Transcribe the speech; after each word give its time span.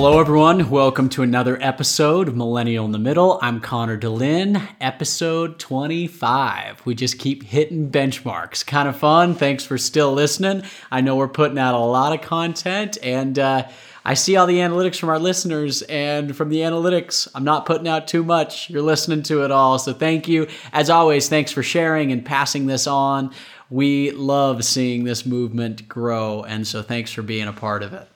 Hello, 0.00 0.20
everyone. 0.20 0.70
Welcome 0.70 1.08
to 1.08 1.24
another 1.24 1.58
episode 1.60 2.28
of 2.28 2.36
Millennial 2.36 2.84
in 2.84 2.92
the 2.92 3.00
Middle. 3.00 3.40
I'm 3.42 3.58
Connor 3.58 3.98
DeLynn, 3.98 4.64
episode 4.80 5.58
25. 5.58 6.86
We 6.86 6.94
just 6.94 7.18
keep 7.18 7.42
hitting 7.42 7.90
benchmarks. 7.90 8.64
Kind 8.64 8.88
of 8.88 8.96
fun. 8.96 9.34
Thanks 9.34 9.64
for 9.64 9.76
still 9.76 10.12
listening. 10.12 10.62
I 10.92 11.00
know 11.00 11.16
we're 11.16 11.26
putting 11.26 11.58
out 11.58 11.74
a 11.74 11.78
lot 11.78 12.12
of 12.12 12.24
content, 12.24 12.96
and 13.02 13.40
uh, 13.40 13.66
I 14.04 14.14
see 14.14 14.36
all 14.36 14.46
the 14.46 14.58
analytics 14.58 15.00
from 15.00 15.08
our 15.08 15.18
listeners, 15.18 15.82
and 15.82 16.34
from 16.34 16.50
the 16.50 16.58
analytics, 16.58 17.26
I'm 17.34 17.44
not 17.44 17.66
putting 17.66 17.88
out 17.88 18.06
too 18.06 18.22
much. 18.22 18.70
You're 18.70 18.82
listening 18.82 19.24
to 19.24 19.42
it 19.44 19.50
all. 19.50 19.80
So 19.80 19.92
thank 19.92 20.28
you. 20.28 20.46
As 20.72 20.90
always, 20.90 21.28
thanks 21.28 21.50
for 21.50 21.64
sharing 21.64 22.12
and 22.12 22.24
passing 22.24 22.66
this 22.66 22.86
on. 22.86 23.34
We 23.68 24.12
love 24.12 24.64
seeing 24.64 25.02
this 25.02 25.26
movement 25.26 25.88
grow, 25.88 26.44
and 26.44 26.64
so 26.68 26.84
thanks 26.84 27.10
for 27.10 27.22
being 27.22 27.48
a 27.48 27.52
part 27.52 27.82
of 27.82 27.94
it. 27.94 28.08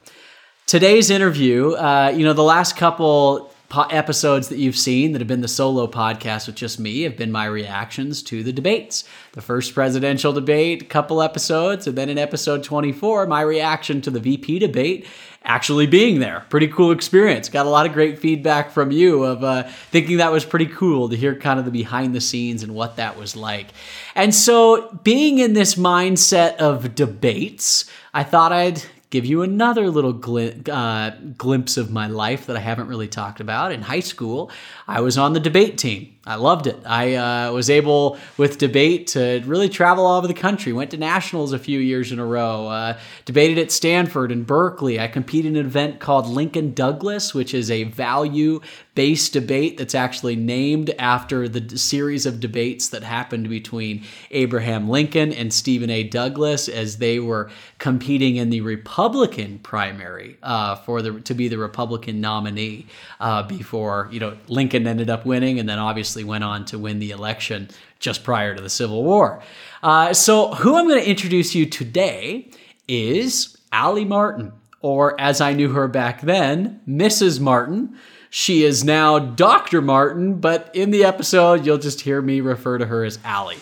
Today's 0.73 1.11
interview, 1.11 1.73
uh, 1.73 2.15
you 2.17 2.25
know, 2.25 2.33
the 2.33 2.43
last 2.43 2.79
couple 2.79 3.53
po- 3.69 3.83
episodes 3.91 4.49
that 4.49 4.57
you've 4.57 4.79
seen 4.79 5.13
that 5.13 5.21
have 5.21 5.29
been 5.29 5.43
the 5.43 5.47
solo 5.47 5.87
podcast 5.87 6.47
with 6.47 6.57
just 6.57 6.81
me 6.81 7.03
have 7.03 7.15
been 7.15 7.31
my 7.31 7.45
reactions 7.45 8.23
to 8.23 8.43
the 8.43 8.55
debates. 8.55 9.05
The 9.33 9.43
first 9.43 9.75
presidential 9.75 10.33
debate, 10.33 10.89
couple 10.89 11.21
episodes, 11.21 11.87
and 11.87 11.99
then 11.99 12.09
in 12.09 12.17
episode 12.17 12.65
24, 12.65 13.27
my 13.27 13.43
reaction 13.43 14.01
to 14.01 14.11
the 14.11 14.19
VP 14.19 14.61
debate 14.61 15.07
actually 15.45 15.87
being 15.87 16.21
there. 16.21 16.47
Pretty 16.49 16.69
cool 16.69 16.91
experience. 16.91 17.51
Got 17.51 17.67
a 17.67 17.69
lot 17.69 17.85
of 17.85 17.93
great 17.93 18.19
feedback 18.19 18.71
from 18.71 18.91
you 18.91 19.25
of 19.25 19.45
uh, 19.45 19.65
thinking 19.91 20.17
that 20.17 20.33
was 20.33 20.47
pretty 20.47 20.69
cool 20.69 21.11
to 21.11 21.17
hear 21.19 21.35
kind 21.35 21.59
of 21.59 21.67
the 21.67 21.71
behind 21.71 22.15
the 22.15 22.21
scenes 22.23 22.63
and 22.63 22.75
what 22.75 22.97
that 22.97 23.19
was 23.19 23.37
like. 23.37 23.67
And 24.15 24.35
so, 24.35 24.99
being 25.05 25.39
in 25.39 25.53
this 25.53 25.75
mindset 25.75 26.57
of 26.57 26.95
debates, 26.95 27.85
I 28.15 28.25
thought 28.25 28.53
I'd 28.53 28.83
give 29.13 29.27
you 29.27 29.43
another 29.43 29.91
little 29.91 30.15
glim- 30.15 30.65
uh, 30.69 31.11
glimpse 31.37 31.77
of 31.77 31.91
my 31.91 32.07
life 32.09 32.47
that 32.47 32.57
I 32.57 32.61
haven't 32.61 32.89
really 32.89 33.09
talked 33.09 33.41
about. 33.41 33.71
In 33.71 33.83
high 33.83 34.01
school, 34.01 34.51
I 34.89 35.03
was 35.03 35.19
on 35.19 35.35
the 35.35 35.41
debate 35.41 35.77
team. 35.79 36.12
I 36.25 36.37
loved 36.37 36.69
it. 36.69 36.79
I 36.87 37.15
uh, 37.15 37.53
was 37.53 37.69
able, 37.69 38.17
with 38.37 38.59
debate, 38.59 39.09
to 39.09 39.43
really 39.45 39.69
travel 39.69 40.07
all 40.07 40.19
over 40.19 40.29
the 40.29 40.35
country. 40.35 40.73
Went 40.73 40.93
to 40.93 40.97
nationals 40.97 41.53
a 41.53 41.59
few 41.59 41.81
years 41.81 42.13
in 42.13 42.21
a 42.21 42.25
row. 42.25 42.69
Uh, 42.69 42.99
debated 43.25 43.59
at 43.59 43.73
Stanford 43.73 44.31
and 44.31 44.47
Berkeley. 44.47 45.01
I 45.01 45.09
competed 45.09 45.53
in 45.53 45.57
an 45.57 45.67
event 45.67 45.99
called 45.99 46.29
Lincoln 46.29 46.75
Douglas, 46.75 47.35
which 47.35 47.53
is 47.55 47.73
a 47.73 47.85
value 47.85 48.61
based 48.95 49.33
debate 49.33 49.79
that's 49.79 49.95
actually 49.95 50.37
named 50.37 50.91
after 50.99 51.49
the 51.49 51.79
series 51.79 52.27
of 52.27 52.41
debates 52.41 52.91
that 52.91 53.03
happened 53.03 53.49
between 53.49 54.05
Abraham 54.31 54.89
Lincoln 54.89 55.33
and 55.33 55.53
Stephen 55.53 55.89
A. 55.89 56.03
Douglas 56.03 56.69
as 56.69 56.99
they 56.99 57.19
were 57.19 57.51
competing 57.79 58.37
in 58.37 58.51
the 58.51 58.61
Republican 58.61 59.59
primary 59.61 60.37
uh, 60.43 60.77
for 60.77 61.01
the 61.01 61.21
to 61.23 61.35
be 61.35 61.49
the 61.49 61.57
Republican 61.59 62.21
nominee 62.21 62.87
uh, 63.19 63.43
before 63.43 64.09
you 64.13 64.21
know 64.21 64.37
Lincoln 64.49 64.87
ended 64.87 65.09
up 65.09 65.25
winning, 65.25 65.59
and 65.59 65.69
then 65.69 65.79
obviously 65.79 66.12
went 66.17 66.45
on 66.45 66.65
to 66.67 66.79
win 66.79 66.99
the 66.99 67.11
election 67.11 67.69
just 67.99 68.25
prior 68.25 68.55
to 68.55 68.63
the 68.63 68.71
Civil 68.71 69.03
War. 69.03 69.43
Uh, 69.83 70.13
so, 70.13 70.53
who 70.55 70.77
I'm 70.77 70.87
going 70.87 71.01
to 71.01 71.09
introduce 71.09 71.55
you 71.55 71.67
today 71.67 72.51
is 72.87 73.57
Allie 73.73 74.05
Martin, 74.05 74.53
or 74.81 75.19
as 75.21 75.41
I 75.41 75.55
knew 75.55 75.71
her 75.71 75.89
back 75.89 76.21
then, 76.21 76.81
Mrs. 76.87 77.41
Martin. 77.41 77.97
She 78.31 78.65
is 78.65 78.83
now 78.83 79.19
Dr. 79.19 79.83
Martin, 79.83 80.41
but 80.41 80.71
in 80.75 80.91
the 80.91 81.05
episode, 81.05 81.67
you'll 81.67 81.77
just 81.77 82.01
hear 82.01 82.23
me 82.23 82.41
refer 82.41 82.79
to 82.79 82.87
her 82.87 83.05
as 83.05 83.19
Allie. 83.25 83.59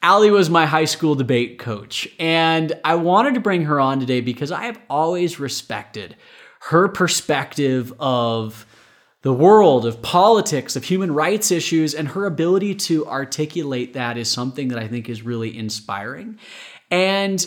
Allie 0.00 0.30
was 0.30 0.48
my 0.48 0.66
high 0.66 0.84
school 0.84 1.16
debate 1.16 1.58
coach, 1.58 2.06
and 2.20 2.72
I 2.84 2.94
wanted 2.94 3.34
to 3.34 3.40
bring 3.40 3.62
her 3.62 3.80
on 3.80 3.98
today 3.98 4.20
because 4.20 4.52
I 4.52 4.66
have 4.66 4.78
always 4.88 5.40
respected 5.40 6.14
her 6.60 6.88
perspective 6.88 7.92
of 7.98 8.66
the 9.26 9.32
world, 9.32 9.84
of 9.84 10.00
politics, 10.02 10.76
of 10.76 10.84
human 10.84 11.12
rights 11.12 11.50
issues, 11.50 11.94
and 11.94 12.06
her 12.06 12.26
ability 12.26 12.76
to 12.76 13.04
articulate 13.08 13.94
that 13.94 14.16
is 14.16 14.30
something 14.30 14.68
that 14.68 14.78
I 14.78 14.86
think 14.86 15.08
is 15.08 15.22
really 15.22 15.58
inspiring. 15.58 16.38
And 16.92 17.44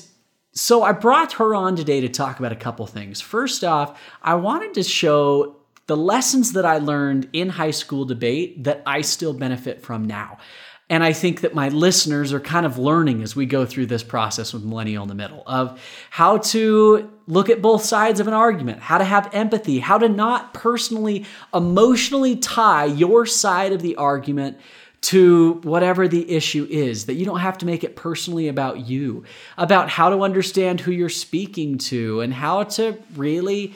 so 0.52 0.84
I 0.84 0.92
brought 0.92 1.32
her 1.36 1.56
on 1.56 1.78
today 1.78 2.02
to 2.02 2.10
talk 2.10 2.38
about 2.38 2.52
a 2.52 2.58
couple 2.58 2.86
things. 2.86 3.22
First 3.22 3.64
off, 3.64 3.98
I 4.22 4.36
wanted 4.36 4.74
to 4.74 4.84
show 4.84 5.56
the 5.88 5.96
lessons 5.96 6.52
that 6.52 6.66
I 6.66 6.80
learned 6.80 7.30
in 7.32 7.48
high 7.48 7.72
school 7.72 8.04
debate 8.04 8.66
that 8.66 8.84
I 8.86 9.00
still 9.00 9.32
benefit 9.32 9.82
from 9.82 10.04
now. 10.04 10.40
And 10.90 11.04
I 11.04 11.14
think 11.14 11.42
that 11.42 11.54
my 11.54 11.70
listeners 11.70 12.34
are 12.34 12.40
kind 12.40 12.66
of 12.66 12.80
learning 12.80 13.22
as 13.22 13.36
we 13.36 13.46
go 13.46 13.64
through 13.64 13.86
this 13.86 14.02
process 14.02 14.54
with 14.54 14.64
Millennial 14.64 15.04
in 15.04 15.10
the 15.10 15.16
Middle 15.16 15.44
of 15.46 15.80
how 16.10 16.40
to 16.40 17.12
look 17.28 17.50
at 17.50 17.62
both 17.62 17.84
sides 17.84 18.20
of 18.20 18.28
an 18.28 18.34
argument, 18.34 18.80
how 18.80 18.98
to 18.98 19.04
have 19.04 19.30
empathy, 19.32 19.78
how 19.78 20.00
to 20.00 20.10
not 20.10 20.54
personally, 20.56 21.26
emotionally 21.54 22.36
tie 22.36 22.86
your 22.86 23.28
side 23.28 23.72
of 23.72 23.84
the 23.84 23.98
argument 23.98 24.58
to 25.02 25.54
whatever 25.64 26.08
the 26.08 26.30
issue 26.30 26.68
is, 26.70 27.06
that 27.06 27.14
you 27.14 27.26
don't 27.26 27.40
have 27.40 27.58
to 27.60 27.66
make 27.66 27.84
it 27.84 27.96
personally 27.96 28.48
about 28.48 28.88
you, 28.88 29.24
about 29.58 29.90
how 29.90 30.10
to 30.10 30.24
understand 30.24 30.82
who 30.82 30.92
you're 30.92 31.08
speaking 31.08 31.78
to 31.78 32.20
and 32.22 32.34
how 32.34 32.64
to 32.64 32.98
really 33.16 33.74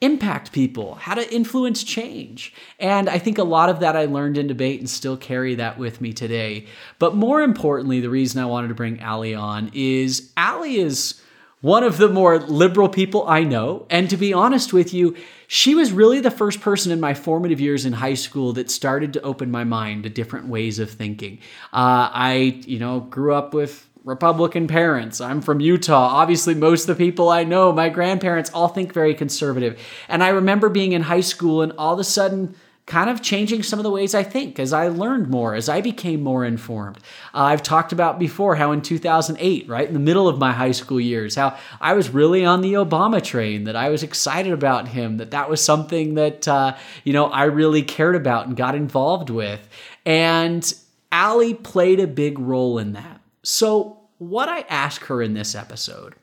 impact 0.00 0.52
people, 0.52 0.94
how 0.96 1.14
to 1.14 1.34
influence 1.34 1.82
change. 1.82 2.52
And 2.78 3.08
I 3.08 3.18
think 3.18 3.38
a 3.38 3.44
lot 3.44 3.70
of 3.70 3.80
that 3.80 3.96
I 3.96 4.04
learned 4.04 4.36
in 4.36 4.46
debate 4.46 4.80
and 4.80 4.90
still 4.90 5.16
carry 5.16 5.54
that 5.54 5.78
with 5.78 6.00
me 6.00 6.12
today. 6.12 6.66
But 6.98 7.14
more 7.14 7.40
importantly, 7.40 8.00
the 8.00 8.10
reason 8.10 8.42
I 8.42 8.46
wanted 8.46 8.68
to 8.68 8.74
bring 8.74 9.00
Allie 9.00 9.34
on 9.34 9.70
is 9.72 10.32
Allie 10.36 10.76
is 10.76 11.20
one 11.62 11.82
of 11.82 11.96
the 11.96 12.08
more 12.08 12.38
liberal 12.38 12.88
people 12.88 13.26
I 13.26 13.42
know. 13.42 13.86
And 13.88 14.10
to 14.10 14.16
be 14.18 14.34
honest 14.34 14.74
with 14.74 14.92
you, 14.92 15.16
she 15.46 15.74
was 15.74 15.92
really 15.92 16.20
the 16.20 16.30
first 16.30 16.60
person 16.60 16.92
in 16.92 17.00
my 17.00 17.14
formative 17.14 17.60
years 17.60 17.86
in 17.86 17.94
high 17.94 18.14
school 18.14 18.52
that 18.52 18.70
started 18.70 19.14
to 19.14 19.22
open 19.22 19.50
my 19.50 19.64
mind 19.64 20.02
to 20.02 20.10
different 20.10 20.48
ways 20.48 20.78
of 20.78 20.90
thinking. 20.90 21.38
Uh, 21.72 22.10
I, 22.12 22.62
you 22.66 22.78
know, 22.78 23.00
grew 23.00 23.34
up 23.34 23.54
with 23.54 23.85
Republican 24.06 24.68
parents. 24.68 25.20
I'm 25.20 25.40
from 25.42 25.58
Utah. 25.58 26.06
Obviously, 26.12 26.54
most 26.54 26.88
of 26.88 26.96
the 26.96 27.04
people 27.04 27.28
I 27.28 27.42
know, 27.42 27.72
my 27.72 27.88
grandparents, 27.88 28.50
all 28.54 28.68
think 28.68 28.92
very 28.92 29.14
conservative. 29.14 29.80
And 30.08 30.22
I 30.22 30.28
remember 30.28 30.68
being 30.68 30.92
in 30.92 31.02
high 31.02 31.20
school 31.20 31.60
and 31.60 31.72
all 31.76 31.94
of 31.94 31.98
a 31.98 32.04
sudden, 32.04 32.54
kind 32.86 33.10
of 33.10 33.20
changing 33.20 33.64
some 33.64 33.80
of 33.80 33.82
the 33.82 33.90
ways 33.90 34.14
I 34.14 34.22
think 34.22 34.60
as 34.60 34.72
I 34.72 34.86
learned 34.86 35.28
more, 35.28 35.56
as 35.56 35.68
I 35.68 35.80
became 35.80 36.22
more 36.22 36.44
informed. 36.44 36.98
Uh, 37.34 37.42
I've 37.42 37.64
talked 37.64 37.90
about 37.90 38.20
before 38.20 38.54
how 38.54 38.70
in 38.70 38.80
2008, 38.80 39.68
right 39.68 39.88
in 39.88 39.92
the 39.92 39.98
middle 39.98 40.28
of 40.28 40.38
my 40.38 40.52
high 40.52 40.70
school 40.70 41.00
years, 41.00 41.34
how 41.34 41.58
I 41.80 41.94
was 41.94 42.10
really 42.10 42.44
on 42.44 42.60
the 42.60 42.74
Obama 42.74 43.20
train, 43.20 43.64
that 43.64 43.74
I 43.74 43.88
was 43.88 44.04
excited 44.04 44.52
about 44.52 44.86
him, 44.86 45.16
that 45.16 45.32
that 45.32 45.50
was 45.50 45.60
something 45.60 46.14
that, 46.14 46.46
uh, 46.46 46.76
you 47.02 47.12
know, 47.12 47.26
I 47.26 47.44
really 47.44 47.82
cared 47.82 48.14
about 48.14 48.46
and 48.46 48.56
got 48.56 48.76
involved 48.76 49.30
with. 49.30 49.68
And 50.04 50.72
Allie 51.10 51.54
played 51.54 51.98
a 51.98 52.06
big 52.06 52.38
role 52.38 52.78
in 52.78 52.92
that. 52.92 53.20
So, 53.42 53.95
what 54.18 54.48
I 54.48 54.60
ask 54.62 55.02
her 55.04 55.22
in 55.22 55.34
this 55.34 55.54
episode 55.54 56.14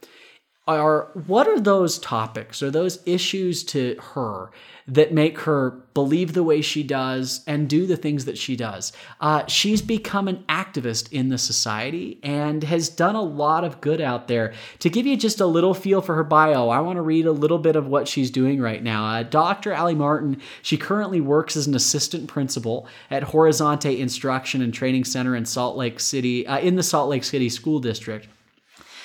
are 0.67 1.09
what 1.27 1.47
are 1.47 1.59
those 1.59 1.99
topics 1.99 2.63
or 2.63 2.71
those 2.71 2.99
issues 3.05 3.63
to 3.65 3.97
her 4.13 4.51
that 4.87 5.13
make 5.13 5.39
her 5.39 5.71
believe 5.93 6.33
the 6.33 6.43
way 6.43 6.61
she 6.61 6.83
does 6.83 7.41
and 7.47 7.69
do 7.69 7.85
the 7.85 7.95
things 7.95 8.25
that 8.25 8.37
she 8.37 8.55
does. 8.55 8.91
Uh, 9.21 9.45
she's 9.47 9.81
become 9.81 10.27
an 10.27 10.43
activist 10.49 11.11
in 11.11 11.29
the 11.29 11.37
society 11.37 12.19
and 12.23 12.63
has 12.63 12.89
done 12.89 13.15
a 13.15 13.21
lot 13.21 13.63
of 13.63 13.79
good 13.79 14.01
out 14.01 14.27
there. 14.27 14.53
To 14.79 14.89
give 14.89 15.05
you 15.05 15.15
just 15.15 15.39
a 15.39 15.45
little 15.45 15.73
feel 15.73 16.01
for 16.01 16.15
her 16.15 16.23
bio, 16.23 16.69
I 16.69 16.79
want 16.79 16.97
to 16.97 17.01
read 17.01 17.25
a 17.25 17.31
little 17.31 17.59
bit 17.59 17.75
of 17.75 17.87
what 17.87 18.07
she's 18.07 18.31
doing 18.31 18.59
right 18.59 18.83
now. 18.83 19.05
Uh, 19.05 19.23
Dr. 19.23 19.71
Allie 19.71 19.95
Martin, 19.95 20.41
she 20.61 20.77
currently 20.77 21.21
works 21.21 21.55
as 21.55 21.67
an 21.67 21.75
assistant 21.75 22.27
principal 22.27 22.87
at 23.11 23.23
Horizonte 23.23 23.97
Instruction 23.97 24.61
and 24.61 24.73
Training 24.73 25.05
Center 25.05 25.35
in 25.35 25.45
Salt 25.45 25.77
Lake 25.77 25.99
City, 25.99 26.45
uh, 26.47 26.59
in 26.59 26.75
the 26.75 26.83
Salt 26.83 27.09
Lake 27.09 27.23
City 27.23 27.49
School 27.49 27.79
District. 27.79 28.27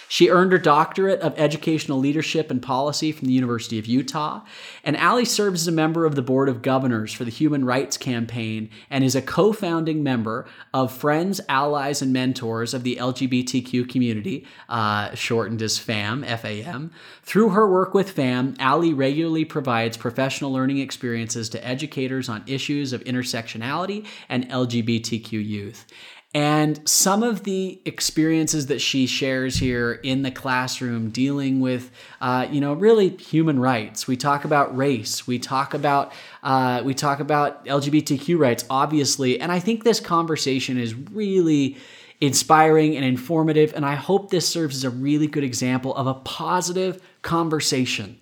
She 0.09 0.31
earned 0.31 0.53
her 0.53 0.59
doctorate 0.59 1.21
of 1.21 1.39
educational 1.39 1.99
leadership 1.99 2.51
and 2.51 2.63
policy 2.63 3.13
from 3.13 3.29
the 3.29 3.35
University 3.35 3.79
of 3.79 3.87
Utah. 3.87 4.41
And 4.83 4.97
Allie 4.97 5.27
serves 5.27 5.63
as 5.63 5.69
a 5.69 5.73
member 5.73 6.07
of 6.07 6.15
the 6.15 6.23
board 6.23 6.49
of 6.49 6.63
governors 6.63 7.13
for 7.13 7.25
the 7.25 7.31
Human 7.31 7.65
Rights 7.65 7.99
Campaign 7.99 8.71
and 8.89 9.05
is 9.05 9.15
a 9.15 9.23
co 9.23 9.53
founding 9.53 10.03
member 10.03 10.47
of 10.73 10.93
Friends, 10.93 11.43
Allies, 11.49 12.01
and 12.01 12.13
Mentors 12.13 12.73
of 12.73 12.85
the 12.85 12.97
LGBTQ 12.97 13.89
community, 13.89 14.47
uh, 14.71 15.15
shortened 15.15 15.61
as 15.61 15.79
FAM, 15.79 16.23
FAM. 16.25 16.91
Through 17.23 17.51
her 17.51 17.71
work 17.71 17.93
with 17.93 18.13
FAM, 18.13 18.55
Allie 18.59 18.95
regularly 18.95 19.45
provides 19.45 19.99
professional 19.99 20.53
learning 20.53 20.79
experiences 20.79 21.51
to 21.51 21.67
educators 21.67 22.31
on 22.31 22.43
issues 22.47 22.95
of 22.95 23.05
intersectionality 23.05 24.07
and 24.31 24.49
LGBTQ 24.49 25.33
youth. 25.33 25.87
And 26.35 26.87
some 26.87 27.23
of 27.23 27.45
the 27.45 27.81
experiences 27.87 28.67
that 28.67 28.81
she 28.83 29.07
shares 29.07 29.57
here 29.57 29.93
in 29.93 30.23
the 30.23 30.31
classroom 30.31 31.09
dealing 31.09 31.61
with, 31.61 31.91
uh, 32.21 32.47
you 32.51 32.61
know, 32.61 32.75
really 32.75 33.09
human 33.17 33.59
rights. 33.59 34.07
We 34.07 34.17
talk 34.17 34.45
about 34.45 34.77
race. 34.77 35.27
We 35.27 35.39
talk 35.39 35.73
about 35.73 36.13
uh, 36.43 36.83
we 36.85 36.93
talk 36.93 37.21
about 37.21 37.65
LGBTQ 37.65 38.39
rights, 38.39 38.67
obviously. 38.69 39.41
And 39.41 39.51
I 39.51 39.59
think 39.59 39.85
this 39.85 40.01
conversation 40.01 40.77
is 40.77 40.95
really 40.95 41.79
inspiring 42.21 42.95
and 42.97 43.07
informative. 43.07 43.73
And 43.75 43.87
I 43.87 43.95
hope 43.95 44.31
this 44.31 44.47
serves 44.47 44.77
as 44.77 44.85
a 44.85 44.91
really 44.91 45.29
good 45.29 45.45
example 45.45 45.95
of 45.95 46.07
a 46.07 46.15
positive 46.15 47.01
conversation 47.23 48.19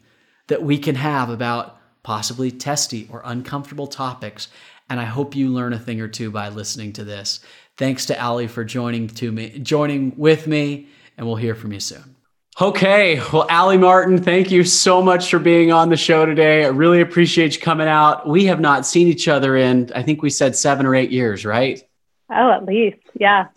that 0.46 0.62
we 0.62 0.78
can 0.78 0.94
have 0.94 1.28
about 1.28 1.78
possibly 2.04 2.52
testy 2.52 3.08
or 3.10 3.20
uncomfortable 3.24 3.88
topics. 3.88 4.48
And 4.88 5.00
I 5.00 5.04
hope 5.04 5.34
you 5.34 5.48
learn 5.48 5.72
a 5.72 5.78
thing 5.78 6.00
or 6.00 6.06
two 6.06 6.30
by 6.30 6.48
listening 6.48 6.92
to 6.94 7.04
this. 7.04 7.40
Thanks 7.76 8.06
to 8.06 8.18
Allie 8.18 8.46
for 8.46 8.64
joining 8.64 9.08
to 9.08 9.30
me, 9.30 9.58
joining 9.58 10.16
with 10.16 10.46
me, 10.46 10.88
and 11.18 11.26
we'll 11.26 11.36
hear 11.36 11.54
from 11.54 11.72
you 11.72 11.80
soon. 11.80 12.16
Okay. 12.58 13.20
Well, 13.32 13.46
Allie 13.50 13.76
Martin, 13.76 14.16
thank 14.16 14.50
you 14.50 14.64
so 14.64 15.02
much 15.02 15.30
for 15.30 15.38
being 15.38 15.72
on 15.72 15.90
the 15.90 15.96
show 15.96 16.24
today. 16.24 16.64
I 16.64 16.68
really 16.68 17.02
appreciate 17.02 17.54
you 17.54 17.60
coming 17.60 17.86
out. 17.86 18.26
We 18.26 18.46
have 18.46 18.60
not 18.60 18.86
seen 18.86 19.08
each 19.08 19.28
other 19.28 19.56
in, 19.56 19.90
I 19.94 20.02
think 20.02 20.22
we 20.22 20.30
said 20.30 20.56
seven 20.56 20.86
or 20.86 20.94
eight 20.94 21.10
years, 21.10 21.44
right? 21.44 21.82
Oh, 22.30 22.50
at 22.50 22.64
least. 22.64 22.98
Yeah. 23.14 23.48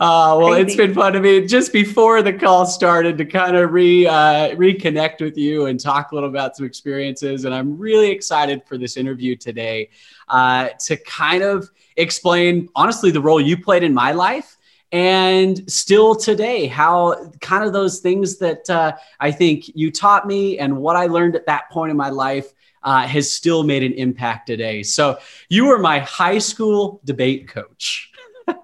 Uh, 0.00 0.36
well, 0.38 0.50
Crazy. 0.50 0.62
it's 0.62 0.76
been 0.76 0.94
fun 0.94 1.12
to 1.12 1.20
me 1.20 1.44
just 1.44 1.72
before 1.72 2.22
the 2.22 2.32
call 2.32 2.66
started 2.66 3.18
to 3.18 3.24
kind 3.24 3.56
of 3.56 3.72
re 3.72 4.06
uh, 4.06 4.54
reconnect 4.54 5.20
with 5.20 5.36
you 5.36 5.66
and 5.66 5.80
talk 5.80 6.12
a 6.12 6.14
little 6.14 6.30
about 6.30 6.56
some 6.56 6.64
experiences. 6.64 7.44
And 7.44 7.52
I'm 7.52 7.76
really 7.76 8.10
excited 8.10 8.62
for 8.64 8.78
this 8.78 8.96
interview 8.96 9.34
today 9.34 9.90
uh, 10.28 10.68
to 10.86 10.96
kind 10.98 11.42
of 11.42 11.68
explain, 11.98 12.68
honestly, 12.74 13.10
the 13.10 13.20
role 13.20 13.40
you 13.40 13.56
played 13.56 13.82
in 13.82 13.92
my 13.92 14.12
life 14.12 14.56
and 14.90 15.70
still 15.70 16.14
today 16.14 16.66
how 16.66 17.30
kind 17.42 17.62
of 17.62 17.74
those 17.74 18.00
things 18.00 18.38
that 18.38 18.70
uh, 18.70 18.90
i 19.20 19.30
think 19.30 19.68
you 19.74 19.90
taught 19.90 20.26
me 20.26 20.58
and 20.58 20.74
what 20.74 20.96
i 20.96 21.04
learned 21.04 21.36
at 21.36 21.44
that 21.44 21.68
point 21.70 21.90
in 21.90 21.96
my 21.96 22.08
life 22.08 22.54
uh, 22.82 23.06
has 23.06 23.30
still 23.30 23.64
made 23.64 23.82
an 23.82 23.92
impact 23.94 24.46
today. 24.46 24.82
So 24.82 25.18
you 25.48 25.66
were 25.66 25.78
my 25.78 26.00
high 26.00 26.38
school 26.38 27.00
debate 27.04 27.48
coach. 27.48 28.10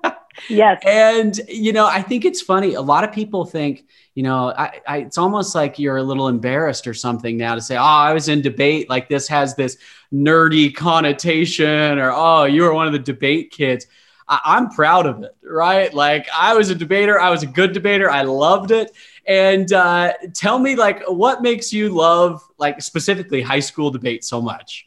Yes. 0.48 0.82
And 0.84 1.40
you 1.48 1.72
know 1.72 1.86
i 1.86 2.02
think 2.02 2.24
it's 2.24 2.42
funny. 2.42 2.74
A 2.74 2.80
lot 2.82 3.04
of 3.04 3.12
people 3.12 3.44
think 3.44 3.86
you 4.14 4.22
know 4.22 4.52
I, 4.56 4.80
I, 4.86 4.96
it's 4.98 5.18
almost 5.18 5.54
like 5.54 5.78
you're 5.78 5.96
a 5.96 6.02
little 6.02 6.28
embarrassed 6.28 6.86
or 6.86 6.94
something 6.94 7.36
now 7.36 7.54
to 7.54 7.60
say 7.60 7.76
oh 7.76 7.82
i 7.82 8.12
was 8.12 8.28
in 8.28 8.40
debate 8.42 8.88
like 8.88 9.08
this 9.08 9.28
has 9.28 9.54
this 9.54 9.76
nerdy 10.12 10.74
connotation 10.74 11.98
or 11.98 12.12
oh 12.12 12.44
you 12.44 12.62
were 12.62 12.74
one 12.74 12.86
of 12.86 12.92
the 12.92 12.98
debate 12.98 13.50
kids 13.50 13.86
I- 14.28 14.56
am 14.56 14.70
proud 14.70 15.06
of 15.06 15.22
it, 15.22 15.36
right? 15.42 15.92
Like 15.92 16.28
I 16.34 16.54
was 16.54 16.70
a 16.70 16.74
debater, 16.74 17.20
I 17.20 17.30
was 17.30 17.42
a 17.42 17.46
good 17.46 17.72
debater, 17.72 18.10
I 18.10 18.22
loved 18.22 18.70
it. 18.70 18.90
And 19.26 19.72
uh, 19.72 20.12
tell 20.34 20.58
me, 20.58 20.76
like, 20.76 21.02
what 21.06 21.42
makes 21.42 21.72
you 21.72 21.88
love, 21.88 22.42
like, 22.58 22.82
specifically 22.82 23.40
high 23.40 23.60
school 23.60 23.90
debate 23.90 24.22
so 24.24 24.40
much? 24.42 24.86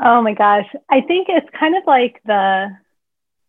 Oh 0.00 0.22
my 0.22 0.34
gosh, 0.34 0.66
I 0.88 1.00
think 1.00 1.26
it's 1.28 1.48
kind 1.58 1.76
of 1.76 1.82
like 1.84 2.20
the, 2.24 2.76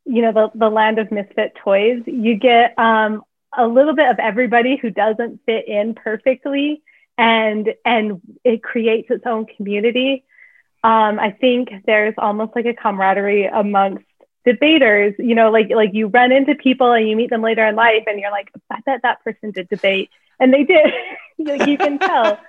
you 0.05 0.23
know, 0.23 0.31
the 0.31 0.51
the 0.57 0.69
land 0.69 0.97
of 0.97 1.11
misfit 1.11 1.53
toys. 1.63 2.01
You 2.07 2.35
get 2.35 2.77
um, 2.79 3.23
a 3.57 3.67
little 3.67 3.95
bit 3.95 4.09
of 4.09 4.19
everybody 4.19 4.77
who 4.77 4.89
doesn't 4.89 5.41
fit 5.45 5.67
in 5.67 5.95
perfectly, 5.95 6.81
and 7.17 7.73
and 7.85 8.21
it 8.43 8.63
creates 8.63 9.09
its 9.09 9.25
own 9.25 9.45
community. 9.45 10.23
Um, 10.83 11.19
I 11.19 11.31
think 11.31 11.69
there's 11.85 12.13
almost 12.17 12.55
like 12.55 12.65
a 12.65 12.73
camaraderie 12.73 13.45
amongst 13.45 14.05
debaters, 14.45 15.13
you 15.19 15.35
know, 15.35 15.51
like 15.51 15.69
like 15.69 15.93
you 15.93 16.07
run 16.07 16.31
into 16.31 16.55
people 16.55 16.91
and 16.91 17.07
you 17.07 17.15
meet 17.15 17.29
them 17.29 17.41
later 17.41 17.65
in 17.65 17.75
life 17.75 18.03
and 18.07 18.19
you're 18.19 18.31
like, 18.31 18.51
I 18.69 18.79
bet 18.85 19.01
that 19.03 19.23
person 19.23 19.51
did 19.51 19.69
debate. 19.69 20.09
And 20.39 20.53
they 20.53 20.63
did. 20.63 20.93
like 21.37 21.67
you 21.67 21.77
can 21.77 21.99
tell. 21.99 22.39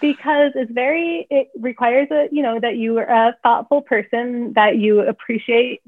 Because 0.00 0.52
it's 0.54 0.70
very 0.70 1.26
it 1.30 1.48
requires 1.58 2.08
a, 2.10 2.28
you 2.30 2.42
know, 2.42 2.58
that 2.60 2.76
you 2.76 2.96
are 2.98 3.10
a 3.10 3.36
thoughtful 3.42 3.82
person, 3.82 4.54
that 4.54 4.78
you 4.78 5.00
appreciate 5.00 5.82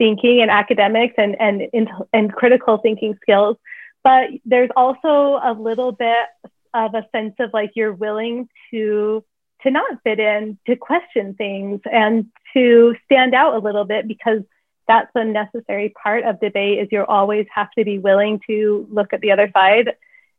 thinking 0.00 0.40
and 0.40 0.50
academics 0.50 1.14
and 1.18 1.36
and 1.38 1.68
and 2.12 2.32
critical 2.32 2.78
thinking 2.78 3.16
skills. 3.22 3.56
But 4.02 4.30
there's 4.46 4.70
also 4.74 5.38
a 5.42 5.52
little 5.52 5.92
bit 5.92 6.26
of 6.72 6.94
a 6.94 7.06
sense 7.12 7.34
of 7.38 7.50
like 7.52 7.72
you're 7.74 7.92
willing 7.92 8.48
to 8.70 9.22
to 9.62 9.70
not 9.70 10.02
fit 10.02 10.18
in, 10.18 10.58
to 10.66 10.74
question 10.74 11.34
things, 11.34 11.80
and 11.84 12.26
to 12.54 12.96
stand 13.04 13.34
out 13.34 13.54
a 13.54 13.58
little 13.58 13.84
bit 13.84 14.08
because 14.08 14.40
that's 14.88 15.10
a 15.14 15.24
necessary 15.24 15.92
part 16.02 16.24
of 16.24 16.40
debate 16.40 16.78
is 16.78 16.88
you 16.90 17.04
always 17.04 17.46
have 17.54 17.70
to 17.78 17.84
be 17.84 17.98
willing 17.98 18.40
to 18.48 18.88
look 18.90 19.12
at 19.12 19.20
the 19.20 19.30
other 19.30 19.50
side 19.54 19.90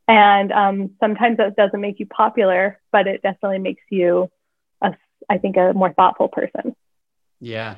and 0.09 0.51
um, 0.51 0.89
sometimes 0.99 1.37
that 1.37 1.55
doesn't 1.55 1.79
make 1.79 2.01
you 2.01 2.05
popular 2.05 2.77
but 2.91 3.07
it 3.07 3.21
definitely 3.21 3.59
makes 3.59 3.83
you 3.89 4.29
a, 4.81 4.93
i 5.29 5.37
think 5.37 5.55
a 5.55 5.71
more 5.73 5.93
thoughtful 5.93 6.27
person 6.27 6.75
yeah 7.39 7.75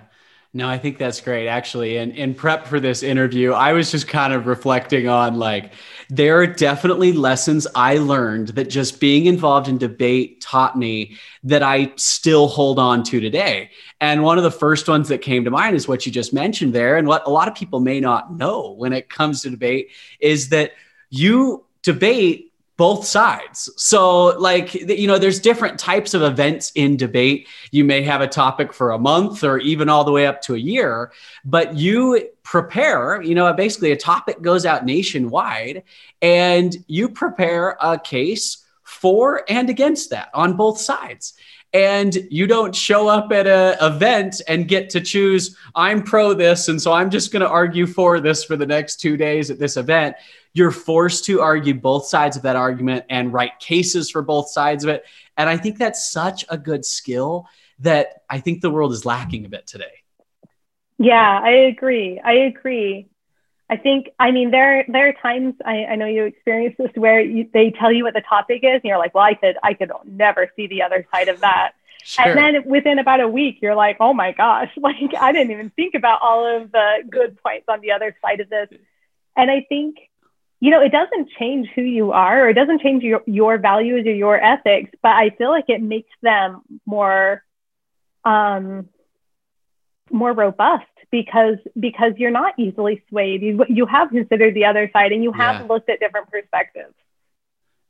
no, 0.55 0.69
I 0.69 0.77
think 0.77 0.99
that's 0.99 1.19
great 1.19 1.47
actually. 1.47 1.97
And 1.97 2.11
in 2.15 2.35
prep 2.35 2.67
for 2.67 2.79
this 2.79 3.01
interview, 3.01 3.53
I 3.53 3.73
was 3.73 3.89
just 3.89 4.07
kind 4.07 4.33
of 4.33 4.45
reflecting 4.45 5.07
on 5.07 5.39
like 5.39 5.73
there 6.09 6.37
are 6.37 6.45
definitely 6.45 7.11
lessons 7.11 7.65
I 7.73 7.97
learned 7.97 8.49
that 8.49 8.69
just 8.69 8.99
being 8.99 9.25
involved 9.25 9.67
in 9.67 9.79
debate 9.79 10.41
taught 10.41 10.77
me 10.77 11.17
that 11.43 11.63
I 11.63 11.91
still 11.95 12.47
hold 12.47 12.77
on 12.77 13.01
to 13.05 13.19
today. 13.19 13.71
And 13.99 14.21
one 14.21 14.37
of 14.37 14.43
the 14.43 14.51
first 14.51 14.87
ones 14.87 15.09
that 15.09 15.23
came 15.23 15.43
to 15.43 15.49
mind 15.49 15.75
is 15.75 15.87
what 15.87 16.05
you 16.05 16.11
just 16.11 16.33
mentioned 16.33 16.73
there 16.73 16.97
and 16.97 17.07
what 17.07 17.25
a 17.25 17.31
lot 17.31 17.47
of 17.47 17.55
people 17.55 17.79
may 17.79 17.99
not 17.99 18.31
know 18.31 18.75
when 18.77 18.93
it 18.93 19.09
comes 19.09 19.41
to 19.41 19.49
debate 19.49 19.89
is 20.19 20.49
that 20.49 20.73
you 21.09 21.65
debate 21.81 22.52
both 22.75 23.05
sides. 23.05 23.69
So, 23.77 24.37
like, 24.39 24.73
you 24.73 25.07
know, 25.07 25.19
there's 25.19 25.39
different 25.39 25.77
types 25.77 26.13
of 26.13 26.23
events 26.23 26.71
in 26.75 26.97
debate. 26.97 27.47
You 27.71 27.83
may 27.83 28.01
have 28.01 28.21
a 28.21 28.27
topic 28.27 28.73
for 28.73 28.91
a 28.91 28.97
month 28.97 29.43
or 29.43 29.59
even 29.59 29.89
all 29.89 30.03
the 30.03 30.11
way 30.11 30.25
up 30.25 30.41
to 30.43 30.55
a 30.55 30.59
year, 30.59 31.11
but 31.45 31.75
you 31.75 32.29
prepare, 32.41 33.21
you 33.21 33.35
know, 33.35 33.51
basically 33.53 33.91
a 33.91 33.97
topic 33.97 34.41
goes 34.41 34.65
out 34.65 34.85
nationwide 34.85 35.83
and 36.21 36.75
you 36.87 37.09
prepare 37.09 37.77
a 37.79 37.99
case 37.99 38.65
for 38.81 39.43
and 39.47 39.69
against 39.69 40.09
that 40.09 40.29
on 40.33 40.57
both 40.57 40.79
sides 40.79 41.33
and 41.73 42.15
you 42.29 42.45
don't 42.45 42.75
show 42.75 43.07
up 43.07 43.31
at 43.31 43.47
an 43.47 43.75
event 43.81 44.41
and 44.47 44.67
get 44.67 44.89
to 44.89 45.01
choose 45.01 45.57
i'm 45.75 46.03
pro 46.03 46.33
this 46.33 46.67
and 46.67 46.81
so 46.81 46.91
i'm 46.91 47.09
just 47.09 47.31
going 47.31 47.41
to 47.41 47.49
argue 47.49 47.87
for 47.87 48.19
this 48.19 48.43
for 48.43 48.55
the 48.55 48.65
next 48.65 48.97
two 48.97 49.17
days 49.17 49.49
at 49.49 49.57
this 49.57 49.77
event 49.77 50.15
you're 50.53 50.71
forced 50.71 51.25
to 51.25 51.41
argue 51.41 51.73
both 51.73 52.05
sides 52.05 52.37
of 52.37 52.43
that 52.43 52.55
argument 52.55 53.05
and 53.09 53.33
write 53.33 53.59
cases 53.59 54.09
for 54.09 54.21
both 54.21 54.49
sides 54.49 54.83
of 54.83 54.89
it 54.89 55.03
and 55.37 55.49
i 55.49 55.57
think 55.57 55.77
that's 55.77 56.11
such 56.11 56.45
a 56.49 56.57
good 56.57 56.85
skill 56.85 57.47
that 57.79 58.21
i 58.29 58.39
think 58.39 58.61
the 58.61 58.69
world 58.69 58.91
is 58.91 59.05
lacking 59.05 59.45
a 59.45 59.49
bit 59.49 59.65
today 59.67 60.01
yeah 60.97 61.39
i 61.43 61.51
agree 61.51 62.19
i 62.23 62.33
agree 62.33 63.07
I 63.69 63.77
think, 63.77 64.09
I 64.19 64.29
mean, 64.29 64.51
there 64.51 64.85
there 64.87 65.07
are 65.07 65.13
times 65.13 65.55
I, 65.65 65.85
I 65.85 65.95
know 65.95 66.05
you 66.05 66.25
experience 66.25 66.75
this 66.77 66.91
where 66.93 67.21
you, 67.21 67.49
they 67.53 67.71
tell 67.71 67.91
you 67.91 68.03
what 68.03 68.13
the 68.13 68.21
topic 68.21 68.59
is, 68.61 68.75
and 68.75 68.83
you're 68.83 68.99
like, 68.99 69.15
well, 69.15 69.23
I 69.23 69.33
could 69.33 69.55
I 69.63 69.73
could 69.73 69.91
never 70.05 70.51
see 70.55 70.67
the 70.67 70.83
other 70.83 71.07
side 71.11 71.27
of 71.27 71.39
that. 71.39 71.71
Sure. 72.03 72.27
And 72.27 72.37
then 72.37 72.63
within 72.65 72.99
about 72.99 73.21
a 73.21 73.27
week, 73.27 73.59
you're 73.61 73.75
like, 73.75 73.97
oh 73.99 74.13
my 74.13 74.33
gosh, 74.33 74.69
like 74.77 75.15
I 75.19 75.31
didn't 75.31 75.51
even 75.51 75.69
think 75.71 75.95
about 75.95 76.21
all 76.21 76.45
of 76.45 76.71
the 76.71 77.03
good 77.09 77.41
points 77.41 77.65
on 77.67 77.81
the 77.81 77.93
other 77.93 78.15
side 78.21 78.41
of 78.41 78.49
this. 78.49 78.69
And 79.35 79.49
I 79.49 79.65
think, 79.67 79.97
you 80.63 80.71
know, 80.71 80.79
it 80.79 80.93
doesn't 80.93 81.29
change 81.37 81.67
who 81.75 81.81
you 81.81 82.13
are 82.13 82.45
or 82.45 82.49
it 82.49 82.53
doesn't 82.53 82.79
change 82.79 83.03
your, 83.03 83.21
your 83.25 83.57
values 83.57 84.07
or 84.07 84.13
your 84.13 84.41
ethics, 84.41 84.91
but 85.01 85.09
I 85.09 85.31
feel 85.31 85.49
like 85.49 85.65
it 85.67 85.81
makes 85.81 86.15
them 86.21 86.61
more 86.85 87.43
um 88.23 88.87
more 90.09 90.31
robust 90.31 90.85
because 91.11 91.57
because 91.77 92.13
you're 92.15 92.31
not 92.31 92.53
easily 92.57 93.03
swayed. 93.09 93.41
You 93.41 93.65
you 93.67 93.85
have 93.87 94.11
considered 94.11 94.53
the 94.53 94.63
other 94.63 94.89
side 94.93 95.11
and 95.11 95.21
you 95.21 95.33
have 95.33 95.59
yeah. 95.59 95.67
looked 95.67 95.89
at 95.89 95.99
different 95.99 96.31
perspectives. 96.31 96.95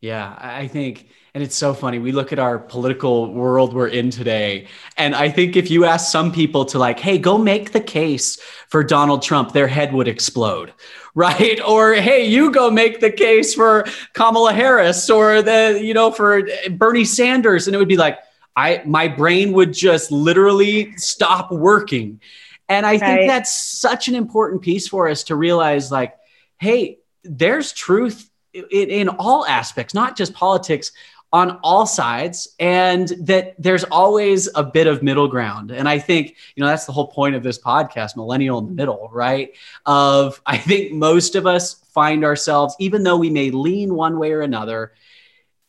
Yeah, 0.03 0.35
I 0.37 0.67
think, 0.67 1.07
and 1.33 1.41
it's 1.41 1.55
so 1.55 1.73
funny. 1.73 1.97
We 1.97 2.11
look 2.11 2.33
at 2.33 2.37
our 2.37 2.59
political 2.59 3.33
world 3.33 3.73
we're 3.73 3.87
in 3.87 4.09
today, 4.09 4.67
and 4.97 5.15
I 5.15 5.29
think 5.29 5.55
if 5.55 5.71
you 5.71 5.85
ask 5.85 6.11
some 6.11 6.29
people 6.29 6.65
to, 6.65 6.77
like, 6.77 6.99
hey, 6.99 7.17
go 7.17 7.37
make 7.37 7.71
the 7.71 7.79
case 7.79 8.37
for 8.67 8.83
Donald 8.83 9.21
Trump, 9.21 9.53
their 9.53 9.65
head 9.65 9.93
would 9.93 10.09
explode, 10.09 10.73
right? 11.15 11.57
Or, 11.65 11.93
hey, 11.93 12.25
you 12.25 12.51
go 12.51 12.69
make 12.69 12.99
the 12.99 13.11
case 13.11 13.53
for 13.53 13.85
Kamala 14.11 14.51
Harris 14.51 15.09
or 15.09 15.41
the, 15.41 15.79
you 15.81 15.93
know, 15.93 16.11
for 16.11 16.49
eh, 16.49 16.67
Bernie 16.67 17.05
Sanders. 17.05 17.67
And 17.67 17.73
it 17.73 17.79
would 17.79 17.87
be 17.87 17.95
like, 17.95 18.19
I, 18.57 18.81
my 18.85 19.07
brain 19.07 19.53
would 19.53 19.71
just 19.71 20.11
literally 20.11 20.97
stop 20.97 21.49
working. 21.49 22.19
And 22.67 22.85
I 22.85 22.97
right. 22.97 22.99
think 22.99 23.29
that's 23.29 23.57
such 23.57 24.09
an 24.09 24.15
important 24.15 24.63
piece 24.63 24.85
for 24.85 25.07
us 25.07 25.23
to 25.25 25.37
realize 25.37 25.93
like, 25.93 26.13
hey, 26.59 26.99
there's 27.23 27.71
truth 27.71 28.29
in, 28.53 28.89
in 28.89 29.09
all 29.09 29.45
aspects, 29.45 29.93
not 29.93 30.15
just 30.15 30.33
politics, 30.33 30.91
on 31.31 31.57
all 31.63 31.87
sides 31.87 32.49
and 32.59 33.07
that 33.21 33.55
there's 33.57 33.83
always 33.85 34.47
a 34.53 34.63
bit 34.63 34.85
of 34.85 35.01
middle 35.01 35.27
ground 35.27 35.71
and 35.71 35.89
i 35.89 35.97
think 35.97 36.35
you 36.53 36.61
know 36.61 36.67
that's 36.67 36.85
the 36.85 36.91
whole 36.91 37.07
point 37.07 37.33
of 37.33 37.41
this 37.41 37.57
podcast 37.57 38.15
millennial 38.15 38.59
in 38.59 38.67
the 38.67 38.71
middle 38.71 39.09
right 39.11 39.55
of 39.87 40.39
i 40.45 40.55
think 40.55 40.91
most 40.91 41.33
of 41.33 41.47
us 41.47 41.73
find 41.91 42.23
ourselves 42.23 42.75
even 42.77 43.01
though 43.01 43.17
we 43.17 43.31
may 43.31 43.49
lean 43.49 43.95
one 43.95 44.19
way 44.19 44.31
or 44.31 44.41
another 44.41 44.93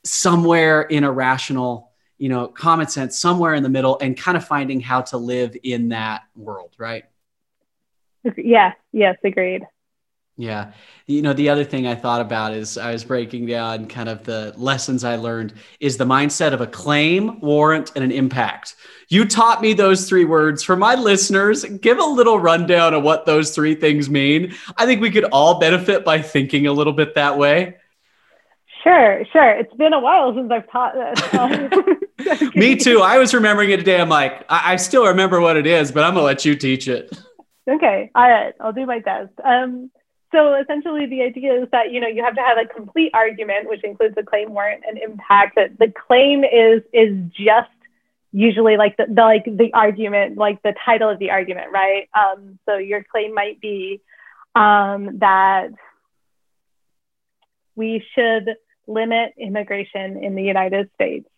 somewhere 0.02 0.82
in 0.82 1.02
a 1.02 1.10
rational 1.10 1.94
you 2.18 2.28
know, 2.28 2.48
common 2.48 2.88
sense 2.88 3.18
somewhere 3.18 3.54
in 3.54 3.62
the 3.62 3.68
middle 3.68 3.98
and 4.00 4.16
kind 4.16 4.36
of 4.36 4.46
finding 4.46 4.80
how 4.80 5.02
to 5.02 5.16
live 5.18 5.56
in 5.62 5.88
that 5.90 6.22
world, 6.36 6.74
right? 6.78 7.04
Yes, 8.36 8.74
yes, 8.92 9.16
agreed. 9.24 9.66
Yeah. 10.36 10.72
You 11.06 11.22
know, 11.22 11.32
the 11.32 11.48
other 11.48 11.64
thing 11.64 11.86
I 11.86 11.94
thought 11.94 12.20
about 12.20 12.54
is 12.54 12.76
I 12.76 12.92
was 12.92 13.04
breaking 13.04 13.46
down 13.46 13.86
kind 13.86 14.08
of 14.08 14.24
the 14.24 14.52
lessons 14.56 15.04
I 15.04 15.14
learned 15.14 15.54
is 15.78 15.96
the 15.96 16.04
mindset 16.04 16.52
of 16.52 16.60
a 16.60 16.66
claim, 16.66 17.40
warrant, 17.40 17.92
and 17.94 18.02
an 18.02 18.10
impact. 18.10 18.74
You 19.08 19.26
taught 19.26 19.62
me 19.62 19.74
those 19.74 20.08
three 20.08 20.24
words. 20.24 20.64
For 20.64 20.74
my 20.74 20.96
listeners, 20.96 21.64
give 21.64 21.98
a 21.98 22.04
little 22.04 22.40
rundown 22.40 22.94
of 22.94 23.04
what 23.04 23.26
those 23.26 23.54
three 23.54 23.76
things 23.76 24.10
mean. 24.10 24.54
I 24.76 24.86
think 24.86 25.00
we 25.00 25.10
could 25.10 25.24
all 25.24 25.60
benefit 25.60 26.04
by 26.04 26.20
thinking 26.20 26.66
a 26.66 26.72
little 26.72 26.92
bit 26.92 27.14
that 27.14 27.38
way. 27.38 27.76
Sure, 28.82 29.24
sure. 29.32 29.50
It's 29.50 29.72
been 29.74 29.92
a 29.92 30.00
while 30.00 30.34
since 30.34 30.50
I've 30.50 30.68
taught 30.70 30.94
this. 30.94 32.54
me 32.54 32.76
too. 32.76 33.00
I 33.00 33.18
was 33.18 33.32
remembering 33.32 33.70
it 33.70 33.76
today. 33.78 34.00
I'm 34.00 34.08
like, 34.08 34.44
I, 34.48 34.72
I 34.72 34.76
still 34.76 35.06
remember 35.06 35.40
what 35.40 35.56
it 35.56 35.66
is, 35.66 35.92
but 35.92 36.02
I'm 36.02 36.14
going 36.14 36.22
to 36.22 36.26
let 36.26 36.44
you 36.44 36.56
teach 36.56 36.88
it. 36.88 37.16
Okay. 37.68 38.10
All 38.14 38.28
right. 38.28 38.52
I'll 38.60 38.72
do 38.72 38.84
my 38.84 38.98
best. 38.98 39.32
Um, 39.42 39.90
so 40.34 40.54
essentially, 40.54 41.06
the 41.06 41.22
idea 41.22 41.62
is 41.62 41.68
that 41.70 41.92
you 41.92 42.00
know 42.00 42.08
you 42.08 42.24
have 42.24 42.34
to 42.34 42.40
have 42.40 42.58
a 42.58 42.66
complete 42.66 43.12
argument, 43.14 43.68
which 43.68 43.84
includes 43.84 44.16
the 44.16 44.24
claim, 44.24 44.52
warrant, 44.52 44.82
and 44.86 44.98
impact. 44.98 45.54
That 45.54 45.78
the 45.78 45.92
claim 45.92 46.42
is 46.42 46.82
is 46.92 47.16
just 47.30 47.70
usually 48.32 48.76
like 48.76 48.96
the, 48.96 49.06
the 49.06 49.22
like 49.22 49.44
the 49.44 49.72
argument, 49.72 50.36
like 50.36 50.60
the 50.62 50.74
title 50.84 51.08
of 51.08 51.20
the 51.20 51.30
argument, 51.30 51.68
right? 51.72 52.08
Um, 52.14 52.58
so 52.66 52.78
your 52.78 53.04
claim 53.04 53.32
might 53.32 53.60
be 53.60 54.00
um, 54.56 55.18
that 55.18 55.68
we 57.76 58.04
should 58.16 58.56
limit 58.88 59.34
immigration 59.38 60.22
in 60.22 60.34
the 60.34 60.42
United 60.42 60.90
States. 60.96 61.28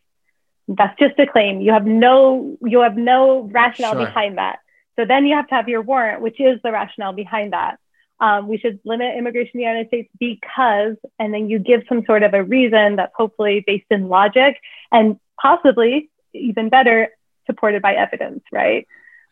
That's 0.68 0.98
just 0.98 1.18
a 1.18 1.26
claim. 1.26 1.60
You 1.60 1.72
have 1.72 1.84
no 1.84 2.56
you 2.62 2.80
have 2.80 2.96
no 2.96 3.42
rationale 3.42 3.92
sure. 3.92 4.06
behind 4.06 4.38
that. 4.38 4.60
So 4.96 5.04
then 5.04 5.26
you 5.26 5.36
have 5.36 5.48
to 5.48 5.54
have 5.54 5.68
your 5.68 5.82
warrant, 5.82 6.22
which 6.22 6.40
is 6.40 6.60
the 6.62 6.72
rationale 6.72 7.12
behind 7.12 7.52
that 7.52 7.78
um, 8.18 8.48
we 8.48 8.58
should 8.58 8.80
limit 8.84 9.16
immigration 9.16 9.52
to 9.52 9.58
the 9.58 9.64
United 9.64 9.88
States 9.88 10.10
because, 10.18 10.96
and 11.18 11.34
then 11.34 11.50
you 11.50 11.58
give 11.58 11.82
some 11.88 12.04
sort 12.06 12.22
of 12.22 12.32
a 12.34 12.42
reason 12.42 12.96
that's 12.96 13.12
hopefully 13.16 13.62
based 13.66 13.86
in 13.90 14.08
logic 14.08 14.56
and 14.90 15.18
possibly 15.40 16.10
even 16.32 16.68
better, 16.68 17.08
supported 17.46 17.82
by 17.82 17.94
evidence, 17.94 18.42
right? 18.52 18.86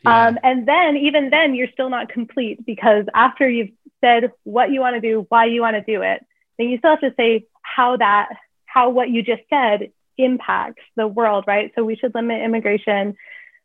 Yeah. 0.04 0.26
Um, 0.26 0.38
and 0.42 0.68
then, 0.68 0.96
even 0.98 1.30
then, 1.30 1.54
you're 1.54 1.70
still 1.72 1.88
not 1.88 2.10
complete 2.10 2.64
because 2.64 3.06
after 3.14 3.48
you've 3.48 3.70
said 4.02 4.32
what 4.42 4.70
you 4.70 4.80
want 4.80 4.96
to 4.96 5.00
do, 5.00 5.26
why 5.30 5.46
you 5.46 5.62
want 5.62 5.76
to 5.76 5.82
do 5.82 6.02
it, 6.02 6.24
then 6.58 6.68
you 6.68 6.78
still 6.78 6.90
have 6.90 7.00
to 7.00 7.14
say 7.16 7.46
how 7.62 7.96
that, 7.96 8.28
how 8.66 8.90
what 8.90 9.08
you 9.08 9.22
just 9.22 9.42
said 9.48 9.92
impacts 10.18 10.82
the 10.96 11.08
world, 11.08 11.44
right? 11.46 11.72
So 11.74 11.84
we 11.84 11.96
should 11.96 12.14
limit 12.14 12.42
immigration 12.42 13.16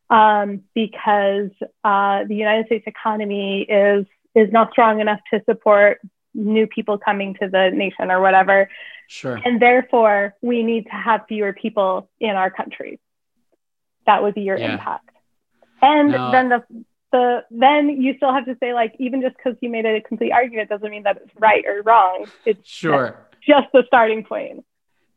um, 0.09 0.63
because 0.73 1.51
uh, 1.83 2.23
the 2.23 2.35
United 2.35 2.67
States 2.67 2.85
economy 2.87 3.61
is 3.63 4.05
is 4.35 4.51
not 4.51 4.71
strong 4.71 4.99
enough 4.99 5.19
to 5.33 5.41
support 5.49 5.99
new 6.33 6.67
people 6.67 6.97
coming 6.97 7.35
to 7.41 7.49
the 7.49 7.71
nation 7.73 8.11
or 8.11 8.21
whatever. 8.21 8.69
Sure. 9.07 9.39
And 9.43 9.61
therefore, 9.61 10.35
we 10.41 10.63
need 10.63 10.85
to 10.85 10.91
have 10.91 11.21
fewer 11.27 11.53
people 11.53 12.09
in 12.19 12.31
our 12.31 12.51
country. 12.51 12.99
That 14.05 14.23
would 14.23 14.35
be 14.35 14.41
your 14.41 14.57
yeah. 14.57 14.73
impact. 14.73 15.09
And 15.81 16.11
no. 16.11 16.31
then 16.31 16.49
the 16.49 16.63
the 17.11 17.43
then 17.49 17.89
you 18.01 18.15
still 18.17 18.31
have 18.31 18.45
to 18.45 18.55
say 18.59 18.73
like 18.73 18.93
even 18.99 19.21
just 19.21 19.35
because 19.35 19.57
you 19.61 19.69
made 19.69 19.85
a 19.85 20.01
complete 20.01 20.31
argument 20.31 20.69
doesn't 20.69 20.89
mean 20.89 21.03
that 21.03 21.17
it's 21.17 21.33
right 21.39 21.65
or 21.65 21.81
wrong. 21.81 22.25
It's 22.45 22.69
sure 22.69 23.17
just 23.45 23.67
the 23.73 23.83
starting 23.87 24.23
point. 24.23 24.65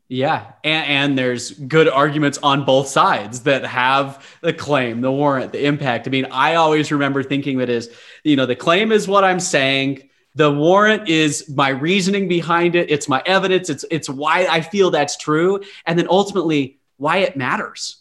Yeah, 0.09 0.51
and, 0.63 0.85
and, 0.85 1.17
there's 1.17 1.51
good 1.51 1.87
arguments 1.87 2.37
on 2.43 2.65
both 2.65 2.87
sides 2.87 3.43
that 3.43 3.65
have 3.65 4.37
the 4.41 4.53
claim, 4.53 5.01
the 5.01 5.11
warrant, 5.11 5.53
the 5.53 5.65
impact. 5.65 6.07
I 6.07 6.11
mean, 6.11 6.25
I 6.25 6.55
always 6.55 6.91
remember 6.91 7.23
thinking 7.23 7.57
that 7.59 7.69
is, 7.69 7.89
you 8.23 8.35
know, 8.35 8.45
the 8.45 8.55
claim 8.55 8.91
is 8.91 9.07
what 9.07 9.23
I'm 9.23 9.39
saying. 9.39 10.09
The 10.35 10.51
warrant 10.51 11.07
is 11.07 11.49
my 11.49 11.69
reasoning 11.69 12.27
behind 12.27 12.75
it. 12.75 12.91
It's 12.91 13.07
my 13.07 13.23
evidence. 13.25 13.69
It's 13.69 13.85
it's 13.89 14.09
why 14.09 14.45
I 14.45 14.61
feel 14.61 14.91
that's 14.91 15.15
true, 15.17 15.61
and 15.85 15.97
then 15.97 16.07
ultimately 16.09 16.79
why 16.97 17.17
it 17.19 17.37
matters. 17.37 17.97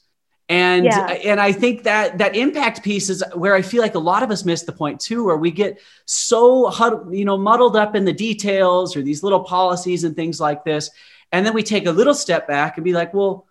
And 0.49 0.85
yeah. 0.85 1.07
and 1.07 1.41
I 1.41 1.53
think 1.53 1.85
that 1.85 2.19
that 2.19 2.37
impact 2.37 2.83
piece 2.83 3.09
is 3.09 3.23
where 3.35 3.55
I 3.55 3.63
feel 3.63 3.81
like 3.81 3.95
a 3.95 4.01
lot 4.01 4.23
of 4.23 4.31
us 4.31 4.45
miss 4.45 4.63
the 4.63 4.73
point 4.73 5.01
too, 5.01 5.25
where 5.25 5.37
we 5.37 5.51
get 5.51 5.81
so 6.05 6.71
you 7.11 7.25
know 7.25 7.39
muddled 7.39 7.77
up 7.77 7.95
in 7.95 8.05
the 8.05 8.13
details 8.13 8.97
or 8.97 9.03
these 9.03 9.23
little 9.23 9.45
policies 9.45 10.05
and 10.05 10.17
things 10.17 10.41
like 10.41 10.65
this 10.65 10.91
and 11.33 11.45
then 11.45 11.55
we 11.55 11.62
take 11.62 11.87
a 11.87 11.93
little 11.93 12.15
step 12.15 12.47
back 12.47 12.77
and 12.77 12.85
be 12.85 12.93
like, 12.93 13.12
well, 13.15 13.47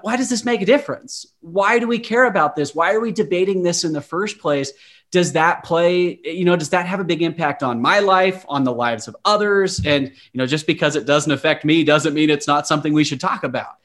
why 0.00 0.16
does 0.16 0.28
this 0.28 0.44
make 0.44 0.60
a 0.62 0.66
difference? 0.66 1.26
Why 1.40 1.78
do 1.78 1.86
we 1.86 1.98
care 1.98 2.24
about 2.24 2.56
this? 2.56 2.74
Why 2.74 2.92
are 2.94 3.00
we 3.00 3.12
debating 3.12 3.62
this 3.62 3.84
in 3.84 3.92
the 3.92 4.00
first 4.00 4.38
place? 4.38 4.72
Does 5.10 5.32
that 5.32 5.62
play, 5.64 6.18
you 6.24 6.46
know, 6.46 6.56
does 6.56 6.70
that 6.70 6.86
have 6.86 7.00
a 7.00 7.04
big 7.04 7.20
impact 7.20 7.62
on 7.62 7.82
my 7.82 8.00
life, 8.00 8.44
on 8.48 8.64
the 8.64 8.72
lives 8.72 9.06
of 9.06 9.16
others? 9.24 9.84
And, 9.84 10.08
you 10.08 10.38
know, 10.38 10.46
just 10.46 10.66
because 10.66 10.96
it 10.96 11.06
doesn't 11.06 11.30
affect 11.30 11.64
me 11.66 11.84
doesn't 11.84 12.14
mean 12.14 12.30
it's 12.30 12.46
not 12.46 12.66
something 12.66 12.94
we 12.94 13.04
should 13.04 13.20
talk 13.20 13.44
about. 13.44 13.76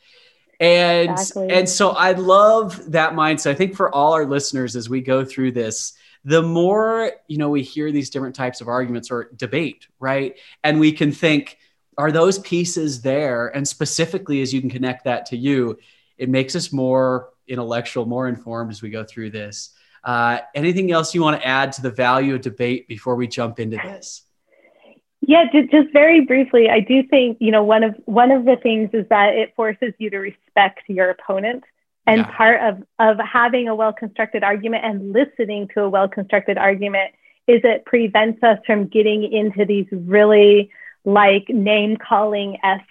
And 0.60 1.12
exactly. 1.12 1.52
and 1.52 1.70
so 1.70 1.90
I 1.90 2.14
love 2.14 2.92
that 2.92 3.14
mindset. 3.14 3.52
I 3.52 3.54
think 3.54 3.76
for 3.76 3.94
all 3.94 4.14
our 4.14 4.26
listeners 4.26 4.76
as 4.76 4.90
we 4.90 5.02
go 5.02 5.24
through 5.24 5.52
this, 5.52 5.94
the 6.24 6.42
more, 6.42 7.12
you 7.28 7.38
know, 7.38 7.50
we 7.50 7.62
hear 7.62 7.92
these 7.92 8.10
different 8.10 8.34
types 8.34 8.60
of 8.62 8.68
arguments 8.68 9.12
or 9.12 9.30
debate, 9.36 9.88
right? 10.00 10.38
And 10.64 10.80
we 10.80 10.94
can 10.94 11.12
think, 11.12 11.58
are 11.98 12.12
those 12.12 12.40
pieces 12.40 13.02
there? 13.02 13.48
And 13.48 13.68
specifically, 13.68 14.42
as 14.42 14.54
you 14.54 14.62
can 14.62 14.70
connect 14.70 15.06
that 15.06 15.26
to 15.28 15.38
you, 15.38 15.78
it 16.18 16.30
makes 16.30 16.56
us 16.56 16.72
more 16.72 17.30
intellectual, 17.48 18.06
more 18.06 18.28
informed 18.28 18.72
as 18.72 18.82
we 18.82 18.90
go 18.90 19.04
through 19.04 19.32
this. 19.32 19.72
Uh, 20.04 20.40
anything 20.56 20.92
else 20.92 21.14
you 21.16 21.22
want 21.22 21.40
to 21.42 21.48
add 21.48 21.72
to 21.74 21.82
the 21.82 21.92
value 21.92 22.36
of 22.36 22.42
debate 22.42 22.88
before 22.88 23.16
we 23.16 23.28
jump 23.28 23.60
into 23.60 23.78
this? 23.78 24.24
Yeah, 25.22 25.46
just 25.52 25.92
very 25.92 26.22
briefly, 26.22 26.70
I 26.70 26.80
do 26.80 27.04
think 27.04 27.38
you 27.42 27.52
know 27.52 27.64
one 27.64 27.84
of 27.84 27.96
one 28.06 28.32
of 28.32 28.46
the 28.46 28.56
things 28.56 28.92
is 28.94 29.06
that 29.10 29.34
it 29.34 29.54
forces 29.56 29.94
you 29.98 30.10
to 30.12 30.20
respect 30.20 30.82
your 30.88 31.10
opponent, 31.10 31.64
and 32.06 32.20
yeah. 32.20 32.38
part 32.38 32.62
of 32.62 32.84
of 33.00 33.18
having 33.26 33.68
a 33.68 33.76
well 33.76 33.92
constructed 33.92 34.44
argument 34.44 34.86
and 34.86 35.12
listening 35.12 35.68
to 35.74 35.82
a 35.82 35.90
well 35.90 36.08
constructed 36.08 36.58
argument 36.58 37.14
is 37.48 37.62
it 37.64 37.84
prevents 37.86 38.42
us 38.44 38.60
from 38.66 38.88
getting 38.88 39.30
into 39.32 39.66
these 39.66 39.88
really 39.92 40.70
like 41.08 41.48
name 41.48 41.96
calling 41.96 42.58
esque 42.64 42.84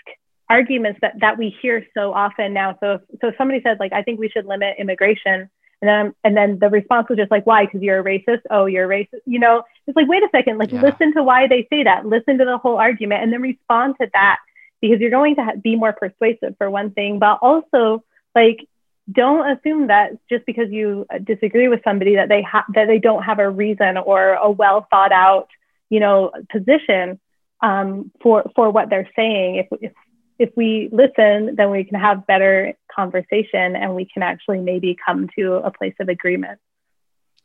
arguments 0.49 0.99
that, 1.03 1.21
that 1.21 1.37
we 1.37 1.55
hear 1.61 1.87
so 1.93 2.15
often 2.15 2.55
now. 2.55 2.79
So 2.81 2.95
if, 2.95 3.01
so 3.21 3.29
if 3.29 3.35
somebody 3.37 3.61
said 3.63 3.79
like, 3.79 3.93
I 3.93 4.03
think 4.03 4.19
we 4.19 4.31
should 4.31 4.47
limit 4.47 4.77
immigration, 4.79 5.51
and 5.83 5.89
then 5.89 6.15
and 6.25 6.35
then 6.35 6.59
the 6.59 6.71
response 6.71 7.11
was 7.11 7.19
just 7.19 7.31
like, 7.31 7.45
why? 7.45 7.67
Because 7.67 7.83
you're 7.83 8.01
a 8.01 8.03
racist. 8.03 8.41
Oh, 8.51 8.65
you're 8.65 8.91
a 8.91 9.05
racist. 9.05 9.21
You 9.27 9.39
know, 9.39 9.63
it's 9.87 9.95
like, 9.95 10.09
wait 10.09 10.23
a 10.23 10.29
second. 10.33 10.57
Like, 10.57 10.73
yeah. 10.73 10.81
listen 10.81 11.13
to 11.13 11.23
why 11.23 11.47
they 11.47 11.67
say 11.69 11.85
that. 11.85 12.07
Listen 12.07 12.39
to 12.39 12.47
the 12.47 12.57
whole 12.57 12.79
argument, 12.79 13.23
and 13.23 13.31
then 13.31 13.43
respond 13.43 13.97
to 14.01 14.09
that 14.15 14.39
because 14.81 14.99
you're 14.99 15.11
going 15.11 15.37
to 15.37 15.45
ha- 15.45 15.57
be 15.63 15.77
more 15.77 15.93
persuasive 15.93 16.57
for 16.57 16.71
one 16.71 16.93
thing, 16.93 17.19
but 17.19 17.39
also 17.43 18.03
like 18.35 18.67
don't 19.13 19.59
assume 19.59 19.89
that 19.89 20.13
just 20.31 20.47
because 20.47 20.71
you 20.71 21.05
uh, 21.13 21.19
disagree 21.19 21.69
with 21.69 21.81
somebody 21.85 22.17
that 22.17 22.31
they 22.31 22.43
have 22.43 22.65
that 22.75 22.87
they 22.87 22.99
don't 22.99 23.23
have 23.23 23.39
a 23.39 23.49
reason 23.49 23.99
or 23.99 24.33
a 24.33 24.51
well 24.51 24.87
thought 24.91 25.13
out 25.13 25.49
you 25.91 26.01
know 26.01 26.33
position 26.51 27.21
um, 27.61 28.11
for 28.23 28.51
for 28.55 28.71
what 28.71 28.91
they're 28.91 29.09
saying. 29.17 29.57
If, 29.57 29.67
if 29.81 29.93
if 30.39 30.51
we 30.57 30.89
listen, 30.93 31.57
then 31.57 31.71
we 31.71 31.85
can 31.85 31.99
have 31.99 32.27
better 32.27 32.75
conversation, 32.95 33.77
and 33.77 33.95
we 33.95 34.05
can 34.05 34.23
actually 34.23 34.61
maybe 34.61 34.97
come 35.07 35.29
to 35.39 35.55
a 35.55 35.71
place 35.71 35.95
of 36.01 36.09
agreement. 36.09 36.59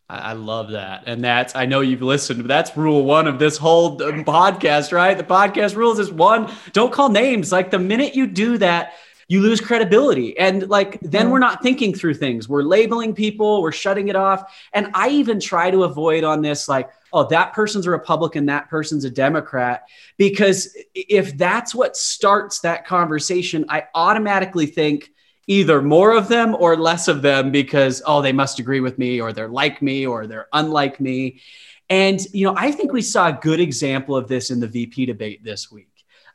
I 0.10 0.34
love 0.34 0.72
that. 0.72 1.04
And 1.06 1.24
that's, 1.24 1.56
I 1.56 1.66
know 1.66 1.80
you've 1.80 2.02
listened, 2.02 2.40
but 2.40 2.50
that's 2.50 2.76
rule 2.76 3.06
one 3.06 3.28
of 3.28 3.40
this 3.40 3.56
whole 3.56 3.98
podcast, 3.98 4.92
right? 4.92 5.18
The 5.18 5.24
podcast 5.24 5.78
rules 5.78 6.00
is 6.00 6.12
one, 6.12 6.52
don't 6.74 6.92
call 6.92 7.08
names. 7.08 7.50
Like 7.50 7.72
the 7.72 7.80
minute 7.80 8.14
you 8.14 8.28
do 8.28 8.58
that, 8.58 8.94
you 9.32 9.40
lose 9.40 9.62
credibility. 9.62 10.38
And 10.38 10.68
like, 10.68 11.00
then 11.00 11.30
we're 11.30 11.40
not 11.40 11.64
thinking 11.64 11.94
through 11.94 12.16
things. 12.16 12.50
We're 12.50 12.64
labeling 12.64 13.16
people, 13.16 13.62
we're 13.62 13.72
shutting 13.72 14.10
it 14.10 14.16
off. 14.18 14.54
And 14.74 14.92
I 14.94 15.08
even 15.08 15.40
try 15.40 15.72
to 15.72 15.86
avoid 15.86 16.26
on 16.26 16.42
this, 16.42 16.68
like, 16.68 16.90
oh, 17.14 17.26
that 17.30 17.54
person's 17.54 17.88
a 17.88 17.92
Republican, 17.92 18.48
that 18.48 18.68
person's 18.70 19.06
a 19.06 19.10
Democrat. 19.10 19.88
Because 20.18 20.76
if 20.94 21.38
that's 21.38 21.74
what 21.74 21.96
starts 21.96 22.60
that 22.60 22.86
conversation, 22.86 23.64
I 23.70 23.86
automatically 23.96 24.66
think 24.66 25.14
either 25.48 25.82
more 25.82 26.12
of 26.12 26.28
them 26.28 26.54
or 26.60 26.76
less 26.76 27.08
of 27.08 27.22
them 27.22 27.52
because, 27.54 28.02
oh, 28.06 28.22
they 28.22 28.34
must 28.34 28.60
agree 28.60 28.82
with 28.82 28.98
me 28.98 29.22
or 29.22 29.32
they're 29.32 29.48
like 29.48 29.82
me 29.82 30.06
or 30.06 30.28
they're 30.28 30.50
unlike 30.52 31.00
me. 31.00 31.40
And, 31.90 32.20
you 32.34 32.48
know, 32.48 32.56
I 32.58 32.74
think 32.74 32.92
we 32.92 33.02
saw 33.02 33.30
a 33.30 33.40
good 33.42 33.62
example 33.62 34.18
of 34.18 34.28
this 34.28 34.52
in 34.52 34.60
the 34.60 34.68
VP 34.68 35.06
debate 35.06 35.42
this 35.42 35.72
week. 35.72 35.88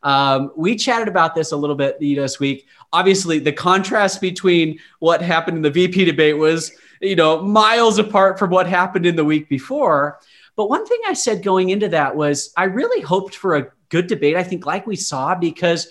Um, 0.02 0.52
we 0.56 0.76
chatted 0.76 1.08
about 1.08 1.34
this 1.34 1.52
a 1.52 1.56
little 1.56 1.74
bit 1.74 1.98
this 1.98 2.38
week. 2.38 2.68
Obviously, 2.92 3.38
the 3.38 3.52
contrast 3.52 4.20
between 4.20 4.78
what 4.98 5.22
happened 5.22 5.56
in 5.56 5.62
the 5.62 5.70
VP 5.70 6.04
debate 6.04 6.38
was, 6.38 6.72
you 7.00 7.16
know, 7.16 7.42
miles 7.42 7.98
apart 7.98 8.38
from 8.38 8.50
what 8.50 8.66
happened 8.66 9.06
in 9.06 9.16
the 9.16 9.24
week 9.24 9.48
before. 9.48 10.18
But 10.56 10.70
one 10.70 10.86
thing 10.86 11.00
I 11.06 11.12
said 11.12 11.42
going 11.42 11.70
into 11.70 11.88
that 11.90 12.16
was 12.16 12.52
I 12.56 12.64
really 12.64 13.02
hoped 13.02 13.34
for 13.34 13.56
a 13.56 13.68
good 13.88 14.06
debate. 14.06 14.36
I 14.36 14.42
think, 14.42 14.66
like 14.66 14.86
we 14.86 14.96
saw, 14.96 15.34
because 15.34 15.88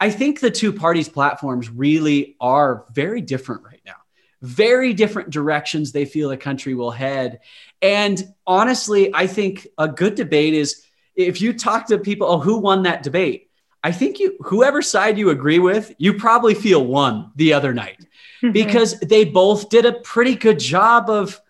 I 0.00 0.10
think 0.10 0.40
the 0.40 0.50
two 0.50 0.72
parties' 0.72 1.08
platforms 1.08 1.70
really 1.70 2.36
are 2.40 2.84
very 2.92 3.20
different 3.20 3.62
right 3.64 3.80
now. 3.84 3.94
Very 4.42 4.94
different 4.94 5.30
directions 5.30 5.90
they 5.90 6.04
feel 6.04 6.28
the 6.28 6.36
country 6.36 6.74
will 6.74 6.92
head. 6.92 7.40
And 7.82 8.34
honestly, 8.46 9.10
I 9.12 9.26
think 9.26 9.66
a 9.76 9.88
good 9.88 10.14
debate 10.14 10.54
is 10.54 10.82
if 11.16 11.40
you 11.40 11.52
talk 11.52 11.86
to 11.86 11.98
people, 11.98 12.28
oh, 12.28 12.38
who 12.38 12.58
won 12.58 12.84
that 12.84 13.02
debate? 13.02 13.47
I 13.84 13.92
think 13.92 14.18
you, 14.18 14.36
whoever 14.40 14.82
side 14.82 15.18
you 15.18 15.30
agree 15.30 15.58
with, 15.58 15.94
you 15.98 16.14
probably 16.14 16.54
feel 16.54 16.84
won 16.84 17.30
the 17.36 17.52
other 17.52 17.72
night. 17.72 18.04
Mm-hmm. 18.42 18.52
because 18.52 19.00
they 19.00 19.24
both 19.24 19.68
did 19.68 19.84
a 19.84 19.94
pretty 19.94 20.36
good 20.36 20.60
job 20.60 21.10
of 21.10 21.40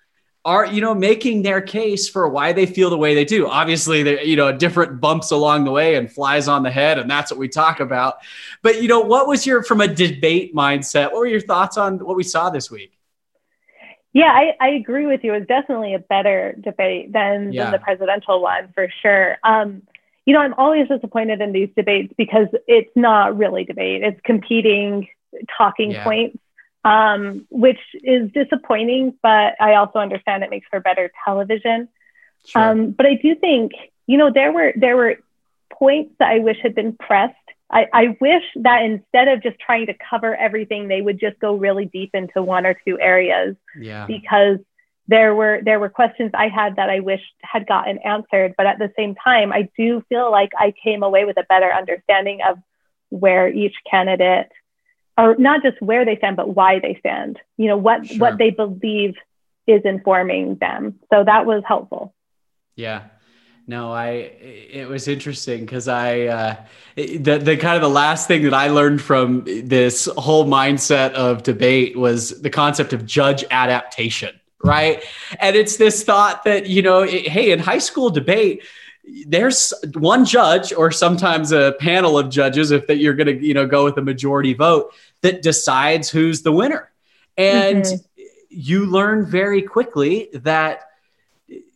are 0.46 0.64
you 0.64 0.80
know 0.80 0.94
making 0.94 1.42
their 1.42 1.60
case 1.60 2.08
for 2.08 2.26
why 2.30 2.54
they 2.54 2.64
feel 2.64 2.88
the 2.88 2.96
way 2.96 3.14
they 3.14 3.26
do. 3.26 3.46
Obviously 3.46 4.02
they 4.02 4.24
you 4.24 4.36
know 4.36 4.56
different 4.56 4.98
bumps 4.98 5.30
along 5.30 5.64
the 5.64 5.70
way 5.70 5.96
and 5.96 6.10
flies 6.10 6.48
on 6.48 6.62
the 6.62 6.70
head 6.70 6.98
and 6.98 7.10
that's 7.10 7.30
what 7.30 7.38
we 7.38 7.46
talk 7.46 7.80
about. 7.80 8.20
But 8.62 8.80
you 8.80 8.88
know 8.88 9.00
what 9.00 9.28
was 9.28 9.44
your 9.44 9.62
from 9.62 9.82
a 9.82 9.88
debate 9.88 10.54
mindset 10.54 11.12
what 11.12 11.16
were 11.16 11.26
your 11.26 11.42
thoughts 11.42 11.76
on 11.76 11.98
what 11.98 12.16
we 12.16 12.22
saw 12.22 12.48
this 12.48 12.70
week? 12.70 12.98
Yeah 14.14 14.32
i, 14.32 14.56
I 14.58 14.68
agree 14.70 15.04
with 15.04 15.22
you. 15.24 15.34
It 15.34 15.40
was 15.40 15.46
definitely 15.46 15.92
a 15.92 15.98
better 15.98 16.54
debate 16.58 17.12
than, 17.12 17.52
yeah. 17.52 17.64
than 17.64 17.72
the 17.72 17.80
presidential 17.80 18.40
one 18.40 18.72
for 18.74 18.88
sure. 19.02 19.36
Um, 19.44 19.82
you 20.28 20.34
know 20.34 20.40
i'm 20.40 20.54
always 20.54 20.86
disappointed 20.88 21.40
in 21.40 21.52
these 21.52 21.70
debates 21.76 22.12
because 22.16 22.48
it's 22.66 22.90
not 22.94 23.36
really 23.36 23.64
debate 23.64 24.02
it's 24.02 24.20
competing 24.24 25.08
talking 25.56 25.90
yeah. 25.90 26.04
points 26.04 26.38
um, 26.84 27.46
which 27.50 27.80
is 28.02 28.30
disappointing, 28.32 29.14
but 29.22 29.54
I 29.60 29.74
also 29.74 29.98
understand 29.98 30.42
it 30.42 30.50
makes 30.50 30.66
for 30.70 30.80
better 30.80 31.10
television. 31.24 31.88
Sure. 32.46 32.62
Um, 32.62 32.90
but 32.92 33.06
I 33.06 33.14
do 33.14 33.34
think, 33.34 33.72
you 34.06 34.16
know, 34.16 34.30
there 34.32 34.52
were 34.52 34.72
there 34.76 34.96
were 34.96 35.16
points 35.70 36.14
that 36.18 36.30
I 36.30 36.38
wish 36.38 36.58
had 36.62 36.74
been 36.74 36.96
pressed. 36.96 37.34
I, 37.70 37.86
I 37.92 38.16
wish 38.20 38.44
that 38.56 38.82
instead 38.84 39.28
of 39.28 39.42
just 39.42 39.58
trying 39.58 39.86
to 39.86 39.94
cover 39.94 40.34
everything, 40.34 40.88
they 40.88 41.02
would 41.02 41.20
just 41.20 41.38
go 41.38 41.54
really 41.54 41.84
deep 41.84 42.10
into 42.14 42.42
one 42.42 42.64
or 42.64 42.74
two 42.86 42.98
areas. 42.98 43.56
Yeah. 43.78 44.06
Because 44.06 44.58
there 45.08 45.34
were 45.34 45.60
there 45.64 45.80
were 45.80 45.88
questions 45.88 46.30
I 46.34 46.48
had 46.48 46.76
that 46.76 46.90
I 46.90 47.00
wished 47.00 47.34
had 47.42 47.66
gotten 47.66 47.98
answered, 47.98 48.54
but 48.56 48.66
at 48.66 48.78
the 48.78 48.92
same 48.96 49.14
time, 49.14 49.52
I 49.52 49.68
do 49.76 50.02
feel 50.08 50.30
like 50.30 50.50
I 50.56 50.72
came 50.84 51.02
away 51.02 51.24
with 51.24 51.38
a 51.38 51.46
better 51.48 51.72
understanding 51.72 52.40
of 52.48 52.58
where 53.08 53.48
each 53.48 53.74
candidate 53.90 54.48
or 55.16 55.34
not 55.36 55.62
just 55.62 55.80
where 55.82 56.04
they 56.04 56.16
stand, 56.16 56.36
but 56.36 56.54
why 56.54 56.78
they 56.78 56.96
stand. 57.00 57.38
You 57.56 57.68
know, 57.68 57.76
what 57.76 58.06
sure. 58.06 58.18
what 58.18 58.38
they 58.38 58.50
believe 58.50 59.16
is 59.66 59.82
informing 59.84 60.56
them. 60.56 60.98
So 61.12 61.24
that 61.24 61.46
was 61.46 61.62
helpful. 61.66 62.14
Yeah. 62.76 63.04
No, 63.66 63.92
I 63.92 64.08
it 64.70 64.88
was 64.88 65.08
interesting 65.08 65.60
because 65.60 65.88
I 65.88 66.22
uh, 66.22 66.56
the 66.96 67.38
the 67.38 67.56
kind 67.56 67.76
of 67.76 67.82
the 67.82 67.90
last 67.90 68.26
thing 68.26 68.44
that 68.44 68.54
I 68.54 68.68
learned 68.68 69.02
from 69.02 69.44
this 69.44 70.06
whole 70.16 70.46
mindset 70.46 71.12
of 71.12 71.42
debate 71.42 71.94
was 71.94 72.40
the 72.40 72.48
concept 72.48 72.94
of 72.94 73.04
judge 73.04 73.44
adaptation, 73.50 74.37
right? 74.62 75.02
And 75.40 75.56
it's 75.56 75.76
this 75.76 76.02
thought 76.02 76.44
that 76.44 76.66
you 76.66 76.82
know, 76.82 77.00
it, 77.00 77.28
hey, 77.28 77.52
in 77.52 77.58
high 77.58 77.78
school 77.78 78.10
debate, 78.10 78.62
there's 79.26 79.72
one 79.94 80.24
judge 80.24 80.72
or 80.72 80.90
sometimes 80.90 81.52
a 81.52 81.74
panel 81.80 82.18
of 82.18 82.30
judges 82.30 82.70
if 82.70 82.86
that 82.86 82.98
you're 82.98 83.14
going 83.14 83.26
to 83.26 83.44
you 83.44 83.54
know 83.54 83.66
go 83.66 83.84
with 83.84 83.96
a 83.98 84.02
majority 84.02 84.54
vote 84.54 84.92
that 85.22 85.42
decides 85.42 86.10
who's 86.10 86.42
the 86.42 86.52
winner 86.52 86.90
and 87.36 87.84
mm-hmm. 87.84 88.24
you 88.48 88.86
learn 88.86 89.24
very 89.24 89.62
quickly 89.62 90.28
that 90.34 90.82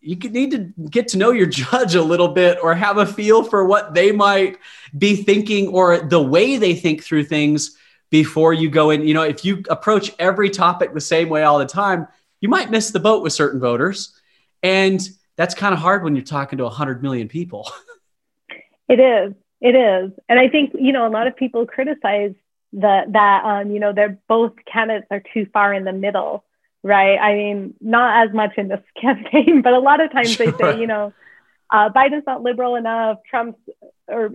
you 0.01 0.17
need 0.17 0.51
to 0.51 0.59
get 0.91 1.09
to 1.09 1.19
know 1.19 1.31
your 1.31 1.47
judge 1.47 1.95
a 1.95 2.03
little 2.03 2.29
bit 2.29 2.59
or 2.63 2.75
have 2.75 2.99
a 2.99 3.07
feel 3.07 3.43
for 3.43 3.65
what 3.65 3.95
they 3.95 4.13
might 4.13 4.59
be 4.97 5.17
thinking 5.17 5.69
or 5.69 6.01
the 6.01 6.23
way 6.23 6.57
they 6.57 6.75
think 6.75 7.03
through 7.03 7.25
things 7.25 7.77
before 8.11 8.53
you 8.53 8.69
go 8.69 8.91
in 8.91 9.07
you 9.07 9.15
know 9.15 9.23
if 9.23 9.45
you 9.45 9.63
approach 9.71 10.13
every 10.19 10.51
topic 10.51 10.93
the 10.93 11.01
same 11.01 11.29
way 11.29 11.45
all 11.45 11.59
the 11.59 11.67
time 11.67 12.07
you 12.43 12.51
might 12.51 12.71
miss 12.71 12.91
the 12.91 13.01
boat 13.01 13.23
with 13.23 13.33
certain 13.33 13.59
voters 13.59 14.21
and 14.63 15.01
that's 15.37 15.55
kind 15.55 15.73
of 15.73 15.81
hard 15.81 16.05
when 16.05 16.15
you're 16.15 16.25
talking 16.25 16.59
to 16.59 16.65
100 16.65 17.03
million 17.03 17.29
people. 17.29 17.71
it 18.89 19.01
is. 19.01 19.35
It 19.61 19.75
is. 19.75 20.13
And 20.29 20.39
I 20.39 20.49
think, 20.49 20.73
you 20.79 20.93
know, 20.93 21.07
a 21.07 21.09
lot 21.09 21.27
of 21.27 21.37
people 21.37 21.67
criticize 21.67 22.35
the, 22.73 23.03
that, 23.09 23.45
um, 23.45 23.71
you 23.71 23.81
know, 23.81 23.93
they're 23.93 24.19
both 24.29 24.53
candidates 24.71 25.07
are 25.11 25.23
too 25.33 25.47
far 25.53 25.73
in 25.73 25.85
the 25.85 25.93
middle, 25.93 26.45
right? 26.83 27.17
I 27.17 27.35
mean, 27.35 27.75
not 27.81 28.27
as 28.27 28.35
much 28.35 28.53
in 28.59 28.69
this 28.69 28.83
campaign, 29.01 29.63
but 29.63 29.73
a 29.73 29.79
lot 29.79 30.01
of 30.01 30.13
times 30.13 30.33
sure. 30.33 30.51
they 30.51 30.59
say, 30.59 30.81
you 30.81 30.87
know, 30.87 31.13
uh, 31.71 31.89
Biden's 31.91 32.27
not 32.27 32.43
liberal 32.43 32.77
enough, 32.77 33.19
Trump's, 33.29 33.59
or 34.07 34.31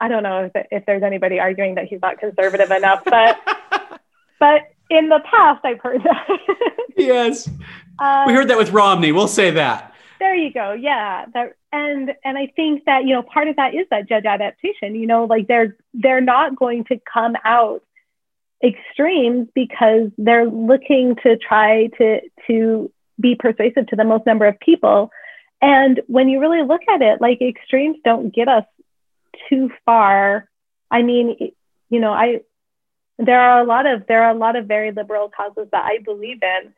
I 0.00 0.08
don't 0.08 0.22
know 0.22 0.50
if, 0.52 0.66
if 0.70 0.86
there's 0.86 1.02
anybody 1.02 1.38
arguing 1.38 1.76
that 1.76 1.86
he's 1.86 2.00
not 2.00 2.18
conservative 2.18 2.70
enough, 2.70 3.02
but, 3.04 3.38
but 4.40 4.62
in 4.90 5.08
the 5.08 5.20
past, 5.30 5.64
I've 5.64 5.80
heard 5.80 6.02
that. 6.02 6.28
yes. 6.96 7.48
Um, 7.98 8.26
we 8.26 8.32
heard 8.32 8.48
that 8.48 8.58
with 8.58 8.70
Romney. 8.70 9.12
We'll 9.12 9.28
say 9.28 9.50
that. 9.50 9.94
There 10.18 10.34
you 10.34 10.52
go. 10.52 10.72
Yeah. 10.72 11.26
That, 11.34 11.54
and 11.72 12.12
and 12.24 12.38
I 12.38 12.52
think 12.56 12.84
that 12.86 13.04
you 13.04 13.14
know 13.14 13.22
part 13.22 13.48
of 13.48 13.56
that 13.56 13.74
is 13.74 13.86
that 13.90 14.08
judge 14.08 14.24
adaptation. 14.24 14.94
You 14.94 15.06
know, 15.06 15.24
like 15.24 15.46
they're 15.46 15.76
they're 15.94 16.20
not 16.20 16.56
going 16.56 16.84
to 16.84 17.00
come 17.12 17.34
out 17.44 17.82
extremes 18.64 19.48
because 19.54 20.10
they're 20.18 20.48
looking 20.48 21.16
to 21.22 21.36
try 21.36 21.88
to 21.98 22.20
to 22.46 22.90
be 23.20 23.34
persuasive 23.34 23.86
to 23.88 23.96
the 23.96 24.04
most 24.04 24.26
number 24.26 24.46
of 24.46 24.58
people. 24.60 25.10
And 25.60 26.00
when 26.06 26.28
you 26.28 26.40
really 26.40 26.62
look 26.62 26.82
at 26.88 27.02
it, 27.02 27.20
like 27.20 27.40
extremes 27.42 27.98
don't 28.04 28.34
get 28.34 28.48
us 28.48 28.64
too 29.48 29.70
far. 29.84 30.48
I 30.90 31.02
mean, 31.02 31.36
you 31.90 32.00
know, 32.00 32.12
I 32.12 32.40
there 33.18 33.40
are 33.40 33.60
a 33.60 33.64
lot 33.64 33.86
of 33.86 34.06
there 34.06 34.22
are 34.22 34.30
a 34.30 34.38
lot 34.38 34.56
of 34.56 34.66
very 34.66 34.92
liberal 34.92 35.28
causes 35.28 35.68
that 35.72 35.84
I 35.84 35.98
believe 35.98 36.42
in, 36.42 36.72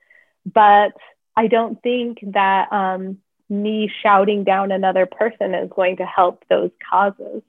but 0.50 0.92
I 1.36 1.46
don't 1.46 1.80
think 1.82 2.18
that 2.22 2.72
um, 2.72 3.18
me 3.48 3.90
shouting 4.02 4.44
down 4.44 4.72
another 4.72 5.06
person 5.06 5.54
is 5.54 5.70
going 5.74 5.98
to 5.98 6.06
help 6.06 6.44
those 6.48 6.70
causes. 6.90 7.42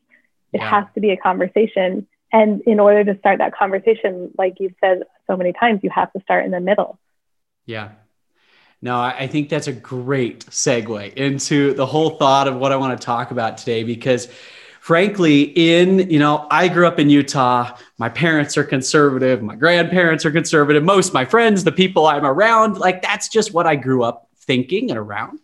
It 0.54 0.60
yeah. 0.60 0.69
has 0.69 0.86
to 0.95 1.01
be 1.01 1.12
a 1.12 1.17
conversation. 1.17 2.08
And 2.34 2.62
in 2.62 2.80
order 2.80 3.04
to 3.04 3.19
start 3.19 3.39
that 3.39 3.56
conversation, 3.56 4.32
like 4.38 4.56
you've 4.60 4.75
said 4.82 5.04
so 5.27 5.36
many 5.38 5.54
times, 5.54 5.82
you 5.84 5.89
have 5.89 6.12
to 6.13 6.21
start 6.21 6.45
in 6.45 6.51
the 6.51 6.60
middle. 6.60 6.99
Yeah. 7.65 7.91
No, 8.82 8.99
I 8.99 9.27
think 9.27 9.49
that's 9.49 9.67
a 9.67 9.73
great 9.73 10.45
segue 10.47 11.13
into 11.13 11.73
the 11.75 11.86
whole 11.86 12.12
thought 12.12 12.47
of 12.47 12.56
what 12.56 12.71
I 12.71 12.77
want 12.77 12.99
to 12.99 13.06
talk 13.06 13.30
about 13.30 13.60
today 13.60 13.84
because 13.84 14.27
frankly 14.82 15.44
in 15.44 16.10
you 16.10 16.20
know 16.20 16.48
i 16.52 16.67
grew 16.67 16.86
up 16.88 17.00
in 17.00 17.10
utah 17.10 17.78
my 17.98 18.10
parents 18.10 18.58
are 18.58 18.63
conservative 18.63 19.41
my 19.41 19.56
grandparents 19.56 20.26
are 20.26 20.32
conservative 20.32 20.84
most 20.84 21.13
my 21.13 21.24
friends 21.24 21.63
the 21.63 21.72
people 21.72 22.08
i'm 22.08 22.26
around 22.26 22.78
like 22.78 23.02
that's 23.02 23.30
just 23.30 23.54
what 23.54 23.65
i 23.65 23.76
grew 23.76 24.04
up 24.04 24.28
thinking 24.41 24.89
and 24.89 25.00
around. 25.00 25.39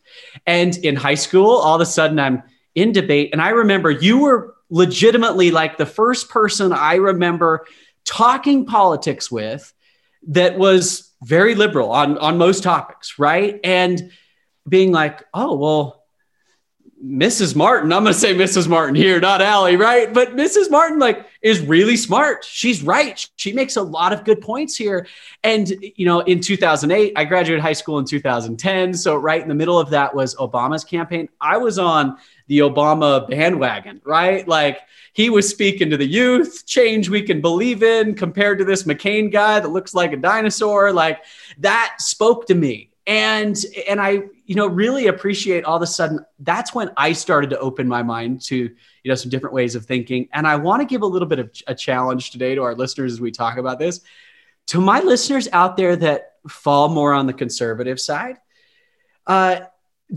And 0.45 0.76
in 0.78 0.95
high 0.95 1.15
school, 1.15 1.52
all 1.52 1.76
of 1.76 1.82
a 1.82 1.86
sudden 1.86 2.19
I'm 2.19 2.43
in 2.76 2.91
debate. 2.91 3.30
And 3.32 3.41
I 3.41 3.50
remember 3.50 3.89
you 3.89 4.19
were 4.19 4.56
legitimately 4.69 5.52
like 5.52 5.78
the 5.78 5.86
first 5.86 6.30
person 6.30 6.73
I 6.73 6.95
remember 6.95 7.65
talking 8.04 8.65
politics 8.65 9.32
with 9.32 9.73
that 10.28 10.58
was 10.58 11.12
very 11.23 11.56
liberal 11.56 11.91
on, 11.91 12.17
on 12.17 12.38
most 12.38 12.63
topics, 12.63 13.17
right? 13.17 13.60
And 13.63 14.12
being 14.67 14.91
like, 14.91 15.23
oh, 15.34 15.56
well, 15.56 15.96
Mrs. 17.03 17.55
Martin, 17.55 17.93
I'm 17.93 18.03
going 18.03 18.13
to 18.13 18.19
say 18.19 18.33
Mrs. 18.33 18.67
Martin 18.67 18.95
here, 18.95 19.19
not 19.19 19.39
Allie, 19.39 19.75
right? 19.75 20.12
But 20.12 20.36
Mrs. 20.36 20.71
Martin, 20.71 20.97
like, 20.97 21.27
is 21.43 21.62
really 21.62 21.95
smart. 21.95 22.43
She's 22.43 22.81
right. 22.81 23.29
She 23.36 23.53
makes 23.53 23.75
a 23.75 23.81
lot 23.83 24.13
of 24.13 24.23
good 24.23 24.41
points 24.41 24.75
here. 24.75 25.05
And, 25.43 25.69
you 25.95 26.07
know, 26.07 26.21
in 26.21 26.41
2008, 26.41 27.13
I 27.15 27.25
graduated 27.25 27.62
high 27.62 27.73
school 27.73 27.99
in 27.99 28.05
2010. 28.05 28.95
So, 28.95 29.15
right 29.15 29.39
in 29.39 29.47
the 29.47 29.53
middle 29.53 29.79
of 29.79 29.91
that 29.91 30.15
was 30.15 30.36
Obama's 30.36 30.83
campaign. 30.83 31.29
I 31.39 31.57
was 31.57 31.77
on 31.77 32.17
the 32.47 32.60
Obama 32.60 33.29
bandwagon, 33.29 34.01
right? 34.03 34.47
Like, 34.47 34.79
he 35.13 35.29
was 35.29 35.47
speaking 35.47 35.91
to 35.91 35.97
the 35.97 36.07
youth, 36.07 36.65
change 36.65 37.10
we 37.10 37.21
can 37.21 37.41
believe 37.41 37.83
in 37.83 38.15
compared 38.15 38.57
to 38.57 38.65
this 38.65 38.83
McCain 38.83 39.31
guy 39.31 39.60
that 39.60 39.69
looks 39.69 39.93
like 39.93 40.13
a 40.13 40.17
dinosaur. 40.17 40.91
Like, 40.91 41.19
that 41.60 41.97
spoke 41.99 42.47
to 42.47 42.55
me 42.55 42.91
and 43.07 43.63
and 43.88 44.01
i 44.01 44.21
you 44.47 44.55
know 44.55 44.65
really 44.65 45.07
appreciate 45.07 45.65
all 45.65 45.75
of 45.75 45.81
a 45.81 45.88
sudden 45.88 46.25
that's 46.39 46.73
when 46.73 46.89
i 46.97 47.12
started 47.12 47.49
to 47.49 47.60
open 47.60 47.88
my 47.88 48.01
mind 48.01 48.41
to 48.41 48.55
you 48.55 48.71
know 49.05 49.13
some 49.13 49.29
different 49.29 49.53
ways 49.53 49.75
of 49.75 49.86
thinking. 49.86 50.27
And 50.33 50.47
i 50.47 50.55
want 50.55 50.81
to 50.81 50.86
give 50.86 51.03
a 51.03 51.05
little 51.05 51.27
bit 51.27 51.39
of 51.39 51.51
a 51.67 51.75
challenge 51.75 52.31
today 52.31 52.55
to 52.55 52.63
our 52.63 52.73
listeners 52.73 53.13
as 53.13 53.21
we 53.21 53.29
talk 53.29 53.57
about 53.57 53.77
this. 53.77 54.01
To 54.67 54.81
my 54.81 55.01
listeners 55.01 55.47
out 55.53 55.77
there 55.77 55.95
that 55.97 56.33
fall 56.49 56.89
more 56.89 57.13
on 57.13 57.27
the 57.27 57.33
conservative 57.33 57.99
side 57.99 58.38
uh, 59.27 59.60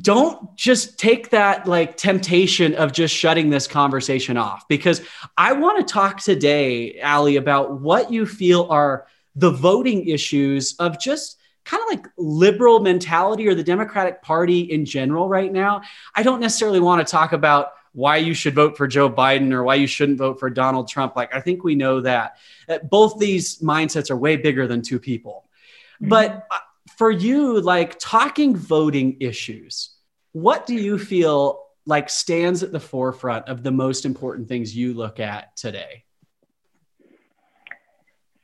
don't 0.01 0.57
just 0.57 0.99
take 1.01 1.31
that 1.31 1.67
like 1.67 1.97
temptation 1.97 2.75
of 2.77 2.93
just 2.93 3.13
shutting 3.13 3.51
this 3.51 3.67
conversation 3.67 4.37
off. 4.37 4.67
Because 4.69 5.03
i 5.37 5.53
want 5.53 5.87
to 5.87 5.93
talk 5.93 6.21
today 6.21 7.01
Allie 7.01 7.37
about 7.37 7.81
what 7.81 8.13
you 8.13 8.27
feel 8.27 8.69
are 8.71 9.07
the 9.35 9.51
voting 9.51 10.09
issues 10.09 10.75
of 10.79 11.01
just 11.01 11.40
kind 11.65 11.83
of 11.83 11.99
like 11.99 12.07
liberal 12.17 12.81
mentality 12.81 13.47
or 13.49 13.55
the 13.55 13.63
Democratic 13.63 14.23
Party 14.23 14.61
in 14.61 14.85
general 14.85 15.29
right 15.29 15.53
now. 15.53 15.83
I 16.15 16.23
don't 16.23 16.41
necessarily 16.41 16.81
want 16.81 17.07
to 17.07 17.11
talk 17.11 17.33
about 17.33 17.73
why 17.93 18.17
you 18.17 18.35
should 18.35 18.55
vote 18.55 18.77
for 18.77 18.87
Joe 18.87 19.11
Biden 19.11 19.53
or 19.53 19.65
why 19.65 19.75
you 19.75 19.87
shouldn't 19.87 20.19
vote 20.19 20.39
for 20.39 20.49
Donald 20.49 20.89
Trump. 20.89 21.17
Like, 21.17 21.35
I 21.35 21.41
think 21.41 21.65
we 21.65 21.75
know 21.75 22.01
that, 22.03 22.37
both 22.89 23.19
these 23.19 23.59
mindsets 23.59 24.11
are 24.11 24.17
way 24.17 24.37
bigger 24.37 24.69
than 24.69 24.81
two 24.81 25.01
people. 25.01 25.49
Mm-hmm. 25.97 26.09
But 26.09 26.47
uh, 26.51 26.59
for 26.97 27.11
you, 27.11 27.61
like 27.61 27.99
talking 27.99 28.55
voting 28.57 29.17
issues, 29.21 29.91
what 30.33 30.67
do 30.67 30.75
you 30.75 30.99
feel 30.99 31.65
like 31.85 32.09
stands 32.09 32.63
at 32.63 32.71
the 32.71 32.79
forefront 32.79 33.49
of 33.49 33.65
the 33.65 33.73
most 33.73 34.05
important 34.05 34.47
things 34.47 34.77
you 34.77 34.95
look 34.95 35.19
at 35.19 35.57
today? 35.57 36.05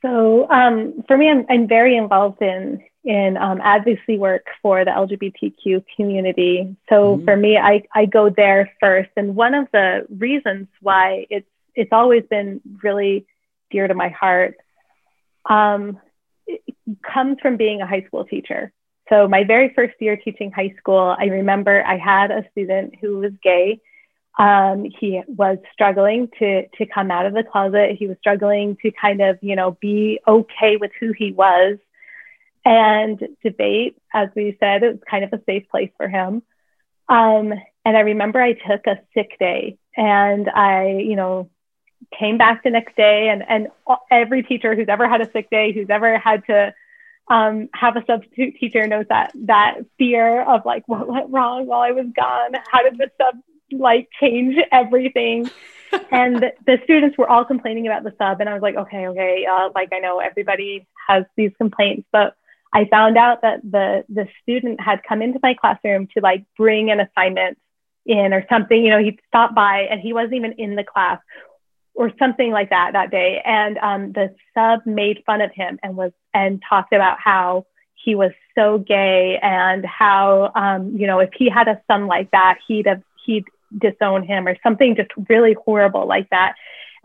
So 0.01 0.49
um, 0.49 1.03
for 1.07 1.17
me, 1.17 1.29
I'm, 1.29 1.45
I'm 1.49 1.67
very 1.67 1.95
involved 1.95 2.41
in 2.41 2.83
in 3.07 3.37
um, 3.37 3.61
advocacy 3.63 4.17
work 4.17 4.47
for 4.61 4.83
the 4.83 4.91
LGBTQ 4.91 5.85
community. 5.95 6.75
So 6.89 7.15
mm-hmm. 7.15 7.23
for 7.23 7.37
me, 7.37 7.57
I, 7.57 7.83
I 7.95 8.05
go 8.05 8.29
there 8.29 8.69
first. 8.81 9.09
And 9.15 9.33
one 9.33 9.53
of 9.53 9.69
the 9.71 10.05
reasons 10.09 10.67
why 10.81 11.25
it's 11.29 11.47
it's 11.73 11.93
always 11.93 12.23
been 12.29 12.59
really 12.83 13.25
dear 13.71 13.87
to 13.87 13.93
my 13.93 14.09
heart 14.09 14.57
um, 15.45 15.99
comes 17.01 17.37
from 17.41 17.55
being 17.55 17.81
a 17.81 17.87
high 17.87 18.03
school 18.07 18.25
teacher. 18.25 18.73
So 19.09 19.27
my 19.27 19.45
very 19.45 19.71
first 19.73 19.93
year 20.01 20.17
teaching 20.17 20.51
high 20.51 20.75
school, 20.77 21.15
I 21.17 21.25
remember 21.25 21.81
I 21.85 21.97
had 21.97 22.29
a 22.31 22.43
student 22.51 22.95
who 22.99 23.19
was 23.19 23.31
gay. 23.41 23.79
Um, 24.37 24.85
he 24.99 25.21
was 25.27 25.59
struggling 25.71 26.27
to 26.39 26.67
to 26.67 26.85
come 26.85 27.09
out 27.09 27.25
of 27.25 27.33
the 27.33 27.43
closet. 27.43 27.95
He 27.97 28.07
was 28.07 28.17
struggling 28.19 28.75
to 28.81 28.91
kind 28.91 29.21
of 29.21 29.39
you 29.41 29.55
know 29.55 29.77
be 29.79 30.19
okay 30.27 30.75
with 30.75 30.91
who 30.99 31.13
he 31.13 31.31
was, 31.31 31.77
and 32.67 33.23
debate. 33.41 33.97
As 34.13 34.27
we 34.35 34.57
said, 34.59 34.83
it 34.83 34.91
was 34.91 34.99
kind 35.09 35.23
of 35.23 35.31
a 35.31 35.41
safe 35.45 35.69
place 35.69 35.91
for 35.95 36.09
him. 36.09 36.43
Um, 37.07 37.53
and 37.85 37.95
I 37.95 38.01
remember 38.01 38.41
I 38.41 38.53
took 38.53 38.85
a 38.85 38.99
sick 39.13 39.39
day, 39.39 39.77
and 39.95 40.49
I 40.49 40.97
you 40.99 41.15
know 41.15 41.49
came 42.17 42.37
back 42.37 42.63
the 42.63 42.69
next 42.69 42.97
day, 42.97 43.29
and 43.29 43.41
and 43.47 43.67
every 44.11 44.43
teacher 44.43 44.75
who's 44.75 44.89
ever 44.89 45.07
had 45.07 45.21
a 45.21 45.31
sick 45.31 45.49
day, 45.49 45.71
who's 45.71 45.89
ever 45.89 46.17
had 46.17 46.45
to 46.47 46.73
um, 47.29 47.69
have 47.73 47.95
a 47.95 48.03
substitute 48.05 48.55
teacher 48.59 48.85
knows 48.85 49.05
that 49.07 49.31
that 49.45 49.75
fear 49.97 50.41
of 50.41 50.65
like 50.65 50.83
what 50.87 51.07
went 51.07 51.29
wrong 51.29 51.67
while 51.67 51.81
I 51.81 51.91
was 51.91 52.07
gone. 52.13 52.51
How 52.69 52.83
did 52.83 52.97
the 52.97 53.09
sub 53.17 53.35
like 53.71 54.09
change 54.19 54.57
everything? 54.73 55.49
and 56.11 56.43
the, 56.65 56.79
students 56.83 57.17
were 57.17 57.29
all 57.29 57.45
complaining 57.45 57.87
about 57.87 58.03
the 58.03 58.13
sub, 58.17 58.41
and 58.41 58.49
I 58.49 58.53
was 58.53 58.61
like, 58.61 58.75
okay, 58.75 59.07
okay, 59.07 59.45
uh, 59.49 59.69
like 59.73 59.93
I 59.93 59.99
know 59.99 60.19
everybody 60.19 60.85
has 61.07 61.23
these 61.37 61.51
complaints, 61.57 62.05
but 62.11 62.35
I 62.73 62.85
found 62.85 63.17
out 63.17 63.41
that 63.41 63.61
the 63.63 64.03
the 64.09 64.27
student 64.41 64.79
had 64.81 65.01
come 65.07 65.21
into 65.21 65.39
my 65.41 65.53
classroom 65.53 66.07
to 66.13 66.21
like 66.21 66.43
bring 66.57 66.91
an 66.91 66.99
assignment 66.99 67.57
in 68.05 68.33
or 68.33 68.45
something. 68.49 68.83
You 68.83 68.91
know, 68.91 69.03
he 69.03 69.19
stopped 69.27 69.55
by 69.55 69.87
and 69.89 69.99
he 69.99 70.13
wasn't 70.13 70.35
even 70.35 70.53
in 70.53 70.75
the 70.75 70.83
class 70.83 71.19
or 71.93 72.11
something 72.19 72.51
like 72.51 72.69
that 72.69 72.93
that 72.93 73.11
day. 73.11 73.41
And 73.43 73.77
um, 73.79 74.11
the 74.13 74.35
sub 74.53 74.85
made 74.85 75.23
fun 75.25 75.41
of 75.41 75.51
him 75.51 75.79
and 75.83 75.97
was 75.97 76.11
and 76.33 76.61
talked 76.67 76.93
about 76.93 77.19
how 77.19 77.65
he 77.95 78.15
was 78.15 78.31
so 78.55 78.77
gay 78.77 79.39
and 79.41 79.85
how 79.85 80.51
um, 80.55 80.95
you 80.95 81.07
know 81.07 81.19
if 81.19 81.31
he 81.33 81.49
had 81.49 81.67
a 81.67 81.81
son 81.87 82.07
like 82.07 82.31
that, 82.31 82.59
he'd 82.67 82.87
have 82.87 83.01
he'd 83.25 83.45
disown 83.77 84.23
him 84.23 84.47
or 84.47 84.55
something 84.63 84.95
just 84.95 85.11
really 85.27 85.53
horrible 85.53 86.07
like 86.07 86.29
that. 86.29 86.55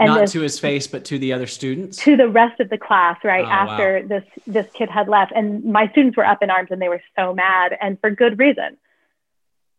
And 0.03 0.09
not 0.09 0.21
this, 0.21 0.33
to 0.33 0.41
his 0.41 0.59
face, 0.59 0.87
but 0.87 1.05
to 1.07 1.19
the 1.19 1.33
other 1.33 1.47
students. 1.47 1.99
To 1.99 2.17
the 2.17 2.29
rest 2.29 2.61
of 2.61 2.69
the 2.71 2.79
class, 2.79 3.19
right 3.25 3.45
oh, 3.45 3.49
after 3.49 4.01
wow. 4.01 4.09
this 4.09 4.25
this 4.47 4.67
kid 4.73 4.91
had 4.91 5.09
left, 5.09 5.33
and 5.35 5.65
my 5.65 5.88
students 5.88 6.17
were 6.17 6.27
up 6.27 6.43
in 6.43 6.51
arms 6.51 6.69
and 6.71 6.81
they 6.81 6.88
were 6.88 7.03
so 7.17 7.35
mad, 7.35 7.77
and 7.81 8.01
for 8.01 8.11
good 8.11 8.38
reason. 8.38 8.77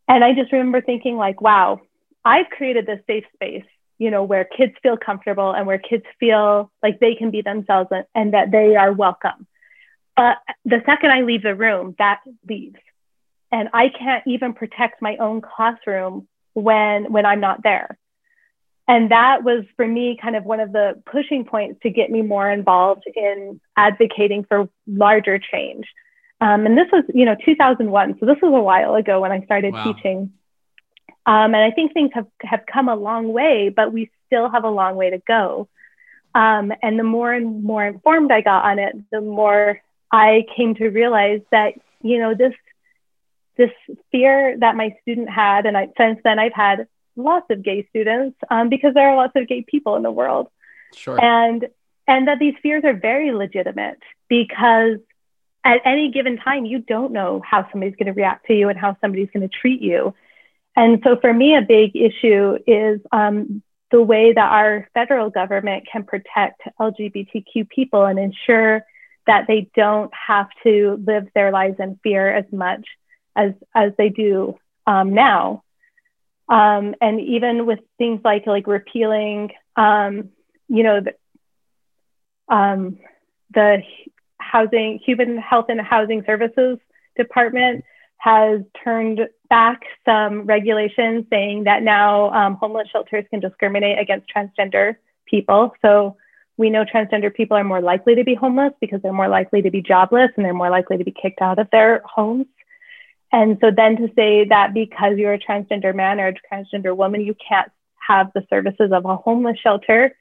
And 0.08 0.24
I 0.24 0.34
just 0.34 0.52
remember 0.52 0.82
thinking, 0.82 1.16
like, 1.16 1.42
wow, 1.42 1.82
I've 2.26 2.50
created 2.50 2.86
this 2.86 3.00
safe 3.08 3.26
space 3.34 3.66
you 4.04 4.12
know, 4.12 4.24
where 4.24 4.44
kids 4.44 4.74
feel 4.82 4.98
comfortable 4.98 5.52
and 5.54 5.66
where 5.66 5.78
kids 5.78 6.04
feel 6.20 6.72
like 6.82 7.00
they 7.00 7.16
can 7.16 7.32
be 7.32 7.42
themselves 7.42 7.90
and, 7.92 8.06
and 8.14 8.34
that 8.34 8.52
they 8.52 8.76
are 8.76 8.92
welcome. 8.92 9.48
But 10.18 10.38
the 10.66 10.82
second 10.86 11.12
I 11.12 11.22
leave 11.22 11.44
the 11.44 11.56
room, 11.56 11.96
that 12.00 12.20
leaves. 12.48 12.80
And 13.52 13.70
I 13.74 13.90
can't 13.90 14.24
even 14.28 14.54
protect 14.54 15.02
my 15.02 15.16
own 15.18 15.42
classroom 15.42 16.28
when 16.54 17.12
when 17.12 17.26
I'm 17.26 17.40
not 17.40 17.64
there. 17.64 17.98
And 18.88 19.12
that 19.12 19.44
was 19.44 19.64
for 19.78 19.88
me 19.88 20.18
kind 20.22 20.36
of 20.36 20.44
one 20.44 20.60
of 20.60 20.74
the 20.74 21.02
pushing 21.06 21.46
points 21.46 21.80
to 21.84 21.90
get 21.90 22.12
me 22.12 22.22
more 22.22 22.50
involved 22.50 23.04
in 23.16 23.62
advocating 23.78 24.44
for 24.44 24.68
larger 24.86 25.40
change. 25.40 25.86
Um, 26.42 26.66
and 26.66 26.78
this 26.78 26.88
was, 26.92 27.06
you 27.14 27.24
know, 27.24 27.36
2001. 27.46 28.18
So 28.20 28.26
this 28.26 28.36
was 28.42 28.54
a 28.54 28.62
while 28.62 28.96
ago 28.96 29.22
when 29.22 29.32
I 29.32 29.42
started 29.46 29.74
wow. 29.74 29.84
teaching. 29.86 30.34
Um, 31.26 31.56
and 31.56 31.58
I 31.58 31.72
think 31.72 31.94
things 31.94 32.12
have, 32.14 32.28
have 32.42 32.66
come 32.66 32.90
a 32.90 32.96
long 32.96 33.32
way, 33.32 33.70
but 33.70 33.94
we 33.94 34.12
still 34.28 34.50
have 34.50 34.66
a 34.66 34.70
long 34.70 34.98
way 34.98 35.12
to 35.12 35.20
go. 35.20 35.70
Um, 36.36 36.74
and 36.82 37.00
the 37.00 37.04
more 37.04 37.32
and 37.32 37.64
more 37.64 37.86
informed 37.86 38.32
I 38.32 38.42
got 38.42 38.66
on 38.66 38.80
it, 38.80 38.96
the 39.12 39.22
more 39.22 39.82
I 40.12 40.46
came 40.58 40.76
to 40.76 40.90
realize 40.90 41.40
that, 41.52 41.76
you 42.02 42.20
know, 42.20 42.34
this, 42.34 42.54
this 43.56 43.72
fear 44.12 44.58
that 44.60 44.76
my 44.76 44.98
student 45.04 45.30
had, 45.30 45.66
and 45.66 45.78
I, 45.78 45.88
since 45.98 46.20
then 46.24 46.40
I've 46.40 46.54
had 46.54 46.88
lots 47.16 47.46
of 47.50 47.64
gay 47.64 47.88
students 47.90 48.38
um, 48.50 48.70
because 48.70 48.94
there 48.94 49.10
are 49.10 49.16
lots 49.16 49.34
of 49.36 49.48
gay 49.48 49.64
people 49.68 49.96
in 49.96 50.04
the 50.04 50.12
world. 50.12 50.48
Sure. 50.94 51.24
And, 51.24 51.68
and 52.08 52.28
that 52.28 52.40
these 52.40 52.56
fears 52.62 52.84
are 52.84 52.94
very 52.94 53.32
legitimate 53.32 54.00
because 54.28 55.00
at 55.64 55.82
any 55.86 56.12
given 56.12 56.38
time, 56.38 56.66
you 56.66 56.80
don't 56.80 57.14
know 57.14 57.42
how 57.44 57.68
somebody's 57.72 57.96
going 57.96 58.08
to 58.08 58.14
react 58.14 58.48
to 58.48 58.54
you 58.54 58.70
and 58.70 58.78
how 58.78 58.98
somebody's 59.00 59.30
going 59.34 59.48
to 59.48 59.56
treat 59.56 59.82
you. 59.82 60.14
And 60.76 61.02
so 61.04 61.18
for 61.20 61.34
me, 61.34 61.56
a 61.56 61.62
big 61.62 61.96
issue 61.96 62.58
is 62.68 63.00
um, 63.12 63.62
the 63.92 64.02
way 64.02 64.34
that 64.34 64.52
our 64.52 64.90
federal 64.94 65.30
government 65.30 65.88
can 65.90 66.04
protect 66.04 66.62
LGBTQ 66.80 67.70
people 67.70 68.06
and 68.06 68.20
ensure 68.20 68.84
that 69.28 69.46
they 69.48 69.70
don't 69.76 70.12
have 70.14 70.48
to 70.64 71.02
live 71.06 71.28
their 71.34 71.52
lives 71.52 71.76
in 71.80 72.00
fear 72.04 72.30
as 72.30 72.46
much 72.52 72.86
as, 73.36 73.54
as 73.74 73.94
they 73.98 74.10
do 74.10 74.58
um, 74.86 75.14
now. 75.14 75.64
Um, 76.50 76.96
and 77.02 77.22
even 77.22 77.66
with 77.66 77.80
things 77.98 78.22
like 78.24 78.46
like 78.48 78.68
repealing, 78.68 79.52
um, 79.76 80.30
you 80.68 80.84
know, 80.84 81.02
the, 81.02 82.54
um, 82.54 83.00
the 83.54 83.82
housing, 84.40 85.00
Human 85.06 85.38
Health 85.38 85.68
and 85.70 85.80
Housing 85.80 86.24
Services 86.26 86.78
Department 87.16 87.84
has 88.18 88.62
turned 88.84 89.20
back 89.50 89.82
some 90.06 90.44
regulations 90.44 91.26
saying 91.30 91.66
that 91.66 91.84
now 91.84 92.32
um, 92.32 92.56
homeless 92.56 92.88
shelters 92.90 93.26
can 93.30 93.40
discriminate 93.40 94.00
against 94.00 94.28
transgender 94.34 94.96
people. 95.26 95.74
So 95.82 96.18
we 96.58 96.70
know 96.70 96.86
transgender 96.86 97.34
people 97.34 97.58
are 97.58 97.64
more 97.64 97.82
likely 97.82 98.16
to 98.16 98.24
be 98.24 98.36
homeless 98.36 98.74
because 98.80 99.02
they're 99.02 99.12
more 99.12 99.28
likely 99.28 99.62
to 99.62 99.72
be 99.72 99.82
jobless 99.82 100.30
and 100.36 100.46
they're 100.46 100.54
more 100.54 100.70
likely 100.70 100.98
to 100.98 101.04
be 101.04 101.12
kicked 101.12 101.42
out 101.42 101.60
of 101.60 101.70
their 101.72 102.02
homes. 102.06 102.46
And 103.34 103.58
so 103.60 103.72
then 103.76 103.98
to 103.98 104.10
say 104.16 104.46
that 104.46 104.76
because 104.76 105.18
you're 105.18 105.34
a 105.34 105.40
transgender 105.40 105.94
man 105.94 106.20
or 106.20 106.28
a 106.28 106.34
transgender 106.34 106.96
woman, 106.96 107.22
you 107.22 107.36
can't 107.36 107.72
have 108.08 108.32
the 108.34 108.46
services 108.48 108.92
of 108.94 109.06
a 109.06 109.18
homeless 109.18 109.58
shelter, 109.58 110.16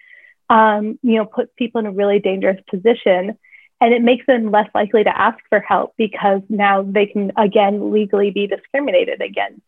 um, 0.49 0.99
you 1.03 1.17
know, 1.17 1.27
puts 1.27 1.53
people 1.57 1.81
in 1.81 1.87
a 1.87 1.93
really 1.93 2.21
dangerous 2.21 2.59
position. 2.71 3.39
And 3.83 3.93
it 3.93 4.01
makes 4.01 4.25
them 4.27 4.51
less 4.51 4.69
likely 4.75 5.05
to 5.05 5.17
ask 5.17 5.39
for 5.51 5.61
help 5.61 5.93
because 5.99 6.41
now 6.49 6.83
they 6.83 7.05
can 7.05 7.33
again 7.37 7.93
legally 7.93 8.31
be 8.31 8.47
discriminated 8.47 9.21
against. 9.21 9.61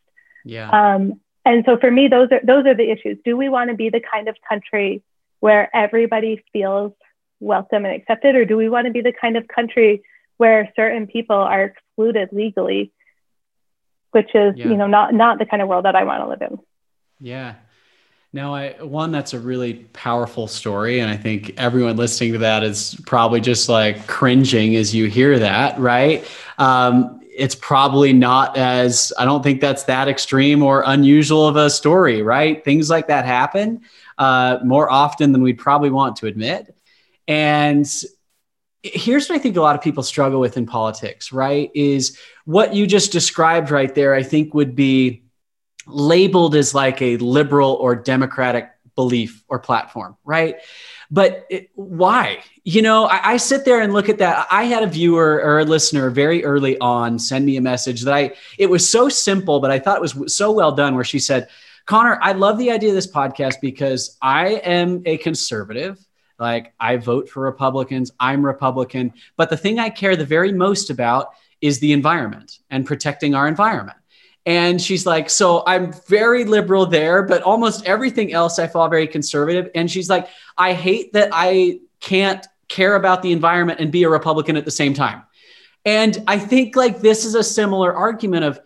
Yeah. 0.45 0.71
Um, 0.71 1.21
and 1.45 1.65
so 1.67 1.77
for 1.77 1.91
me 1.91 2.09
those 2.09 2.29
are 2.31 2.41
those 2.45 2.65
are 2.65 2.75
the 2.75 2.91
issues. 2.91 3.19
Do 3.25 3.37
we 3.37 3.49
want 3.49 3.71
to 3.71 3.77
be 3.77 3.91
the 3.91 4.01
kind 4.01 4.29
of 4.29 4.37
country 4.49 5.03
where 5.41 5.69
everybody 5.77 6.43
feels 6.53 6.93
welcome 7.41 7.85
and 7.85 7.95
accepted 7.95 8.37
or 8.37 8.45
do 8.45 8.57
we 8.57 8.69
want 8.69 8.87
to 8.87 8.93
be 8.93 9.03
the 9.03 9.13
kind 9.13 9.37
of 9.37 9.49
country 9.49 10.03
where 10.39 10.73
certain 10.77 11.07
people 11.07 11.37
are 11.37 11.65
excluded 11.65 12.29
legally 12.33 12.93
which 14.15 14.35
is 14.35 14.57
yeah. 14.57 14.69
you 14.69 14.77
know 14.77 14.87
not 14.87 15.13
not 15.13 15.39
the 15.39 15.47
kind 15.47 15.63
of 15.63 15.69
world 15.69 15.85
that 15.85 15.95
i 15.95 16.05
want 16.05 16.23
to 16.23 16.29
live 16.29 16.43
in 16.43 16.59
yeah 17.21 17.55
now, 18.35 18.53
I 18.53 18.73
one 18.83 19.13
that's 19.13 19.33
a 19.33 19.39
really 19.39 19.75
powerful 19.93 20.49
story, 20.49 20.99
and 20.99 21.09
I 21.09 21.17
think 21.17 21.55
everyone 21.57 21.97
listening 21.97 22.33
to 22.33 22.39
that 22.39 22.65
is 22.65 23.01
probably 23.07 23.41
just 23.41 23.69
like 23.69 24.09
cringing 24.09 24.75
as 24.75 24.93
you 24.93 25.07
hear 25.07 25.39
that, 25.39 25.79
right? 25.79 26.29
Um, 26.59 27.21
it's 27.23 27.55
probably 27.55 28.13
not 28.13 28.57
as 28.57 29.13
I 29.17 29.25
don't 29.25 29.45
think 29.45 29.61
that's 29.61 29.85
that 29.85 30.09
extreme 30.09 30.65
or 30.65 30.83
unusual 30.85 31.47
of 31.47 31.55
a 31.55 31.71
story, 31.71 32.23
right? 32.23 32.65
Things 32.65 32.91
like 32.91 33.07
that 33.07 33.25
happen 33.25 33.83
uh, 34.19 34.59
more 34.65 34.91
often 34.91 35.31
than 35.31 35.41
we'd 35.41 35.59
probably 35.59 35.91
want 35.91 36.17
to 36.17 36.27
admit, 36.27 36.75
and 37.29 37.87
here's 38.83 39.29
what 39.29 39.37
I 39.37 39.39
think 39.39 39.57
a 39.57 39.61
lot 39.61 39.77
of 39.77 39.81
people 39.81 40.03
struggle 40.03 40.41
with 40.41 40.57
in 40.57 40.67
politics, 40.67 41.33
right? 41.33 41.71
Is 41.73 42.19
what 42.45 42.75
you 42.75 42.87
just 42.87 43.13
described 43.13 43.71
right 43.71 43.95
there. 43.95 44.15
I 44.15 44.23
think 44.23 44.55
would 44.55 44.77
be 44.77 45.25
labeled 45.87 46.55
as 46.55 46.75
like 46.75 47.01
a 47.03 47.17
liberal 47.19 47.73
or 47.73 47.95
democratic 47.95 48.71
belief 48.95 49.43
or 49.49 49.59
platform, 49.59 50.17
right? 50.25 50.57
But 51.11 51.47
it, 51.51 51.71
why? 51.75 52.43
You 52.65 52.83
know, 52.83 53.07
I, 53.07 53.33
I, 53.33 53.37
sit 53.37 53.65
there 53.65 53.81
and 53.81 53.93
look 53.93 54.09
at 54.09 54.19
that. 54.19 54.47
I 54.51 54.65
had 54.65 54.83
a 54.83 54.87
viewer 54.87 55.43
or 55.43 55.61
a 55.61 55.65
listener 55.65 56.11
very 56.11 56.45
early 56.45 56.79
on 56.79 57.19
send 57.19 57.45
me 57.45 57.57
a 57.57 57.61
message 57.61 58.03
that 58.03 58.15
I, 58.15 58.33
it 58.59 58.71
was 58.71 58.89
so 58.89 59.09
simple, 59.09 59.61
but 59.61 59.71
I 59.71 59.79
thought 59.79 59.97
it 59.97 60.15
was 60.15 60.35
so 60.35 60.53
well 60.53 60.73
done 60.73 60.95
where 60.95 61.05
she 61.05 61.19
said, 61.19 61.49
Connor, 61.87 62.19
I 62.23 62.33
love 62.33 62.57
the 62.57 62.71
idea 62.71 62.91
of 62.91 62.95
this 62.95 63.11
podcast 63.11 63.57
because 63.61 64.17
I 64.23 64.55
am 64.65 65.03
a 65.05 65.19
conservative. 65.19 65.99
Like 66.39 66.73
I 66.81 66.97
vote 66.97 67.29
for 67.29 67.43
Republicans, 67.43 68.11
I'm 68.19 68.45
Republican. 68.45 69.13
But 69.37 69.51
the 69.51 69.57
thing 69.57 69.79
I 69.79 69.91
care 69.91 70.17
the 70.17 70.25
very 70.25 70.53
most 70.53 70.91
about 70.91 71.35
is 71.65 71.81
the 71.81 71.95
environment 71.95 72.59
and 72.69 72.85
protecting 72.85 73.35
our 73.35 73.49
environment. 73.49 73.97
And 74.45 74.81
she's 74.83 75.07
like, 75.07 75.31
so 75.31 75.63
I'm 75.67 75.95
very 76.07 76.45
liberal 76.45 76.85
there, 76.85 77.23
but 77.23 77.41
almost 77.41 77.87
everything 77.87 78.35
else 78.35 78.59
I 78.59 78.67
fall 78.67 78.87
very 78.91 79.07
conservative. 79.07 79.71
And 79.75 79.91
she's 79.91 80.11
like, 80.11 80.29
I 80.59 80.75
hate 80.75 81.15
that 81.15 81.31
I 81.33 81.81
can't 82.01 82.47
care 82.69 82.97
about 82.97 83.23
the 83.23 83.33
environment 83.33 83.81
and 83.81 83.91
be 83.91 84.03
a 84.03 84.11
Republican 84.11 84.59
at 84.59 84.67
the 84.67 84.71
same 84.71 84.93
time. 84.93 85.23
And 85.87 86.23
I 86.27 86.39
think 86.39 86.77
like 86.77 87.01
this 87.01 87.25
is 87.25 87.35
a 87.35 87.43
similar 87.43 87.95
argument 87.95 88.45
of 88.45 88.61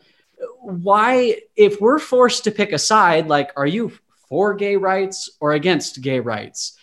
why, 0.61 1.37
if 1.55 1.81
we're 1.81 2.01
forced 2.01 2.43
to 2.45 2.51
pick 2.51 2.73
a 2.73 2.79
side, 2.79 3.29
like, 3.29 3.53
are 3.57 3.67
you 3.67 3.93
for 4.29 4.55
gay 4.55 4.75
rights 4.75 5.31
or 5.39 5.53
against 5.53 6.01
gay 6.01 6.19
rights? 6.19 6.77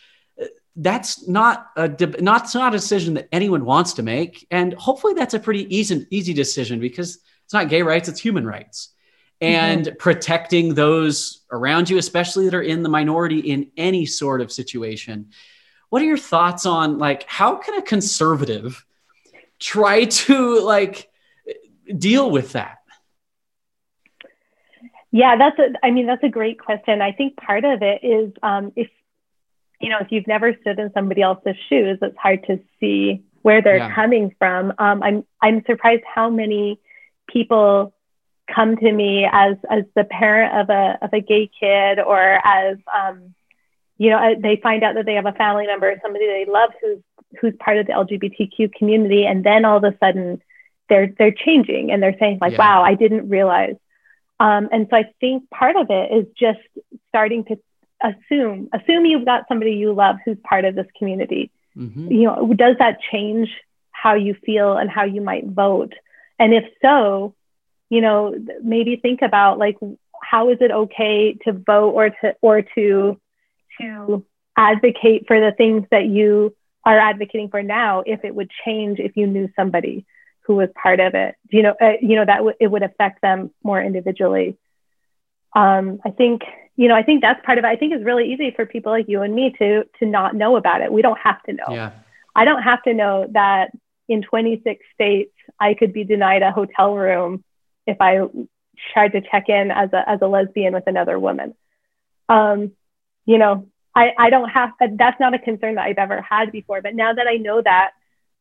That's 0.76 1.28
not 1.28 1.68
a 1.78 1.88
not, 2.22 2.54
not 2.54 2.74
a 2.74 2.78
decision 2.78 3.14
that 3.14 3.30
anyone 3.32 3.64
wants 3.64 3.94
to 3.94 4.04
make, 4.04 4.46
and 4.52 4.74
hopefully 4.74 5.14
that's 5.14 5.34
a 5.34 5.40
pretty 5.40 5.74
easy 5.76 6.06
easy 6.12 6.34
decision 6.34 6.80
because 6.80 7.20
it's 7.46 7.54
not 7.54 7.70
gay 7.70 7.82
rights, 7.82 8.10
it's 8.10 8.20
human 8.20 8.46
rights. 8.46 8.90
And 9.42 9.86
mm-hmm. 9.86 9.96
protecting 9.98 10.74
those 10.74 11.46
around 11.52 11.90
you, 11.90 11.98
especially 11.98 12.46
that 12.46 12.56
are 12.56 12.62
in 12.62 12.84
the 12.84 12.90
minority 12.90 13.40
in 13.40 13.72
any 13.78 14.06
sort 14.06 14.42
of 14.42 14.52
situation. 14.52 15.32
What 15.90 16.02
are 16.02 16.06
your 16.06 16.18
thoughts 16.18 16.66
on 16.66 16.98
like 16.98 17.24
how 17.28 17.56
can 17.56 17.76
a 17.76 17.82
conservative 17.82 18.86
try 19.60 20.06
to 20.06 20.62
like 20.62 21.10
deal 21.98 22.32
with 22.32 22.54
that? 22.54 22.78
Yeah, 25.12 25.38
that's 25.38 25.58
a, 25.60 25.74
I 25.82 25.92
mean, 25.92 26.08
that's 26.08 26.24
a 26.24 26.30
great 26.30 26.60
question. 26.60 27.02
I 27.02 27.14
think 27.14 27.38
part 27.38 27.64
of 27.64 27.82
it 27.82 28.04
is 28.04 28.34
um, 28.44 28.74
if, 28.76 28.90
you 29.82 29.90
know, 29.90 29.98
if 30.00 30.08
you've 30.12 30.28
never 30.28 30.56
stood 30.62 30.80
in 30.80 30.92
somebody 30.94 31.22
else's 31.22 31.56
shoes, 31.70 31.98
it's 32.02 32.18
hard 32.18 32.46
to 32.48 32.60
see 32.80 33.24
where 33.42 33.62
they're 33.62 33.78
yeah. 33.78 33.94
coming 33.94 34.34
from. 34.40 34.74
Um, 34.78 35.04
I'm, 35.04 35.26
I'm 35.42 35.64
surprised 35.66 36.04
how 36.12 36.30
many 36.30 36.80
people 37.28 37.94
come 38.54 38.78
to 38.78 38.92
me 38.92 39.28
as 39.32 39.58
as 39.70 39.84
the 39.96 40.04
parent 40.04 40.56
of 40.60 40.70
a 40.70 40.98
of 41.02 41.10
a 41.14 41.20
gay 41.20 41.50
kid 41.60 42.00
or 42.00 42.20
as 42.20 42.78
um, 42.94 43.34
you 43.98 44.10
know 44.10 44.36
they 44.40 44.60
find 44.62 44.84
out 44.84 44.96
that 44.96 45.06
they 45.06 45.16
have 45.16 45.26
a 45.26 45.32
family 45.34 45.66
member 45.66 45.94
somebody 46.02 46.26
they 46.28 46.46
love 46.48 46.70
who's 46.82 47.00
who's 47.42 47.54
part 47.60 47.78
of 47.78 47.88
the 47.88 47.94
LGBTQ 47.94 48.74
community 48.74 49.26
and 49.26 49.44
then 49.44 49.66
all 49.66 49.78
of 49.78 49.84
a 49.84 49.98
sudden 49.98 50.42
they're 50.90 51.12
they're 51.18 51.32
changing 51.32 51.92
and 51.92 52.04
they're 52.04 52.18
saying 52.20 52.38
like 52.40 52.54
yeah. 52.54 52.60
wow 52.60 52.84
I 52.84 52.94
didn't 52.94 53.30
realize 53.30 53.76
um, 54.40 54.70
and 54.72 54.88
so 54.90 54.98
I 54.98 55.06
think 55.20 55.50
part 55.50 55.76
of 55.76 55.88
it 55.90 56.12
is 56.12 56.26
just 56.38 56.60
starting 57.10 57.46
to 57.46 57.58
assume 58.06 58.70
assume 58.74 59.06
you've 59.06 59.26
got 59.26 59.48
somebody 59.48 59.74
you 59.74 59.94
love 59.94 60.18
who's 60.24 60.38
part 60.44 60.66
of 60.66 60.76
this 60.76 60.88
community. 60.98 61.52
Mm-hmm. 61.78 62.10
you 62.10 62.24
know 62.24 62.54
does 62.54 62.78
that 62.80 63.00
change 63.12 63.50
how 63.92 64.14
you 64.14 64.34
feel 64.46 64.78
and 64.78 64.90
how 64.90 65.04
you 65.04 65.22
might 65.22 65.46
vote? 65.46 65.94
And 66.40 66.54
if 66.54 66.64
so 66.82 67.36
you 67.90 68.02
know 68.02 68.36
maybe 68.64 68.96
think 68.96 69.22
about 69.22 69.58
like 69.58 69.78
how 70.22 70.50
is 70.52 70.58
it 70.62 70.72
okay 70.72 71.38
to 71.46 71.52
vote 71.52 71.92
or 71.92 72.10
to 72.10 72.36
or 72.42 72.62
to 72.62 73.20
to 73.80 74.26
advocate 74.58 75.28
for 75.28 75.40
the 75.40 75.52
things 75.52 75.86
that 75.92 76.06
you 76.06 76.56
are 76.86 76.98
advocating 76.98 77.50
for 77.50 77.62
now 77.62 78.04
if 78.06 78.24
it 78.24 78.34
would 78.34 78.50
change 78.64 79.00
if 79.00 79.18
you 79.18 79.28
knew 79.28 79.50
somebody 79.56 80.06
who 80.42 80.56
was 80.56 80.70
part 80.82 81.00
of 81.00 81.14
it? 81.14 81.36
You 81.50 81.64
know 81.64 81.76
uh, 81.82 81.98
you 82.02 82.16
know 82.16 82.26
that 82.26 82.38
w- 82.38 82.58
it 82.60 82.68
would 82.68 82.84
affect 82.84 83.22
them 83.22 83.52
more 83.64 83.82
individually. 83.82 84.58
Um, 85.56 86.02
i 86.06 86.12
think 86.12 86.42
you 86.76 86.88
know 86.88 86.96
i 86.96 87.04
think 87.04 87.22
that's 87.22 87.44
part 87.46 87.58
of 87.58 87.64
it 87.64 87.68
i 87.68 87.76
think 87.76 87.94
it's 87.94 88.04
really 88.04 88.32
easy 88.32 88.52
for 88.52 88.66
people 88.66 88.92
like 88.92 89.08
you 89.08 89.22
and 89.22 89.34
me 89.34 89.54
to 89.58 89.84
to 90.00 90.06
not 90.06 90.36
know 90.36 90.56
about 90.56 90.82
it 90.82 90.92
we 90.92 91.02
don't 91.02 91.20
have 91.20 91.42
to 91.44 91.54
know 91.54 91.66
yeah. 91.70 91.92
i 92.36 92.46
don't 92.46 92.62
have 92.62 92.82
to 92.84 92.94
know 92.94 93.28
that 93.32 93.72
in 94.08 94.22
26 94.22 94.84
states 94.94 95.34
i 95.60 95.74
could 95.74 95.94
be 95.94 96.04
denied 96.04 96.42
a 96.42 96.52
hotel 96.52 96.96
room 96.96 97.44
if 97.88 97.98
I 98.02 98.22
tried 98.94 99.10
to 99.10 99.22
check 99.22 99.50
in 99.50 99.72
as 99.72 99.92
a, 99.94 100.08
as 100.10 100.20
a 100.22 100.28
lesbian 100.28 100.74
with 100.74 100.88
another 100.88 101.20
woman. 101.20 101.56
Um, 102.30 102.72
you 103.26 103.38
know, 103.38 103.68
I, 103.96 104.12
I 104.18 104.30
don't 104.30 104.50
have, 104.50 104.72
that's 104.80 105.20
not 105.20 105.34
a 105.34 105.40
concern 105.40 105.76
that 105.76 105.86
I've 105.86 105.98
ever 105.98 106.22
had 106.22 106.52
before, 106.52 106.82
but 106.82 106.96
now 106.96 107.14
that 107.14 107.28
I 107.28 107.38
know 107.38 107.62
that, 107.62 107.92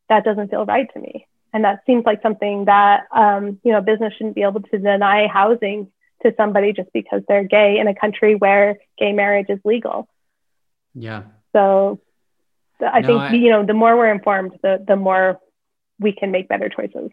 that 0.09 0.25
doesn't 0.25 0.51
feel 0.51 0.65
right 0.65 0.93
to 0.93 1.01
me. 1.01 1.27
And 1.53 1.65
that 1.65 1.83
seems 1.87 2.05
like 2.05 2.21
something 2.21 2.65
that, 2.65 3.05
um, 3.15 3.61
you 3.63 3.73
know, 3.73 3.81
business 3.81 4.13
shouldn't 4.15 4.35
be 4.35 4.43
able 4.43 4.61
to 4.61 4.79
deny 4.79 5.29
housing 5.29 5.91
to 6.25 6.35
somebody 6.37 6.73
just 6.73 6.91
because 6.93 7.23
they're 7.29 7.45
gay 7.45 7.79
in 7.79 7.89
a 7.89 7.95
country 7.95 8.35
where 8.35 8.79
gay 8.99 9.13
marriage 9.13 9.47
is 9.49 9.59
legal. 9.65 10.09
Yeah. 10.95 11.25
So 11.53 12.01
I 12.81 13.01
no, 13.01 13.07
think, 13.07 13.21
I, 13.21 13.35
you 13.35 13.51
know, 13.51 13.65
the 13.65 13.75
more 13.75 13.97
we're 13.97 14.11
informed, 14.11 14.53
the, 14.63 14.85
the 14.87 14.97
more 14.97 15.41
we 15.99 16.13
can 16.13 16.31
make 16.31 16.49
better 16.49 16.69
choices. 16.69 17.11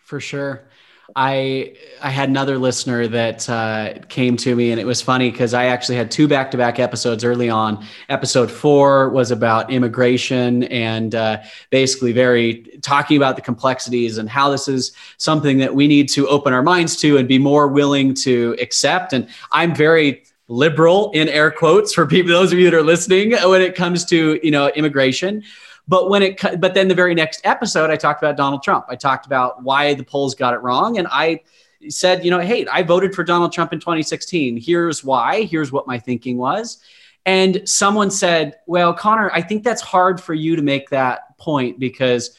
For 0.00 0.20
sure. 0.20 0.68
I 1.14 1.74
I 2.02 2.10
had 2.10 2.28
another 2.28 2.58
listener 2.58 3.06
that 3.08 3.48
uh, 3.48 3.94
came 4.08 4.36
to 4.38 4.56
me, 4.56 4.72
and 4.72 4.80
it 4.80 4.86
was 4.86 5.00
funny 5.00 5.30
because 5.30 5.54
I 5.54 5.66
actually 5.66 5.96
had 5.96 6.10
two 6.10 6.26
back 6.26 6.50
to 6.50 6.56
back 6.56 6.80
episodes 6.80 7.22
early 7.22 7.48
on. 7.48 7.84
Episode 8.08 8.50
four 8.50 9.10
was 9.10 9.30
about 9.30 9.70
immigration 9.70 10.64
and 10.64 11.14
uh, 11.14 11.42
basically 11.70 12.12
very 12.12 12.64
talking 12.82 13.16
about 13.16 13.36
the 13.36 13.42
complexities 13.42 14.18
and 14.18 14.28
how 14.28 14.50
this 14.50 14.66
is 14.66 14.92
something 15.18 15.58
that 15.58 15.74
we 15.74 15.86
need 15.86 16.08
to 16.10 16.26
open 16.28 16.52
our 16.52 16.62
minds 16.62 16.96
to 16.96 17.18
and 17.18 17.28
be 17.28 17.38
more 17.38 17.68
willing 17.68 18.12
to 18.14 18.56
accept. 18.60 19.12
And 19.12 19.28
I'm 19.52 19.74
very 19.74 20.24
liberal 20.48 21.10
in 21.12 21.28
air 21.28 21.50
quotes 21.50 21.92
for 21.92 22.06
people 22.06 22.32
those 22.32 22.52
of 22.52 22.58
you 22.58 22.70
that 22.70 22.76
are 22.76 22.82
listening 22.82 23.32
when 23.32 23.60
it 23.60 23.74
comes 23.74 24.04
to 24.06 24.40
you 24.42 24.50
know 24.50 24.68
immigration 24.70 25.42
but 25.88 26.10
when 26.10 26.22
it, 26.22 26.40
but 26.60 26.74
then 26.74 26.88
the 26.88 26.94
very 26.94 27.14
next 27.14 27.40
episode, 27.44 27.90
I 27.90 27.96
talked 27.96 28.22
about 28.22 28.36
Donald 28.36 28.62
Trump. 28.62 28.86
I 28.88 28.96
talked 28.96 29.26
about 29.26 29.62
why 29.62 29.94
the 29.94 30.04
polls 30.04 30.34
got 30.34 30.54
it 30.54 30.58
wrong, 30.58 30.98
and 30.98 31.06
I 31.10 31.40
said, 31.88 32.24
you 32.24 32.30
know, 32.30 32.40
hey, 32.40 32.66
I 32.66 32.82
voted 32.82 33.14
for 33.14 33.22
Donald 33.24 33.52
Trump 33.52 33.72
in 33.72 33.80
2016. 33.80 34.56
Here's 34.56 35.04
why. 35.04 35.42
Here's 35.42 35.70
what 35.70 35.86
my 35.86 35.98
thinking 35.98 36.36
was. 36.36 36.78
And 37.24 37.68
someone 37.68 38.10
said, 38.10 38.56
well, 38.66 38.94
Connor, 38.94 39.30
I 39.32 39.42
think 39.42 39.64
that's 39.64 39.82
hard 39.82 40.20
for 40.20 40.32
you 40.32 40.56
to 40.56 40.62
make 40.62 40.90
that 40.90 41.36
point 41.38 41.78
because 41.78 42.36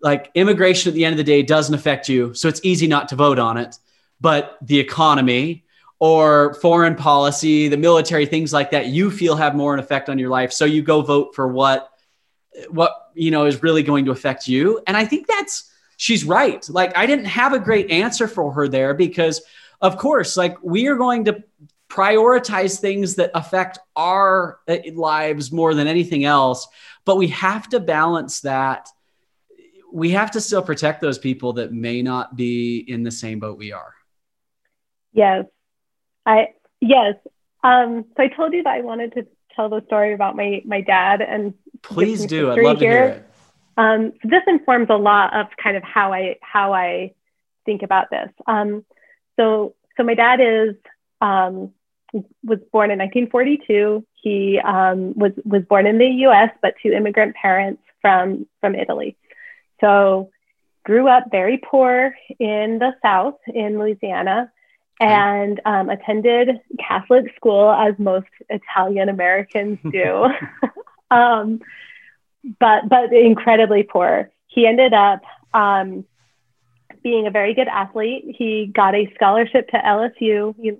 like 0.00 0.30
immigration 0.34 0.90
at 0.90 0.94
the 0.94 1.04
end 1.04 1.12
of 1.12 1.16
the 1.18 1.24
day 1.24 1.42
doesn't 1.42 1.74
affect 1.74 2.08
you. 2.08 2.32
So 2.34 2.48
it's 2.48 2.60
easy 2.62 2.86
not 2.86 3.08
to 3.08 3.16
vote 3.16 3.38
on 3.38 3.56
it. 3.56 3.76
But 4.20 4.56
the 4.62 4.78
economy 4.78 5.64
or 5.98 6.54
foreign 6.54 6.94
policy, 6.94 7.68
the 7.68 7.76
military, 7.76 8.26
things 8.26 8.52
like 8.52 8.70
that, 8.70 8.86
you 8.86 9.10
feel 9.10 9.34
have 9.34 9.56
more 9.56 9.74
an 9.74 9.80
effect 9.80 10.08
on 10.08 10.18
your 10.18 10.30
life. 10.30 10.52
So 10.52 10.64
you 10.64 10.82
go 10.82 11.02
vote 11.02 11.34
for 11.34 11.48
what 11.48 11.97
what 12.70 13.10
you 13.14 13.30
know 13.30 13.46
is 13.46 13.62
really 13.62 13.82
going 13.82 14.04
to 14.04 14.10
affect 14.10 14.48
you. 14.48 14.80
And 14.86 14.96
i 14.96 15.04
think 15.04 15.26
that's 15.26 15.70
she's 15.96 16.24
right. 16.24 16.66
Like 16.68 16.96
i 16.96 17.06
didn't 17.06 17.26
have 17.26 17.52
a 17.52 17.58
great 17.58 17.90
answer 17.90 18.28
for 18.28 18.52
her 18.52 18.68
there 18.68 18.94
because 18.94 19.42
of 19.80 19.96
course 19.96 20.36
like 20.36 20.56
we 20.62 20.88
are 20.88 20.96
going 20.96 21.24
to 21.26 21.42
prioritize 21.88 22.78
things 22.78 23.14
that 23.16 23.30
affect 23.34 23.78
our 23.96 24.60
uh, 24.68 24.76
lives 24.92 25.50
more 25.50 25.74
than 25.74 25.86
anything 25.86 26.24
else. 26.24 26.68
But 27.04 27.16
we 27.16 27.28
have 27.28 27.68
to 27.70 27.80
balance 27.80 28.40
that. 28.40 28.88
We 29.90 30.10
have 30.10 30.30
to 30.32 30.40
still 30.40 30.62
protect 30.62 31.00
those 31.00 31.18
people 31.18 31.54
that 31.54 31.72
may 31.72 32.02
not 32.02 32.36
be 32.36 32.84
in 32.86 33.02
the 33.02 33.10
same 33.10 33.40
boat 33.40 33.56
we 33.56 33.72
are. 33.72 33.94
Yes. 35.12 35.46
I 36.26 36.48
yes. 36.80 37.14
Um 37.64 38.04
so 38.16 38.22
i 38.22 38.28
told 38.28 38.52
you 38.52 38.62
that 38.62 38.74
i 38.74 38.82
wanted 38.82 39.14
to 39.14 39.26
tell 39.56 39.68
the 39.68 39.82
story 39.86 40.12
about 40.12 40.36
my 40.36 40.62
my 40.64 40.80
dad 40.82 41.22
and 41.22 41.54
please 41.82 42.26
do. 42.26 42.50
i'd 42.50 42.62
love 42.62 42.78
here. 42.78 42.90
to 42.90 42.96
hear 42.96 43.04
it. 43.04 43.24
Um, 43.76 44.12
so 44.22 44.28
this 44.28 44.42
informs 44.46 44.88
a 44.90 44.96
lot 44.96 45.34
of 45.34 45.46
kind 45.62 45.76
of 45.76 45.82
how 45.82 46.12
i 46.12 46.36
how 46.40 46.72
i 46.72 47.12
think 47.64 47.82
about 47.82 48.10
this. 48.10 48.30
Um, 48.46 48.84
so 49.36 49.74
so 49.96 50.02
my 50.02 50.14
dad 50.14 50.40
is 50.40 50.74
um, 51.20 51.72
was 52.42 52.58
born 52.72 52.90
in 52.90 52.98
1942 52.98 54.04
he 54.14 54.58
um, 54.58 55.14
was 55.14 55.32
was 55.44 55.62
born 55.64 55.86
in 55.86 55.98
the 55.98 56.06
us 56.06 56.50
but 56.62 56.74
to 56.82 56.96
immigrant 56.96 57.34
parents 57.36 57.82
from 58.00 58.46
from 58.60 58.74
italy. 58.74 59.16
So 59.80 60.30
grew 60.84 61.08
up 61.08 61.24
very 61.30 61.58
poor 61.58 62.14
in 62.38 62.78
the 62.78 62.94
south 63.02 63.38
in 63.46 63.78
louisiana 63.78 64.50
and 65.00 65.60
um, 65.64 65.90
attended 65.90 66.60
Catholic 66.78 67.26
school 67.36 67.70
as 67.70 67.94
most 67.98 68.26
Italian 68.48 69.08
Americans 69.08 69.78
do, 69.90 70.26
um, 71.10 71.60
but 72.58 72.88
but 72.88 73.12
incredibly 73.12 73.82
poor. 73.82 74.30
He 74.46 74.66
ended 74.66 74.92
up 74.92 75.20
um, 75.54 76.04
being 77.02 77.26
a 77.26 77.30
very 77.30 77.54
good 77.54 77.68
athlete. 77.68 78.36
He 78.38 78.66
got 78.66 78.94
a 78.94 79.12
scholarship 79.14 79.68
to 79.68 79.76
LSU, 79.76 80.78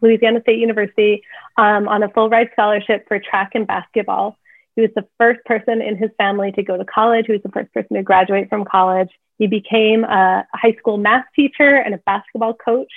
Louisiana 0.00 0.40
State 0.42 0.58
University, 0.58 1.22
um, 1.56 1.88
on 1.88 2.02
a 2.02 2.08
full 2.08 2.28
ride 2.28 2.50
scholarship 2.52 3.06
for 3.08 3.18
track 3.18 3.52
and 3.54 3.66
basketball. 3.66 4.36
He 4.74 4.82
was 4.82 4.90
the 4.94 5.06
first 5.16 5.42
person 5.46 5.80
in 5.80 5.96
his 5.96 6.10
family 6.18 6.52
to 6.52 6.62
go 6.62 6.76
to 6.76 6.84
college. 6.84 7.26
He 7.26 7.32
was 7.32 7.42
the 7.42 7.48
first 7.50 7.72
person 7.72 7.96
to 7.96 8.02
graduate 8.02 8.50
from 8.50 8.64
college. 8.64 9.08
He 9.38 9.46
became 9.46 10.04
a 10.04 10.46
high 10.52 10.74
school 10.78 10.98
math 10.98 11.24
teacher 11.34 11.76
and 11.76 11.94
a 11.94 11.98
basketball 11.98 12.54
coach 12.54 12.92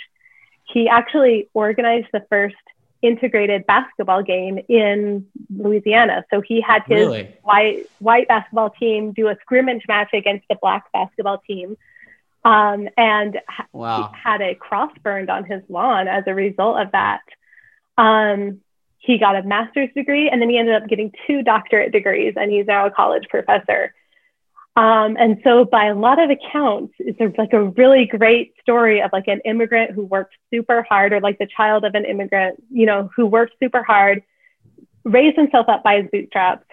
he 0.71 0.87
actually 0.87 1.49
organized 1.53 2.07
the 2.13 2.25
first 2.29 2.55
integrated 3.01 3.65
basketball 3.65 4.23
game 4.23 4.59
in 4.67 5.25
Louisiana. 5.55 6.25
So 6.31 6.41
he 6.41 6.61
had 6.61 6.83
his 6.87 7.07
really? 7.07 7.35
white 7.43 7.85
white 7.99 8.27
basketball 8.27 8.71
team 8.71 9.13
do 9.13 9.27
a 9.27 9.35
scrimmage 9.41 9.83
match 9.87 10.09
against 10.13 10.45
the 10.49 10.57
black 10.61 10.91
basketball 10.91 11.39
team. 11.47 11.77
um, 12.45 12.87
and 12.97 13.39
wow. 13.73 14.11
had 14.13 14.41
a 14.41 14.55
cross 14.55 14.91
burned 15.03 15.29
on 15.29 15.43
his 15.43 15.61
lawn 15.69 16.07
as 16.07 16.23
a 16.27 16.33
result 16.33 16.79
of 16.79 16.91
that. 16.91 17.21
Um, 17.97 18.61
he 18.97 19.17
got 19.17 19.35
a 19.35 19.43
master's 19.43 19.89
degree 19.95 20.29
and 20.29 20.41
then 20.41 20.49
he 20.49 20.57
ended 20.57 20.75
up 20.75 20.87
getting 20.87 21.11
two 21.25 21.41
doctorate 21.41 21.91
degrees 21.91 22.33
and 22.35 22.51
he's 22.51 22.67
now 22.67 22.85
a 22.85 22.91
college 22.91 23.27
professor. 23.29 23.93
Um, 24.75 25.17
and 25.19 25.41
so 25.43 25.65
by 25.65 25.85
a 25.85 25.95
lot 25.95 26.19
of 26.19 26.29
accounts, 26.29 26.93
it's 26.99 27.19
a, 27.19 27.33
like 27.37 27.53
a 27.53 27.63
really 27.63 28.05
great 28.05 28.53
story 28.61 29.01
of 29.01 29.09
like 29.11 29.27
an 29.27 29.41
immigrant 29.43 29.91
who 29.91 30.05
worked 30.05 30.35
super 30.53 30.83
hard 30.83 31.11
or 31.11 31.19
like 31.19 31.37
the 31.37 31.47
child 31.47 31.83
of 31.83 31.95
an 31.95 32.05
immigrant, 32.05 32.63
you 32.71 32.85
know, 32.85 33.09
who 33.15 33.25
worked 33.25 33.55
super 33.61 33.83
hard, 33.83 34.23
raised 35.03 35.35
himself 35.35 35.67
up 35.67 35.83
by 35.83 36.01
his 36.01 36.09
bootstraps, 36.11 36.65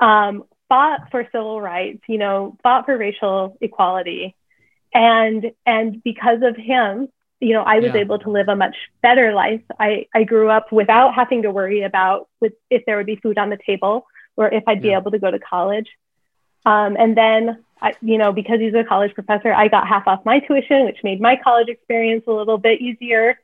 um, 0.00 0.44
fought 0.68 1.10
for 1.10 1.28
civil 1.30 1.60
rights, 1.60 2.02
you 2.08 2.18
know, 2.18 2.56
fought 2.62 2.86
for 2.86 2.96
racial 2.96 3.56
equality. 3.60 4.34
And, 4.92 5.52
and 5.64 6.02
because 6.02 6.42
of 6.42 6.56
him, 6.56 7.08
you 7.40 7.52
know, 7.52 7.62
I 7.62 7.78
was 7.78 7.92
yeah. 7.94 8.00
able 8.00 8.18
to 8.20 8.30
live 8.30 8.48
a 8.48 8.56
much 8.56 8.76
better 9.02 9.32
life. 9.32 9.62
I, 9.78 10.06
I 10.14 10.24
grew 10.24 10.48
up 10.48 10.72
without 10.72 11.14
having 11.14 11.42
to 11.42 11.50
worry 11.50 11.82
about 11.82 12.28
with, 12.40 12.54
if 12.70 12.84
there 12.86 12.96
would 12.96 13.06
be 13.06 13.16
food 13.16 13.38
on 13.38 13.50
the 13.50 13.58
table 13.64 14.06
or 14.36 14.48
if 14.48 14.64
I'd 14.66 14.78
yeah. 14.78 14.82
be 14.82 14.92
able 14.94 15.10
to 15.10 15.18
go 15.18 15.30
to 15.30 15.38
college. 15.38 15.88
Um, 16.64 16.96
and 16.98 17.16
then, 17.16 17.64
I, 17.80 17.94
you 18.00 18.18
know, 18.18 18.32
because 18.32 18.60
he's 18.60 18.74
a 18.74 18.84
college 18.84 19.14
professor, 19.14 19.52
I 19.52 19.68
got 19.68 19.86
half 19.86 20.06
off 20.06 20.24
my 20.24 20.40
tuition, 20.40 20.84
which 20.84 20.98
made 21.04 21.20
my 21.20 21.36
college 21.36 21.68
experience 21.68 22.24
a 22.26 22.32
little 22.32 22.58
bit 22.58 22.80
easier. 22.80 23.38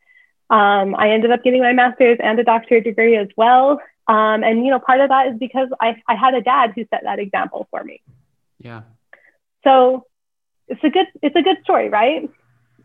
Um, 0.49 0.97
I 0.97 1.11
ended 1.11 1.31
up 1.31 1.45
getting 1.45 1.63
my 1.63 1.73
master's 1.73 2.19
and 2.23 2.39
a 2.39 2.45
doctorate 2.45 2.85
degree 2.85 3.17
as 3.17 3.29
well. 3.37 3.81
Um, 4.09 4.43
and, 4.43 4.65
you 4.65 4.71
know, 4.71 4.81
part 4.81 5.01
of 5.01 5.11
that 5.11 5.29
is 5.29 5.39
because 5.39 5.69
I, 5.81 6.03
I 6.09 6.17
had 6.17 6.35
a 6.35 6.41
dad 6.41 6.73
who 6.75 6.85
set 6.91 7.03
that 7.05 7.19
example 7.19 7.69
for 7.71 7.85
me. 7.85 8.03
Yeah. 8.59 8.83
So 9.63 10.07
it's 10.67 10.83
a 10.83 10.91
good, 10.91 11.07
it's 11.23 11.37
a 11.37 11.43
good 11.43 11.59
story, 11.63 11.89
right? 11.89 12.29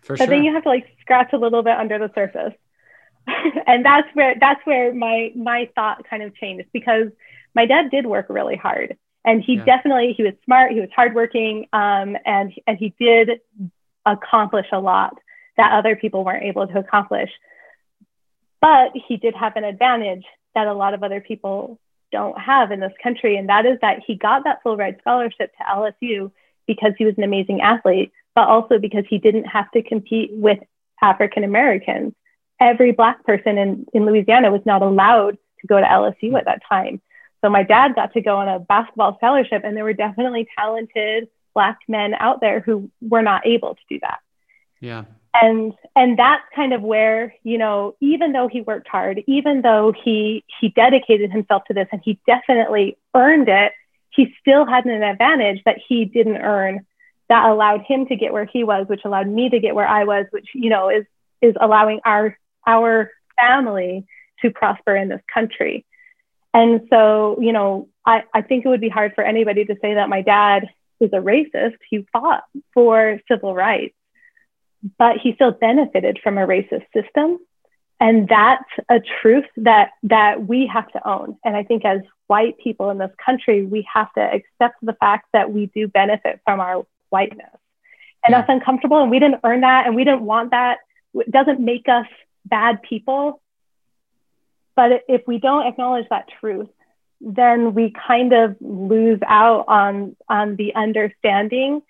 For 0.01 0.17
but 0.17 0.25
sure. 0.25 0.27
then 0.27 0.43
you 0.43 0.53
have 0.53 0.63
to 0.63 0.69
like 0.69 0.85
scratch 1.01 1.33
a 1.33 1.37
little 1.37 1.63
bit 1.63 1.75
under 1.77 1.97
the 1.97 2.11
surface. 2.13 2.53
and 3.67 3.83
that's 3.83 4.07
where, 4.13 4.35
that's 4.39 4.63
where 4.65 4.93
my, 4.93 5.31
my 5.35 5.69
thought 5.73 6.07
kind 6.07 6.21
of 6.21 6.35
changed 6.35 6.67
because 6.71 7.07
my 7.55 7.65
dad 7.65 7.89
did 7.89 8.05
work 8.05 8.27
really 8.29 8.57
hard 8.57 8.95
and 9.25 9.43
he 9.43 9.55
yeah. 9.55 9.65
definitely 9.65 10.13
he 10.15 10.23
was 10.23 10.33
smart 10.45 10.71
he 10.71 10.79
was 10.79 10.89
hardworking 10.95 11.67
um, 11.73 12.15
and 12.25 12.53
and 12.67 12.77
he 12.77 12.93
did 12.99 13.41
accomplish 14.05 14.67
a 14.71 14.79
lot 14.79 15.17
that 15.57 15.73
other 15.73 15.95
people 15.95 16.23
weren't 16.23 16.43
able 16.43 16.67
to 16.67 16.79
accomplish. 16.79 17.31
But 18.61 18.91
he 19.07 19.17
did 19.17 19.35
have 19.35 19.55
an 19.55 19.63
advantage 19.63 20.25
that 20.53 20.67
a 20.67 20.73
lot 20.73 20.93
of 20.93 21.03
other 21.03 21.21
people 21.21 21.79
don't 22.11 22.39
have 22.39 22.71
in 22.71 22.79
this 22.79 22.93
country 23.01 23.35
and 23.35 23.49
that 23.49 23.65
is 23.65 23.77
that 23.81 23.99
he 24.05 24.15
got 24.15 24.43
that 24.43 24.61
full 24.61 24.77
ride 24.77 24.95
scholarship 25.01 25.51
to 25.57 25.63
lsu 25.63 26.31
because 26.67 26.93
he 26.97 27.03
was 27.03 27.15
an 27.17 27.23
amazing 27.23 27.61
athlete 27.61 28.11
but 28.35 28.47
also 28.47 28.77
because 28.77 29.03
he 29.09 29.17
didn't 29.17 29.43
have 29.45 29.69
to 29.71 29.81
compete 29.81 30.29
with 30.31 30.59
african 31.01 31.43
americans. 31.43 32.13
Every 32.61 32.91
black 32.91 33.25
person 33.25 33.57
in, 33.57 33.85
in 33.93 34.05
louisiana 34.05 34.51
was 34.51 34.61
not 34.65 34.83
allowed 34.83 35.37
to 35.59 35.67
go 35.67 35.77
to 35.77 35.85
lsu 35.85 36.37
at 36.37 36.45
that 36.45 36.61
time 36.69 37.01
so 37.45 37.49
my 37.51 37.61
dad 37.61 37.93
got 37.93 38.11
to 38.13 38.21
go 38.21 38.37
on 38.37 38.49
a 38.49 38.57
basketball 38.57 39.17
scholarship, 39.17 39.61
and 39.63 39.77
there 39.77 39.83
were 39.83 39.93
definitely 39.93 40.47
talented 40.57 41.27
Black 41.53 41.77
men 41.87 42.15
out 42.15 42.41
there 42.41 42.59
who 42.59 42.89
were 43.01 43.21
not 43.21 43.45
able 43.45 43.75
to 43.75 43.81
do 43.87 43.99
that. 44.01 44.17
Yeah. 44.79 45.05
And 45.39 45.73
and 45.95 46.17
that's 46.17 46.41
kind 46.55 46.73
of 46.73 46.81
where 46.81 47.35
you 47.43 47.59
know, 47.59 47.95
even 47.99 48.31
though 48.31 48.47
he 48.47 48.61
worked 48.61 48.87
hard, 48.87 49.21
even 49.27 49.61
though 49.61 49.93
he 49.93 50.43
he 50.59 50.69
dedicated 50.69 51.31
himself 51.31 51.65
to 51.65 51.75
this, 51.75 51.87
and 51.91 52.01
he 52.03 52.19
definitely 52.25 52.97
earned 53.13 53.47
it, 53.47 53.73
he 54.09 54.33
still 54.41 54.65
had 54.65 54.85
an 54.85 55.03
advantage 55.03 55.61
that 55.65 55.77
he 55.87 56.05
didn't 56.05 56.37
earn 56.37 56.83
that 57.29 57.47
allowed 57.47 57.81
him 57.81 58.07
to 58.07 58.15
get 58.15 58.33
where 58.33 58.45
he 58.45 58.63
was, 58.63 58.87
which 58.87 59.01
allowed 59.05 59.27
me 59.27 59.49
to 59.49 59.59
get 59.59 59.75
where 59.75 59.87
I 59.87 60.03
was, 60.05 60.25
which 60.31 60.47
you 60.55 60.71
know 60.71 60.89
is 60.89 61.05
is 61.43 61.53
allowing 61.61 61.99
our 62.05 62.35
our 62.65 63.11
family 63.39 64.07
to 64.41 64.49
prosper 64.49 64.95
in 64.95 65.09
this 65.09 65.21
country. 65.31 65.85
And 66.55 66.87
so, 66.89 67.37
you 67.41 67.51
know, 67.51 67.89
I, 68.05 68.23
I 68.33 68.41
think 68.41 68.63
it 68.63 68.69
would 68.69 68.79
be 68.79 68.87
hard 68.87 69.13
for 69.13 69.25
anybody 69.25 69.65
to 69.65 69.75
say 69.81 69.95
that 69.95 70.07
my 70.07 70.21
dad 70.21 70.69
is 71.01 71.09
a 71.11 71.17
racist. 71.17 71.75
He 71.89 72.07
fought 72.13 72.45
for 72.73 73.19
civil 73.29 73.53
rights, 73.53 73.93
but 74.97 75.17
he 75.17 75.33
still 75.33 75.51
benefited 75.51 76.17
from 76.23 76.37
a 76.37 76.47
racist 76.47 76.85
system. 76.93 77.39
And 77.99 78.29
that's 78.29 78.63
a 78.87 79.01
truth 79.21 79.43
that 79.57 79.91
that 80.03 80.47
we 80.47 80.65
have 80.67 80.89
to 80.93 81.05
own. 81.05 81.37
And 81.43 81.57
I 81.57 81.63
think 81.63 81.83
as 81.83 81.99
white 82.27 82.57
people 82.57 82.89
in 82.89 82.99
this 82.99 83.11
country, 83.23 83.65
we 83.65 83.85
have 83.93 84.11
to 84.13 84.21
accept 84.21 84.77
the 84.81 84.93
fact 84.93 85.27
that 85.33 85.51
we 85.51 85.65
do 85.65 85.89
benefit 85.89 86.39
from 86.45 86.61
our 86.61 86.85
whiteness. 87.09 87.51
And 88.23 88.31
yeah. 88.31 88.39
that's 88.39 88.49
uncomfortable. 88.49 89.01
And 89.01 89.11
we 89.11 89.19
didn't 89.19 89.41
earn 89.43 89.61
that 89.61 89.87
and 89.87 89.95
we 89.95 90.05
didn't 90.05 90.21
want 90.21 90.51
that. 90.51 90.77
It 91.15 91.31
doesn't 91.31 91.59
make 91.59 91.89
us 91.89 92.07
bad 92.45 92.81
people. 92.81 93.41
But 94.75 95.03
if 95.07 95.21
we 95.27 95.39
don't 95.39 95.67
acknowledge 95.67 96.07
that 96.09 96.27
truth, 96.39 96.67
then 97.21 97.73
we 97.73 97.93
kind 98.07 98.33
of 98.33 98.57
lose 98.59 99.19
out 99.25 99.65
on, 99.67 100.15
on 100.27 100.55
the 100.57 100.75
understanding 100.75 101.81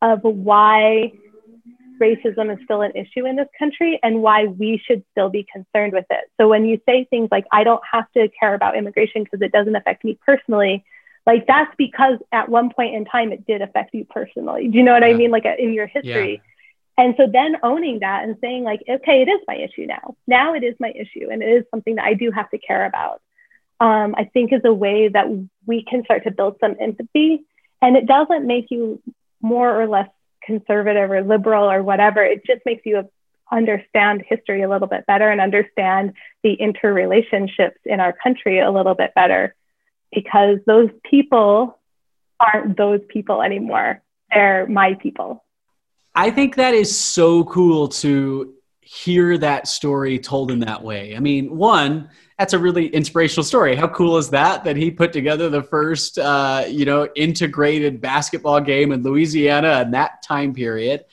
of 0.00 0.20
why 0.22 1.12
racism 2.00 2.52
is 2.52 2.58
still 2.64 2.80
an 2.80 2.92
issue 2.94 3.26
in 3.26 3.36
this 3.36 3.48
country 3.58 4.00
and 4.02 4.22
why 4.22 4.46
we 4.46 4.82
should 4.84 5.04
still 5.12 5.28
be 5.28 5.46
concerned 5.52 5.92
with 5.92 6.06
it. 6.08 6.30
So 6.40 6.48
when 6.48 6.64
you 6.64 6.80
say 6.86 7.04
things 7.04 7.28
like, 7.30 7.44
I 7.52 7.62
don't 7.62 7.82
have 7.92 8.10
to 8.12 8.28
care 8.40 8.54
about 8.54 8.76
immigration 8.76 9.22
because 9.24 9.42
it 9.42 9.52
doesn't 9.52 9.76
affect 9.76 10.02
me 10.02 10.18
personally, 10.26 10.82
like 11.26 11.46
that's 11.46 11.72
because 11.76 12.18
at 12.32 12.48
one 12.48 12.70
point 12.70 12.94
in 12.94 13.04
time 13.04 13.32
it 13.32 13.46
did 13.46 13.60
affect 13.60 13.94
you 13.94 14.06
personally. 14.06 14.68
Do 14.68 14.78
you 14.78 14.82
know 14.82 14.92
what 14.92 15.02
yeah. 15.02 15.08
I 15.08 15.14
mean? 15.14 15.30
Like 15.30 15.44
in 15.44 15.74
your 15.74 15.86
history. 15.86 16.40
And 17.00 17.14
so 17.16 17.26
then 17.26 17.56
owning 17.62 18.00
that 18.00 18.24
and 18.24 18.36
saying, 18.42 18.62
like, 18.62 18.82
okay, 18.86 19.22
it 19.22 19.28
is 19.30 19.40
my 19.48 19.56
issue 19.56 19.86
now. 19.86 20.16
Now 20.26 20.52
it 20.52 20.62
is 20.62 20.74
my 20.78 20.90
issue 20.90 21.30
and 21.32 21.42
it 21.42 21.46
is 21.46 21.64
something 21.70 21.94
that 21.94 22.04
I 22.04 22.12
do 22.12 22.30
have 22.30 22.50
to 22.50 22.58
care 22.58 22.84
about, 22.84 23.22
um, 23.80 24.14
I 24.18 24.24
think 24.24 24.52
is 24.52 24.60
a 24.66 24.74
way 24.74 25.08
that 25.08 25.24
we 25.64 25.82
can 25.82 26.04
start 26.04 26.24
to 26.24 26.30
build 26.30 26.58
some 26.60 26.76
empathy. 26.78 27.46
And 27.80 27.96
it 27.96 28.04
doesn't 28.04 28.46
make 28.46 28.66
you 28.68 29.00
more 29.40 29.80
or 29.80 29.88
less 29.88 30.10
conservative 30.44 31.10
or 31.10 31.22
liberal 31.22 31.70
or 31.70 31.82
whatever. 31.82 32.22
It 32.22 32.44
just 32.44 32.60
makes 32.66 32.84
you 32.84 33.08
understand 33.50 34.22
history 34.28 34.60
a 34.60 34.68
little 34.68 34.86
bit 34.86 35.06
better 35.06 35.30
and 35.30 35.40
understand 35.40 36.12
the 36.42 36.54
interrelationships 36.54 37.80
in 37.86 38.00
our 38.00 38.12
country 38.12 38.60
a 38.60 38.70
little 38.70 38.94
bit 38.94 39.14
better 39.14 39.54
because 40.12 40.58
those 40.66 40.90
people 41.10 41.78
aren't 42.38 42.76
those 42.76 43.00
people 43.08 43.40
anymore. 43.40 44.02
They're 44.30 44.66
my 44.66 44.96
people. 44.96 45.42
I 46.14 46.30
think 46.30 46.56
that 46.56 46.74
is 46.74 46.96
so 46.96 47.44
cool 47.44 47.88
to 47.88 48.54
hear 48.80 49.38
that 49.38 49.68
story 49.68 50.18
told 50.18 50.50
in 50.50 50.60
that 50.60 50.82
way. 50.82 51.14
I 51.14 51.20
mean, 51.20 51.56
one, 51.56 52.10
that's 52.38 52.54
a 52.54 52.58
really 52.58 52.88
inspirational 52.88 53.44
story. 53.44 53.76
How 53.76 53.86
cool 53.86 54.16
is 54.16 54.30
that? 54.30 54.64
That 54.64 54.76
he 54.76 54.90
put 54.90 55.12
together 55.12 55.48
the 55.48 55.62
first, 55.62 56.18
uh, 56.18 56.64
you 56.68 56.84
know, 56.84 57.08
integrated 57.14 58.00
basketball 58.00 58.60
game 58.60 58.90
in 58.90 59.02
Louisiana 59.02 59.82
in 59.82 59.92
that 59.92 60.22
time 60.22 60.52
period. 60.54 61.04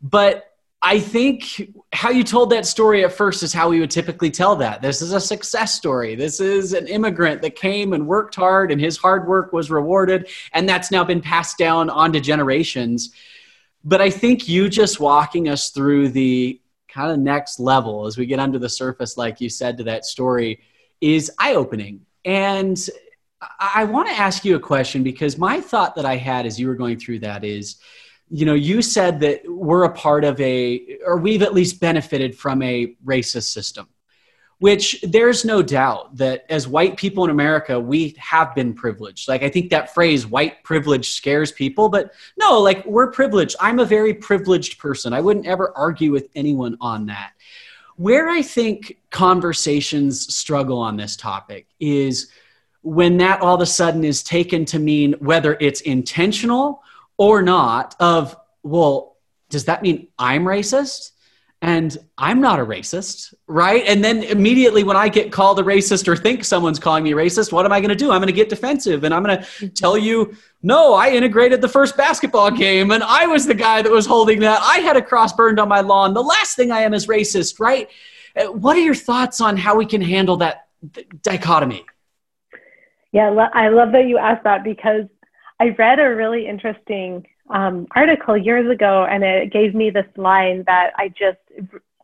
But 0.00 0.46
I 0.84 0.98
think 0.98 1.70
how 1.92 2.10
you 2.10 2.24
told 2.24 2.50
that 2.50 2.66
story 2.66 3.04
at 3.04 3.12
first 3.12 3.44
is 3.44 3.52
how 3.52 3.68
we 3.68 3.78
would 3.78 3.90
typically 3.90 4.32
tell 4.32 4.56
that. 4.56 4.82
This 4.82 5.00
is 5.00 5.12
a 5.12 5.20
success 5.20 5.74
story. 5.74 6.16
This 6.16 6.40
is 6.40 6.72
an 6.72 6.88
immigrant 6.88 7.40
that 7.42 7.54
came 7.54 7.92
and 7.92 8.08
worked 8.08 8.34
hard, 8.34 8.72
and 8.72 8.80
his 8.80 8.96
hard 8.96 9.28
work 9.28 9.52
was 9.52 9.70
rewarded, 9.70 10.28
and 10.52 10.68
that's 10.68 10.90
now 10.90 11.04
been 11.04 11.20
passed 11.20 11.56
down 11.56 11.88
onto 11.88 12.18
generations. 12.18 13.12
But 13.84 14.00
I 14.00 14.10
think 14.10 14.48
you 14.48 14.68
just 14.68 15.00
walking 15.00 15.48
us 15.48 15.70
through 15.70 16.10
the 16.10 16.60
kind 16.88 17.10
of 17.10 17.18
next 17.18 17.58
level 17.58 18.06
as 18.06 18.16
we 18.16 18.26
get 18.26 18.38
under 18.38 18.58
the 18.58 18.68
surface, 18.68 19.16
like 19.16 19.40
you 19.40 19.48
said 19.48 19.78
to 19.78 19.84
that 19.84 20.04
story, 20.04 20.60
is 21.00 21.30
eye 21.38 21.54
opening. 21.54 22.02
And 22.24 22.78
I 23.58 23.84
want 23.84 24.08
to 24.08 24.14
ask 24.14 24.44
you 24.44 24.54
a 24.56 24.60
question 24.60 25.02
because 25.02 25.36
my 25.36 25.60
thought 25.60 25.96
that 25.96 26.04
I 26.04 26.16
had 26.16 26.46
as 26.46 26.60
you 26.60 26.68
were 26.68 26.76
going 26.76 26.98
through 26.98 27.20
that 27.20 27.44
is, 27.44 27.76
you 28.30 28.46
know, 28.46 28.54
you 28.54 28.82
said 28.82 29.18
that 29.20 29.42
we're 29.46 29.84
a 29.84 29.92
part 29.92 30.24
of 30.24 30.40
a, 30.40 30.98
or 31.04 31.16
we've 31.16 31.42
at 31.42 31.52
least 31.52 31.80
benefited 31.80 32.36
from 32.36 32.62
a 32.62 32.94
racist 33.04 33.52
system 33.52 33.88
which 34.62 35.00
there's 35.02 35.44
no 35.44 35.60
doubt 35.60 36.16
that 36.16 36.46
as 36.48 36.68
white 36.68 36.96
people 36.96 37.24
in 37.24 37.30
America, 37.30 37.80
we 37.80 38.14
have 38.16 38.54
been 38.54 38.72
privileged. 38.72 39.26
Like, 39.26 39.42
I 39.42 39.48
think 39.48 39.70
that 39.70 39.92
phrase, 39.92 40.24
white 40.24 40.62
privilege, 40.62 41.10
scares 41.10 41.50
people, 41.50 41.88
but 41.88 42.12
no, 42.38 42.60
like, 42.60 42.86
we're 42.86 43.10
privileged. 43.10 43.56
I'm 43.58 43.80
a 43.80 43.84
very 43.84 44.14
privileged 44.14 44.78
person. 44.78 45.12
I 45.12 45.20
wouldn't 45.20 45.48
ever 45.48 45.72
argue 45.76 46.12
with 46.12 46.28
anyone 46.36 46.76
on 46.80 47.06
that. 47.06 47.32
Where 47.96 48.28
I 48.28 48.40
think 48.40 48.98
conversations 49.10 50.32
struggle 50.32 50.78
on 50.78 50.96
this 50.96 51.16
topic 51.16 51.66
is 51.80 52.30
when 52.82 53.16
that 53.16 53.40
all 53.40 53.56
of 53.56 53.62
a 53.62 53.66
sudden 53.66 54.04
is 54.04 54.22
taken 54.22 54.64
to 54.66 54.78
mean 54.78 55.14
whether 55.14 55.56
it's 55.58 55.80
intentional 55.80 56.84
or 57.16 57.42
not, 57.42 57.96
of, 57.98 58.36
well, 58.62 59.16
does 59.50 59.64
that 59.64 59.82
mean 59.82 60.06
I'm 60.20 60.44
racist? 60.44 61.10
And 61.62 61.96
I'm 62.18 62.40
not 62.40 62.58
a 62.58 62.66
racist, 62.66 63.34
right? 63.46 63.84
And 63.86 64.02
then 64.02 64.24
immediately 64.24 64.82
when 64.82 64.96
I 64.96 65.08
get 65.08 65.30
called 65.30 65.60
a 65.60 65.62
racist 65.62 66.08
or 66.08 66.16
think 66.16 66.44
someone's 66.44 66.80
calling 66.80 67.04
me 67.04 67.12
racist, 67.12 67.52
what 67.52 67.64
am 67.64 67.72
I 67.72 67.78
going 67.78 67.90
to 67.90 67.94
do? 67.94 68.10
I'm 68.10 68.18
going 68.18 68.26
to 68.26 68.32
get 68.32 68.48
defensive 68.48 69.04
and 69.04 69.14
I'm 69.14 69.22
going 69.22 69.38
to 69.38 69.44
mm-hmm. 69.44 69.68
tell 69.68 69.96
you, 69.96 70.36
no, 70.64 70.94
I 70.94 71.10
integrated 71.10 71.60
the 71.60 71.68
first 71.68 71.96
basketball 71.96 72.50
game 72.50 72.90
and 72.90 73.04
I 73.04 73.28
was 73.28 73.46
the 73.46 73.54
guy 73.54 73.80
that 73.80 73.92
was 73.92 74.06
holding 74.06 74.40
that. 74.40 74.60
I 74.60 74.78
had 74.78 74.96
a 74.96 75.02
cross 75.02 75.32
burned 75.32 75.60
on 75.60 75.68
my 75.68 75.82
lawn. 75.82 76.14
The 76.14 76.22
last 76.22 76.56
thing 76.56 76.72
I 76.72 76.80
am 76.80 76.94
is 76.94 77.06
racist, 77.06 77.60
right? 77.60 77.88
Uh, 78.34 78.46
what 78.46 78.76
are 78.76 78.80
your 78.80 78.96
thoughts 78.96 79.40
on 79.40 79.56
how 79.56 79.76
we 79.76 79.86
can 79.86 80.02
handle 80.02 80.38
that 80.38 80.66
dichotomy? 81.22 81.86
Yeah, 83.12 83.28
I 83.52 83.68
love 83.68 83.92
that 83.92 84.08
you 84.08 84.18
asked 84.18 84.42
that 84.44 84.64
because 84.64 85.04
I 85.60 85.68
read 85.78 86.00
a 86.00 86.08
really 86.16 86.48
interesting 86.48 87.24
um, 87.50 87.86
article 87.94 88.36
years 88.36 88.70
ago, 88.70 89.04
and 89.04 89.22
it 89.22 89.52
gave 89.52 89.74
me 89.74 89.90
this 89.90 90.06
line 90.16 90.64
that 90.66 90.92
I 90.96 91.08
just 91.08 91.38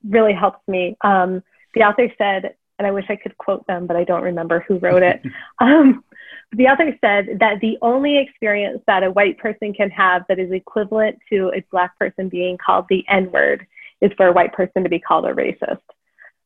really 0.04 0.32
helped 0.32 0.66
me. 0.68 0.96
Um, 1.02 1.42
the 1.74 1.82
author 1.82 2.12
said, 2.18 2.54
and 2.78 2.86
I 2.86 2.90
wish 2.90 3.06
I 3.08 3.16
could 3.16 3.36
quote 3.38 3.66
them, 3.66 3.86
but 3.86 3.96
I 3.96 4.04
don't 4.04 4.22
remember 4.22 4.64
who 4.66 4.78
wrote 4.78 5.02
it. 5.02 5.22
um, 5.58 6.04
the 6.52 6.66
author 6.66 6.96
said 7.00 7.38
that 7.40 7.60
the 7.60 7.76
only 7.82 8.18
experience 8.18 8.82
that 8.86 9.02
a 9.02 9.10
white 9.10 9.38
person 9.38 9.74
can 9.74 9.90
have 9.90 10.24
that 10.28 10.38
is 10.38 10.50
equivalent 10.50 11.18
to 11.30 11.52
a 11.54 11.64
black 11.70 11.98
person 11.98 12.28
being 12.28 12.56
called 12.56 12.86
the 12.88 13.04
N 13.08 13.30
word 13.30 13.66
is 14.00 14.12
for 14.16 14.28
a 14.28 14.32
white 14.32 14.52
person 14.52 14.82
to 14.84 14.88
be 14.88 14.98
called 14.98 15.26
a 15.26 15.34
racist. 15.34 15.80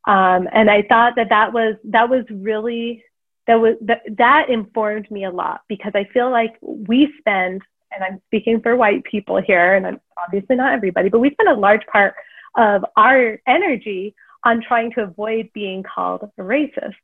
Um, 0.05 0.49
and 0.53 0.69
I 0.69 0.83
thought 0.83 1.15
that 1.17 1.29
that 1.29 1.53
was 1.53 1.77
that 1.85 2.09
was 2.09 2.25
really 2.31 3.05
that 3.47 3.61
was 3.61 3.77
that, 3.83 4.03
that 4.17 4.49
informed 4.49 5.09
me 5.11 5.25
a 5.25 5.31
lot 5.31 5.61
because 5.69 5.93
I 5.95 6.05
feel 6.13 6.31
like 6.31 6.57
we 6.61 7.15
spend 7.19 7.63
and 7.95 8.03
I'm 8.03 8.23
speaking 8.27 8.61
for 8.61 8.75
white 8.75 9.05
people 9.05 9.41
here, 9.41 9.75
and 9.75 9.87
I'm 9.87 10.01
obviously 10.17 10.57
not 10.57 10.73
everybody, 10.73 11.11
but 11.11 11.19
we 11.19 11.31
spend 11.31 11.51
a 11.51 11.55
large 11.55 11.87
part 11.87 12.15
of 12.57 12.85
our 12.97 13.39
energy 13.47 14.15
on 14.45 14.63
trying 14.63 14.93
to 14.93 15.03
avoid 15.03 15.51
being 15.53 15.83
called 15.83 16.31
a 16.39 16.43
racist. 16.43 16.95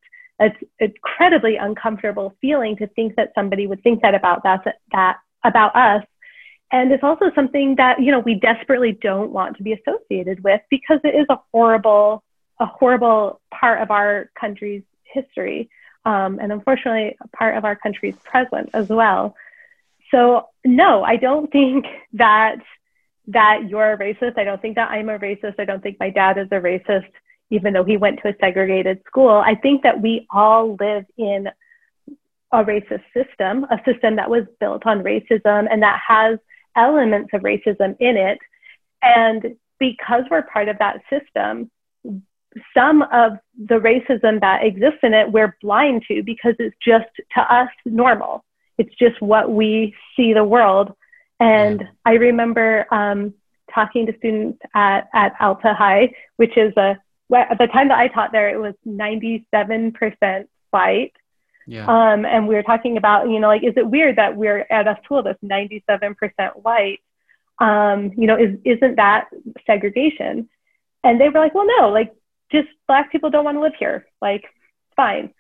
It's 0.41 0.57
incredibly 0.79 1.57
uncomfortable 1.57 2.37
feeling 2.41 2.77
to 2.77 2.87
think 2.89 3.17
that 3.17 3.33
somebody 3.35 3.67
would 3.67 3.83
think 3.83 4.03
that 4.03 4.15
about 4.15 4.45
that, 4.45 4.65
that 4.93 5.17
about 5.45 5.75
us. 5.75 6.05
And 6.71 6.93
it's 6.93 7.03
also 7.03 7.31
something 7.35 7.77
that, 7.77 8.01
you 8.01 8.13
know, 8.13 8.19
we 8.19 8.35
desperately 8.35 8.93
don't 8.93 9.33
want 9.33 9.57
to 9.57 9.63
be 9.63 9.73
associated 9.73 10.45
with 10.45 10.61
because 10.71 11.01
it 11.03 11.15
is 11.15 11.27
a 11.31 11.39
horrible, 11.53 12.23
a 12.61 12.67
horrible 12.67 13.41
part 13.53 13.81
of 13.81 13.91
our 13.91 14.31
country's 14.39 14.83
history. 15.03 15.71
Um, 16.05 16.39
and 16.41 16.53
unfortunately, 16.53 17.17
a 17.21 17.29
part 17.29 17.57
of 17.57 17.65
our 17.65 17.75
country's 17.75 18.17
present 18.17 18.71
as 18.75 18.89
well. 18.89 19.35
So 20.11 20.49
no, 20.65 21.03
I 21.03 21.17
don't 21.17 21.51
think 21.51 21.87
that 22.15 22.59
that 23.29 23.69
you're 23.69 23.93
a 23.93 23.99
racist. 23.99 24.39
I 24.39 24.45
don't 24.45 24.61
think 24.61 24.77
that 24.77 24.91
I'm 24.91 25.09
a 25.09 25.19
racist. 25.19 25.55
I 25.59 25.65
don't 25.65 25.83
think 25.83 25.97
my 26.01 26.11
dad 26.11 26.39
is 26.39 26.49
a 26.51 26.61
racist, 26.61 27.11
even 27.51 27.73
though 27.73 27.85
he 27.85 27.97
went 27.97 28.21
to 28.23 28.29
a 28.29 28.37
segregated 28.41 29.01
school. 29.07 29.31
I 29.31 29.55
think 29.55 29.83
that 29.83 30.01
we 30.01 30.27
all 30.31 30.77
live 30.81 31.05
in 31.17 31.49
a 32.53 32.65
racist 32.65 33.05
system, 33.15 33.65
a 33.65 33.79
system 33.85 34.17
that 34.17 34.31
was 34.31 34.45
built 34.59 34.87
on 34.87 35.03
racism 35.03 35.67
and 35.71 35.83
that 35.83 36.01
has 36.07 36.39
elements 36.77 37.31
of 37.35 37.43
racism 37.43 37.97
in 38.01 38.17
it. 38.17 38.39
And 39.03 39.57
because 39.79 40.25
we're 40.31 40.43
part 40.43 40.69
of 40.69 40.79
that 40.79 41.03
system, 41.11 41.71
some 42.75 43.03
of 43.03 43.33
the 43.59 43.75
racism 43.75 44.41
that 44.41 44.65
exists 44.65 45.01
in 45.03 45.13
it, 45.13 45.31
we're 45.31 45.57
blind 45.61 46.05
to 46.09 46.23
because 46.23 46.55
it's 46.59 46.77
just 46.83 47.07
to 47.35 47.41
us 47.55 47.69
normal 47.85 48.45
it's 48.79 48.95
just 48.95 49.21
what 49.21 49.51
we 49.51 49.95
see 50.17 50.33
the 50.33 50.45
world. 50.45 50.95
And 51.41 51.81
yeah. 51.81 51.87
I 52.05 52.13
remember 52.15 52.87
um, 52.93 53.35
talking 53.73 54.07
to 54.07 54.17
students 54.19 54.59
at, 54.75 55.09
at 55.15 55.35
Alta 55.41 55.75
High, 55.75 56.13
which 56.37 56.57
is 56.57 56.73
a, 56.77 56.97
at 57.35 57.59
the 57.59 57.67
time 57.67 57.89
that 57.89 57.99
I 57.99 58.09
taught 58.09 58.33
there, 58.33 58.49
it 58.49 58.59
was 58.59 58.75
97% 58.87 60.49
white. 60.71 61.13
Yeah. 61.67 61.85
Um, 61.85 62.25
and 62.25 62.49
we 62.49 62.55
were 62.55 62.63
talking 62.63 62.97
about, 62.97 63.29
you 63.29 63.39
know, 63.39 63.49
like, 63.49 63.63
is 63.63 63.75
it 63.77 63.87
weird 63.87 64.17
that 64.17 64.37
we're 64.37 64.67
at 64.71 64.89
a 64.89 64.99
school 65.05 65.23
that's 65.23 65.43
97% 65.43 66.17
white? 66.63 67.01
Um, 67.59 68.13
you 68.17 68.27
know, 68.27 68.37
is, 68.39 68.57
isn't 68.65 68.97
that 68.97 69.29
segregation? 69.67 70.49
And 71.05 71.21
they 71.21 71.29
were 71.29 71.41
like, 71.41 71.55
well, 71.55 71.67
no, 71.79 71.91
like, 71.91 72.15
just 72.51 72.69
black 72.87 73.13
people 73.13 73.29
don't 73.29 73.45
want 73.45 73.57
to 73.57 73.61
live 73.61 73.75
here. 73.79 74.07
Like, 74.23 74.45
fine. 74.97 75.35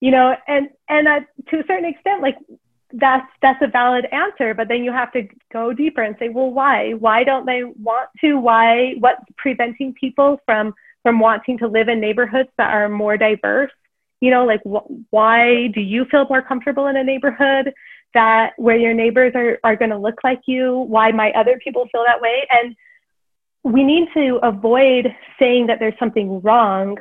You 0.00 0.12
know, 0.12 0.36
and, 0.46 0.70
and 0.88 1.08
uh, 1.08 1.20
to 1.48 1.58
a 1.58 1.66
certain 1.66 1.84
extent, 1.84 2.22
like, 2.22 2.36
that's 2.94 3.26
that's 3.40 3.62
a 3.62 3.66
valid 3.66 4.06
answer 4.12 4.54
but 4.54 4.68
then 4.68 4.84
you 4.84 4.92
have 4.92 5.12
to 5.12 5.26
go 5.52 5.72
deeper 5.72 6.02
and 6.02 6.16
say 6.18 6.28
well 6.28 6.50
why? 6.50 6.92
Why 6.92 7.24
don't 7.24 7.46
they 7.46 7.64
want 7.64 8.10
to? 8.20 8.34
Why 8.38 8.94
what's 8.98 9.22
preventing 9.36 9.94
people 9.94 10.40
from 10.44 10.74
from 11.02 11.18
wanting 11.18 11.58
to 11.58 11.68
live 11.68 11.88
in 11.88 12.00
neighborhoods 12.00 12.50
that 12.58 12.72
are 12.72 12.88
more 12.88 13.16
diverse? 13.16 13.70
You 14.20 14.30
know 14.30 14.44
like 14.44 14.60
wh- 14.62 15.12
why 15.12 15.68
do 15.68 15.80
you 15.80 16.04
feel 16.10 16.26
more 16.28 16.42
comfortable 16.42 16.86
in 16.86 16.96
a 16.96 17.04
neighborhood 17.04 17.72
that 18.14 18.52
where 18.56 18.76
your 18.76 18.94
neighbors 18.94 19.32
are, 19.34 19.58
are 19.64 19.76
going 19.76 19.90
to 19.90 19.98
look 19.98 20.20
like 20.22 20.40
you? 20.46 20.78
Why 20.80 21.12
might 21.12 21.34
other 21.34 21.58
people 21.62 21.88
feel 21.90 22.04
that 22.06 22.20
way? 22.20 22.46
And 22.50 22.76
we 23.64 23.84
need 23.84 24.08
to 24.14 24.38
avoid 24.42 25.14
saying 25.38 25.68
that 25.68 25.78
there's 25.78 25.98
something 25.98 26.40
wrong 26.40 26.98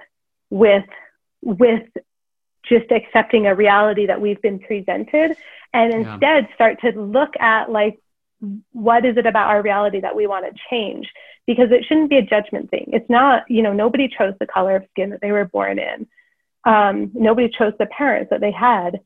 with 0.50 0.86
with 1.42 1.84
just 2.64 2.92
accepting 2.92 3.48
a 3.48 3.56
reality 3.56 4.06
that 4.06 4.22
we've 4.22 4.42
been 4.42 4.60
presented 4.60 5.36
and 5.74 5.93
instead 5.93 6.47
yeah. 6.47 6.55
start 6.55 6.82
to 6.82 6.91
look 6.99 7.34
at 7.39 7.69
like 7.72 7.99
what 8.72 9.05
is 9.05 9.17
it 9.17 9.28
about 9.28 9.49
our 9.49 9.61
reality 9.61 10.01
that 10.01 10.15
we 10.15 10.26
want 10.26 10.45
to 10.45 10.59
change? 10.69 11.07
Because 11.45 11.72
it 11.72 11.86
shouldn't 11.88 12.09
be 12.09 12.17
a 12.17 12.24
judgment 12.24 12.69
thing. 12.69 12.89
It's 12.93 13.09
not 13.09 13.43
you 13.49 13.61
know 13.61 13.74
nobody 13.74 14.07
chose 14.07 14.34
the 14.39 14.47
color 14.47 14.76
of 14.76 14.86
skin 14.91 15.11
that 15.11 15.22
they 15.22 15.32
were 15.32 15.45
born 15.45 15.80
in. 15.80 16.07
Um, 16.63 17.11
nobody 17.13 17.49
chose 17.49 17.74
the 17.80 17.88
parents 17.88 18.30
that 18.30 18.41
they 18.41 18.51
had. 18.51 18.99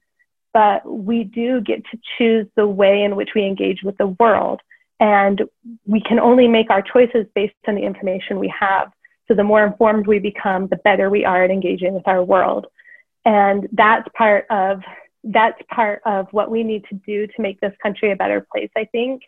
But 0.53 0.85
we 0.89 1.25
do 1.25 1.59
get 1.59 1.83
to 1.91 1.99
choose 2.17 2.47
the 2.55 2.65
way 2.65 3.03
in 3.03 3.17
which 3.17 3.31
we 3.35 3.45
engage 3.45 3.83
with 3.83 3.97
the 3.97 4.07
world. 4.07 4.61
And 5.01 5.41
we 5.85 5.99
can 5.99 6.17
only 6.17 6.47
make 6.47 6.69
our 6.69 6.81
choices 6.81 7.25
based 7.35 7.53
on 7.67 7.75
the 7.75 7.81
information 7.81 8.39
we 8.39 8.53
have. 8.57 8.89
So 9.27 9.33
the 9.33 9.43
more 9.43 9.65
informed 9.65 10.07
we 10.07 10.19
become 10.19 10.67
the 10.67 10.77
better 10.77 11.09
we 11.09 11.25
are 11.25 11.43
at 11.43 11.51
engaging 11.51 11.93
with 11.93 12.07
our 12.07 12.23
world. 12.23 12.67
And 13.25 13.67
that's 13.73 14.07
part 14.17 14.45
of 14.49 14.81
that's 15.25 15.59
part 15.73 16.01
of 16.05 16.27
what 16.31 16.51
we 16.51 16.63
need 16.63 16.85
to 16.85 16.95
do 17.05 17.27
to 17.27 17.41
make 17.41 17.59
this 17.59 17.73
country 17.81 18.11
a 18.11 18.15
better 18.15 18.45
place, 18.51 18.69
I 18.77 18.85
think. 18.85 19.23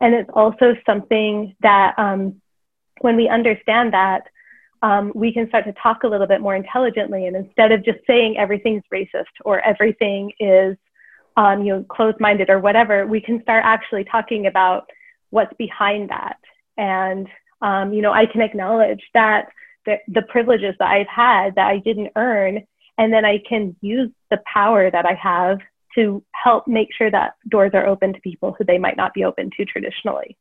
And 0.00 0.14
it's 0.14 0.30
also 0.32 0.76
something 0.84 1.54
that 1.60 1.94
um, 1.98 2.40
when 3.00 3.16
we 3.16 3.28
understand 3.28 3.92
that, 3.94 4.24
um, 4.82 5.12
we 5.14 5.32
can 5.32 5.48
start 5.48 5.64
to 5.64 5.72
talk 5.72 6.02
a 6.02 6.08
little 6.08 6.26
bit 6.26 6.40
more 6.40 6.54
intelligently. 6.54 7.26
And 7.26 7.36
instead 7.36 7.72
of 7.72 7.84
just 7.84 7.98
saying 8.06 8.36
everything's 8.36 8.84
racist 8.92 9.24
or 9.44 9.60
everything 9.60 10.32
is, 10.38 10.76
um, 11.36 11.64
you 11.64 11.72
know, 11.72 11.84
closed-minded 11.88 12.50
or 12.50 12.60
whatever, 12.60 13.06
we 13.06 13.20
can 13.20 13.42
start 13.42 13.64
actually 13.64 14.04
talking 14.04 14.46
about 14.46 14.88
what's 15.30 15.52
behind 15.56 16.10
that. 16.10 16.38
And, 16.76 17.28
um, 17.60 17.92
you 17.92 18.02
know, 18.02 18.12
I 18.12 18.26
can 18.26 18.40
acknowledge 18.40 19.02
that 19.14 19.48
the, 19.84 19.96
the 20.08 20.22
privileges 20.22 20.74
that 20.78 20.88
I've 20.88 21.08
had 21.08 21.54
that 21.56 21.68
I 21.68 21.78
didn't 21.78 22.12
earn 22.14 22.64
and 22.98 23.12
then 23.12 23.24
I 23.24 23.38
can 23.48 23.76
use 23.80 24.10
the 24.30 24.40
power 24.52 24.90
that 24.90 25.06
I 25.06 25.14
have 25.14 25.60
to 25.94 26.22
help 26.32 26.66
make 26.66 26.88
sure 26.96 27.10
that 27.10 27.34
doors 27.48 27.70
are 27.72 27.86
open 27.86 28.12
to 28.12 28.20
people 28.20 28.54
who 28.58 28.64
they 28.64 28.78
might 28.78 28.96
not 28.96 29.14
be 29.14 29.24
open 29.24 29.50
to 29.56 29.64
traditionally. 29.64 30.36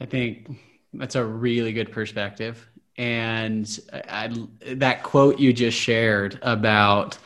I 0.00 0.06
think 0.06 0.50
that's 0.92 1.14
a 1.14 1.24
really 1.24 1.72
good 1.72 1.92
perspective. 1.92 2.66
And 2.98 3.78
I, 3.92 4.34
that 4.66 5.02
quote 5.02 5.38
you 5.38 5.52
just 5.52 5.78
shared 5.78 6.38
about, 6.42 7.18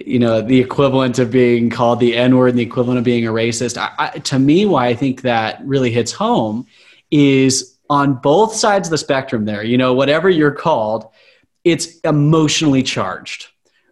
you 0.00 0.18
know, 0.18 0.40
the 0.40 0.60
equivalent 0.60 1.18
of 1.18 1.30
being 1.30 1.68
called 1.68 2.00
the 2.00 2.16
N 2.16 2.36
word 2.36 2.48
and 2.48 2.58
the 2.58 2.62
equivalent 2.62 2.98
of 2.98 3.04
being 3.04 3.26
a 3.26 3.30
racist, 3.30 3.76
I, 3.76 4.18
to 4.18 4.38
me, 4.38 4.64
why 4.64 4.86
I 4.86 4.94
think 4.94 5.22
that 5.22 5.64
really 5.64 5.90
hits 5.90 6.12
home 6.12 6.66
is 7.10 7.78
on 7.90 8.14
both 8.14 8.54
sides 8.54 8.88
of 8.88 8.92
the 8.92 8.98
spectrum 8.98 9.44
there, 9.44 9.64
you 9.64 9.76
know, 9.76 9.92
whatever 9.92 10.30
you're 10.30 10.52
called, 10.52 11.08
it's 11.64 12.00
emotionally 12.00 12.82
charged 12.82 13.48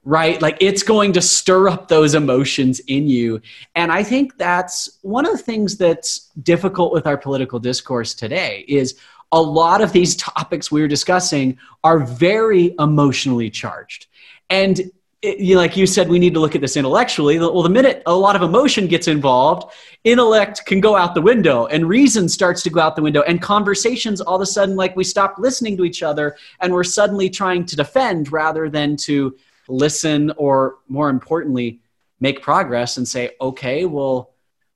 right? 0.09 0.41
Like 0.41 0.57
it's 0.59 0.83
going 0.83 1.13
to 1.13 1.21
stir 1.21 1.69
up 1.69 1.89
those 1.89 2.15
emotions 2.15 2.81
in 2.87 3.09
you. 3.09 3.43
And 3.75 3.93
I 3.93 4.03
think 4.03 4.39
that's 4.39 4.99
one 5.03 5.27
of 5.27 5.33
the 5.33 5.39
things 5.39 5.77
that's 5.77 6.31
difficult 6.43 6.95
with 6.95 7.07
our 7.07 7.19
political 7.19 7.59
discourse 7.59 8.15
today 8.15 8.65
is 8.69 8.99
a 9.33 9.43
lot 9.43 9.83
of 9.83 9.93
these 9.93 10.17
topics 10.17 10.73
we 10.73 10.81
are 10.81 10.89
discussing 10.89 11.59
are 11.85 11.99
very 11.99 12.75
emotionally 12.79 13.51
charged. 13.51 14.07
And 14.49 14.91
it, 15.29 15.39
you 15.39 15.57
like 15.57 15.77
you 15.77 15.87
said, 15.87 16.09
we 16.09 16.19
need 16.19 16.35
to 16.35 16.41
look 16.41 16.55
at 16.55 16.61
this 16.61 16.77
intellectually. 16.77 17.39
Well, 17.39 17.63
the 17.63 17.69
minute 17.69 18.03
a 18.07 18.15
lot 18.15 18.35
of 18.35 18.43
emotion 18.43 18.87
gets 18.87 19.09
involved, 19.09 19.73
intellect 20.05 20.65
can 20.67 20.81
go 20.81 20.97
out 20.97 21.15
the 21.15 21.23
window 21.23 21.67
and 21.67 21.89
reason 21.89 22.29
starts 22.29 22.63
to 22.63 22.71
go 22.71 22.81
out 22.81 22.97
the 22.97 23.03
window. 23.03 23.23
And 23.23 23.41
conversations, 23.41 24.21
all 24.21 24.37
of 24.37 24.43
a 24.43 24.47
sudden, 24.47 24.77
like 24.77 24.97
we 24.97 25.05
stop 25.05 25.37
listening 25.39 25.77
to 25.77 25.85
each 25.85 26.03
other 26.03 26.37
and 26.61 26.73
we're 26.73 26.85
suddenly 26.85 27.29
trying 27.29 27.67
to 27.67 27.77
defend 27.77 28.33
rather 28.33 28.69
than 28.71 28.97
to 29.09 29.37
listen 29.69 30.33
or, 30.37 30.79
more 30.89 31.11
importantly, 31.11 31.81
make 32.21 32.43
progress 32.43 32.97
and 32.97 33.07
say, 33.07 33.31
okay, 33.41 33.85
well, 33.85 34.35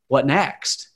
what 0.08 0.26
next? 0.26 0.88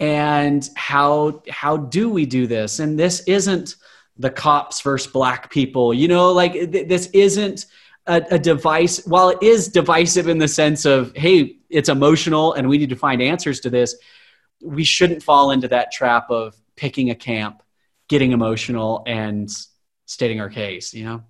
And 0.00 0.68
how, 0.74 1.42
how 1.48 1.76
do 1.76 2.10
we 2.10 2.26
do 2.26 2.46
this? 2.46 2.80
And 2.80 2.98
this 2.98 3.20
isn't 3.20 3.76
the 4.18 4.30
cops 4.30 4.80
versus 4.80 5.10
black 5.10 5.50
people. 5.50 5.94
You 5.94 6.08
know, 6.08 6.32
like 6.32 6.52
th- 6.52 6.88
this 6.88 7.06
isn't 7.12 7.66
a, 8.06 8.22
a, 8.32 8.38
device. 8.38 9.04
While 9.06 9.30
it 9.30 9.42
is 9.42 9.68
divisive 9.68 10.28
in 10.28 10.38
the 10.38 10.48
sense 10.48 10.84
of, 10.84 11.14
hey, 11.16 11.56
it's 11.70 11.88
emotional 11.88 12.52
and 12.54 12.68
we 12.68 12.78
need 12.78 12.90
to 12.90 12.96
find 12.96 13.22
answers 13.22 13.60
to 13.60 13.70
this, 13.70 13.96
we 14.62 14.84
shouldn't 14.84 15.22
fall 15.22 15.50
into 15.50 15.68
that 15.68 15.92
trap 15.92 16.30
of 16.30 16.54
picking 16.76 17.10
a 17.10 17.14
camp, 17.14 17.62
getting 18.08 18.32
emotional, 18.32 19.02
and 19.06 19.50
stating 20.06 20.40
our 20.40 20.48
case. 20.48 20.94
You 20.94 21.04
know. 21.04 21.24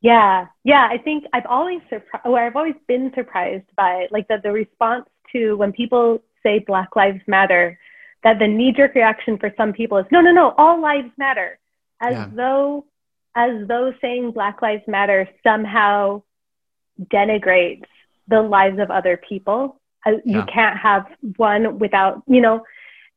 Yeah, 0.00 0.46
yeah. 0.64 0.88
I 0.90 0.98
think 0.98 1.24
I've 1.32 1.46
always 1.46 1.80
surprised, 1.88 2.24
or 2.24 2.38
oh, 2.38 2.46
I've 2.46 2.56
always 2.56 2.76
been 2.86 3.12
surprised 3.14 3.66
by 3.76 4.06
like 4.10 4.28
the 4.28 4.38
the 4.42 4.52
response 4.52 5.06
to 5.32 5.54
when 5.54 5.72
people 5.72 6.22
say 6.42 6.60
Black 6.60 6.94
Lives 6.96 7.20
Matter 7.26 7.78
that 8.24 8.38
the 8.38 8.46
knee 8.46 8.72
jerk 8.72 8.94
reaction 8.94 9.38
for 9.38 9.52
some 9.56 9.72
people 9.72 9.98
is 9.98 10.06
no, 10.10 10.20
no, 10.20 10.32
no, 10.32 10.54
all 10.58 10.80
lives 10.80 11.10
matter, 11.16 11.58
as 12.00 12.12
yeah. 12.12 12.28
though 12.32 12.84
as 13.34 13.66
though 13.68 13.92
saying 14.00 14.32
Black 14.32 14.62
Lives 14.62 14.82
Matter 14.86 15.28
somehow 15.42 16.22
denigrates 17.00 17.84
the 18.26 18.42
lives 18.42 18.78
of 18.78 18.90
other 18.90 19.16
people. 19.16 19.80
Uh, 20.06 20.12
yeah. 20.24 20.38
You 20.38 20.42
can't 20.44 20.78
have 20.78 21.06
one 21.36 21.78
without, 21.78 22.22
you 22.26 22.40
know, 22.40 22.64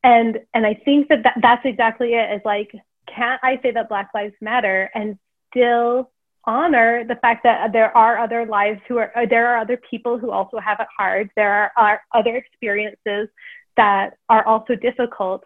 and 0.02 0.40
and 0.54 0.66
I 0.66 0.74
think 0.74 1.08
that, 1.08 1.22
that 1.24 1.38
that's 1.40 1.64
exactly 1.64 2.14
it. 2.14 2.32
Is 2.34 2.42
like, 2.44 2.72
can't 3.06 3.40
I 3.42 3.60
say 3.62 3.70
that 3.72 3.88
Black 3.88 4.10
Lives 4.14 4.34
Matter 4.40 4.90
and 4.94 5.18
still 5.50 6.10
honor 6.44 7.04
the 7.04 7.14
fact 7.16 7.44
that 7.44 7.72
there 7.72 7.96
are 7.96 8.18
other 8.18 8.44
lives 8.46 8.80
who 8.88 8.98
are 8.98 9.12
there 9.28 9.48
are 9.48 9.58
other 9.58 9.78
people 9.90 10.18
who 10.18 10.30
also 10.30 10.58
have 10.58 10.80
it 10.80 10.88
hard. 10.96 11.30
There 11.36 11.52
are, 11.52 11.72
are 11.76 12.02
other 12.12 12.36
experiences 12.36 13.28
that 13.76 14.14
are 14.28 14.44
also 14.44 14.74
difficult. 14.74 15.44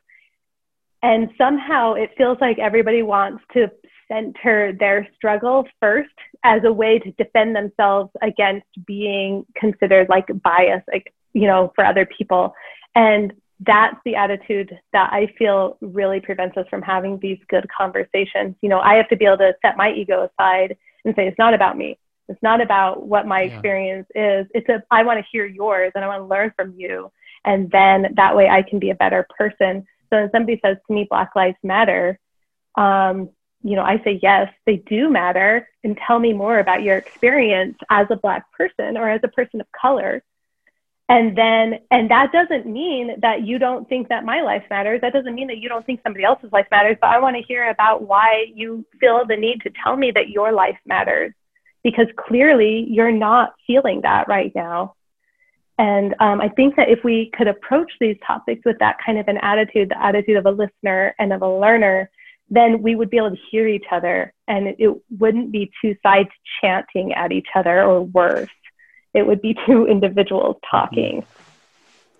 And 1.03 1.31
somehow 1.37 1.95
it 1.95 2.11
feels 2.17 2.39
like 2.41 2.59
everybody 2.59 3.03
wants 3.03 3.45
to 3.53 3.71
center 4.09 4.73
their 4.73 5.07
struggle 5.15 5.67
first 5.81 6.11
as 6.45 6.63
a 6.65 6.73
way 6.73 6.99
to 6.99 7.11
defend 7.13 7.55
themselves 7.55 8.11
against 8.23 8.67
being 8.87 9.45
considered 9.57 10.09
like 10.09 10.27
bias, 10.43 10.83
like, 10.93 11.13
you 11.33 11.47
know, 11.47 11.73
for 11.75 11.85
other 11.85 12.07
people. 12.07 12.55
And 12.95 13.33
that's 13.61 13.97
the 14.05 14.17
attitude 14.17 14.79
that 14.93 15.13
I 15.13 15.33
feel 15.39 15.79
really 15.81 16.21
prevents 16.21 16.57
us 16.57 16.67
from 16.69 16.83
having 16.83 17.19
these 17.21 17.39
good 17.49 17.67
conversations. 17.77 18.55
You 18.61 18.69
know, 18.69 18.81
I 18.81 18.95
have 18.95 19.09
to 19.09 19.17
be 19.17 19.25
able 19.25 19.39
to 19.39 19.55
set 19.63 19.77
my 19.77 19.93
ego 19.93 20.29
aside 20.31 20.77
and 21.05 21.15
say, 21.17 21.27
it's 21.27 21.39
not 21.39 21.55
about 21.55 21.77
me. 21.77 21.99
It's 22.29 22.43
not 22.43 22.61
about 22.61 23.07
what 23.07 23.27
my 23.27 23.43
yeah. 23.43 23.53
experience 23.53 24.07
is. 24.15 24.47
It's 24.53 24.69
a, 24.69 24.83
I 24.91 25.05
want 25.05 25.21
to 25.21 25.27
hear 25.31 25.47
yours 25.47 25.93
and 25.95 26.05
I 26.05 26.09
want 26.09 26.23
to 26.23 26.27
learn 26.27 26.53
from 26.57 26.75
you. 26.77 27.11
And 27.45 27.71
then 27.71 28.13
that 28.17 28.37
way 28.37 28.49
I 28.49 28.63
can 28.63 28.79
be 28.79 28.91
a 28.91 28.95
better 28.95 29.27
person. 29.39 29.87
So 30.11 30.21
when 30.21 30.31
somebody 30.33 30.61
says 30.65 30.77
to 30.87 30.93
me, 30.93 31.07
Black 31.09 31.31
Lives 31.37 31.57
Matter, 31.63 32.19
um, 32.77 33.31
you 33.67 33.75
know, 33.75 33.83
I 33.83 34.01
say, 34.05 34.21
yes, 34.23 34.53
they 34.65 34.77
do 34.77 35.11
matter. 35.11 35.69
And 35.83 35.99
tell 36.07 36.19
me 36.19 36.33
more 36.33 36.59
about 36.59 36.83
your 36.83 36.97
experience 36.97 37.77
as 37.91 38.07
a 38.11 38.17
Black 38.17 38.51
person 38.53 38.97
or 38.97 39.09
as 39.09 39.21
a 39.25 39.29
person 39.29 39.61
of 39.61 39.67
color. 39.73 40.23
And 41.09 41.37
then, 41.39 41.81
and 41.91 42.11
that 42.11 42.33
doesn't 42.33 42.67
mean 42.67 43.21
that 43.21 43.43
you 43.43 43.59
don't 43.59 43.89
think 43.89 44.09
that 44.09 44.25
my 44.25 44.41
life 44.41 44.65
matters. 44.71 45.01
That 45.01 45.13
doesn't 45.13 45.35
mean 45.35 45.47
that 45.49 45.59
you 45.59 45.69
don't 45.69 45.87
think 45.87 46.01
somebody 46.03 46.25
else's 46.25 46.53
life 46.53 46.67
matters. 46.71 46.97
But 47.01 47.11
I 47.11 47.21
want 47.21 47.37
to 47.37 47.43
hear 47.43 47.69
about 47.69 48.03
why 48.03 48.47
you 48.55 48.85
feel 49.01 49.25
the 49.25 49.37
need 49.37 49.61
to 49.63 49.71
tell 49.83 49.97
me 49.97 50.11
that 50.13 50.31
your 50.31 50.53
life 50.53 50.79
matters 50.85 51.33
because 51.85 52.07
clearly 52.17 52.87
you're 52.89 53.13
not 53.13 53.55
feeling 53.67 54.01
that 54.03 54.27
right 54.27 54.53
now. 54.55 54.95
And 55.79 56.15
um, 56.21 56.41
I 56.41 56.49
think 56.49 56.77
that 56.77 56.89
if 56.89 57.05
we 57.05 57.31
could 57.37 57.49
approach 57.49 57.93
these 58.01 58.17
topics 58.27 58.63
with 58.65 58.79
that 58.79 58.97
kind 59.05 59.19
of 59.19 59.29
an 59.29 59.37
attitude, 59.39 59.91
the 59.91 60.03
attitude 60.03 60.37
of 60.37 60.47
a 60.47 60.51
listener 60.51 61.15
and 61.19 61.33
of 61.33 61.43
a 61.43 61.59
learner, 61.59 62.11
then 62.49 62.83
we 62.83 62.95
would 62.95 63.11
be 63.11 63.17
able 63.17 63.31
to 63.31 63.43
hear 63.51 63.67
each 63.67 63.87
other 63.91 64.33
and 64.47 64.69
it, 64.69 64.77
it 64.79 64.97
wouldn't 65.19 65.51
be 65.51 65.71
two 65.83 65.97
sides 66.03 66.29
chanting 66.61 67.13
at 67.13 67.33
each 67.33 67.49
other 67.55 67.83
or 67.83 68.03
worse. 68.03 68.49
It 69.15 69.27
would 69.27 69.43
be 69.43 69.57
two 69.67 69.87
individuals 69.87 70.57
mm-hmm. 70.57 70.77
talking. 70.77 71.27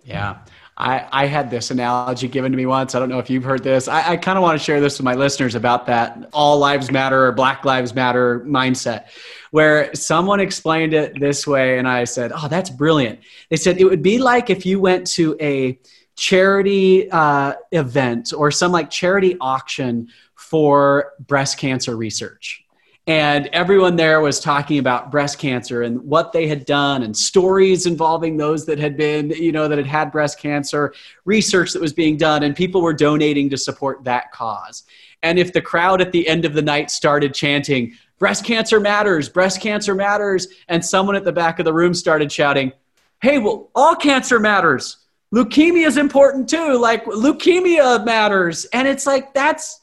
Yeah. 0.05 0.39
I, 0.79 1.07
I 1.11 1.27
had 1.27 1.51
this 1.51 1.71
analogy 1.71 2.29
given 2.29 2.53
to 2.53 2.57
me 2.57 2.67
once. 2.67 2.95
I 2.95 2.99
don't 2.99 3.09
know 3.09 3.19
if 3.19 3.31
you've 3.31 3.45
heard 3.45 3.63
this. 3.63 3.89
I, 3.89 4.13
I 4.13 4.17
kind 4.19 4.37
of 4.37 4.43
want 4.43 4.59
to 4.59 4.65
share 4.65 4.79
this 4.79 4.99
with 4.99 5.05
my 5.05 5.15
listeners 5.15 5.55
about 5.55 5.87
that 5.87 6.29
all 6.35 6.59
lives 6.59 6.91
matter 6.91 7.27
or 7.27 7.33
Black 7.33 7.65
Lives 7.65 7.95
Matter 7.95 8.41
mindset, 8.41 9.07
where 9.53 9.95
someone 9.95 10.39
explained 10.39 10.93
it 10.93 11.19
this 11.19 11.47
way. 11.47 11.79
And 11.79 11.89
I 11.89 12.05
said, 12.05 12.31
Oh, 12.35 12.47
that's 12.49 12.69
brilliant. 12.69 13.21
They 13.49 13.57
said 13.57 13.81
it 13.81 13.85
would 13.85 14.03
be 14.03 14.19
like 14.19 14.51
if 14.51 14.67
you 14.67 14.79
went 14.79 15.07
to 15.13 15.35
a 15.41 15.79
charity 16.17 17.11
uh, 17.11 17.55
event 17.73 18.33
or 18.37 18.51
some 18.51 18.73
like 18.73 18.91
charity 18.91 19.37
auction 19.41 20.09
for 20.35 21.13
breast 21.21 21.59
cancer 21.59 21.97
research. 21.97 22.63
And 23.09 23.47
everyone 23.53 23.95
there 23.95 24.21
was 24.21 24.41
talking 24.41 24.79
about 24.79 25.13
breast 25.13 25.39
cancer 25.39 25.83
and 25.83 26.01
what 26.03 26.33
they 26.33 26.49
had 26.49 26.65
done 26.65 27.05
and 27.05 27.17
stories 27.17 27.87
involving 27.87 28.37
those 28.37 28.67
that 28.67 28.81
had 28.81 28.97
been 28.97 29.31
you 29.31 29.53
know 29.53 29.69
that 29.69 29.79
had 29.79 29.87
had 29.87 30.11
breast 30.11 30.41
cancer 30.41 30.93
research 31.25 31.73
that 31.73 31.81
was 31.81 31.93
being 31.93 32.17
done 32.17 32.43
and 32.43 32.57
people 32.57 32.83
were 32.83 32.93
donating 32.93 33.49
to 33.51 33.57
support 33.57 34.03
that 34.03 34.33
cause. 34.33 34.83
And 35.23 35.39
if 35.39 35.53
the 35.53 35.61
crowd 35.61 36.01
at 36.01 36.11
the 36.11 36.27
end 36.27 36.45
of 36.45 36.55
the 36.55 36.63
night 36.63 36.91
started 36.91 37.33
chanting 37.33 37.95
breast 38.19 38.45
cancer 38.45 38.81
matters 38.81 39.29
breast 39.29 39.61
cancer 39.61 39.95
matters 39.95 40.49
and 40.69 40.85
someone 40.85 41.15
at 41.15 41.25
the 41.25 41.33
back 41.33 41.61
of 41.61 41.65
the 41.65 41.73
room 41.73 41.95
started 41.95 42.33
shouting 42.33 42.73
hey 43.21 43.39
well 43.39 43.71
all 43.75 43.95
cancer 43.95 44.41
matters 44.41 45.06
leukemia 45.35 45.87
is 45.87 45.97
important 45.97 46.49
too 46.49 46.79
like 46.79 47.05
leukemia 47.05 48.05
matters 48.05 48.65
and 48.67 48.87
it's 48.87 49.07
like 49.07 49.35
that's 49.35 49.81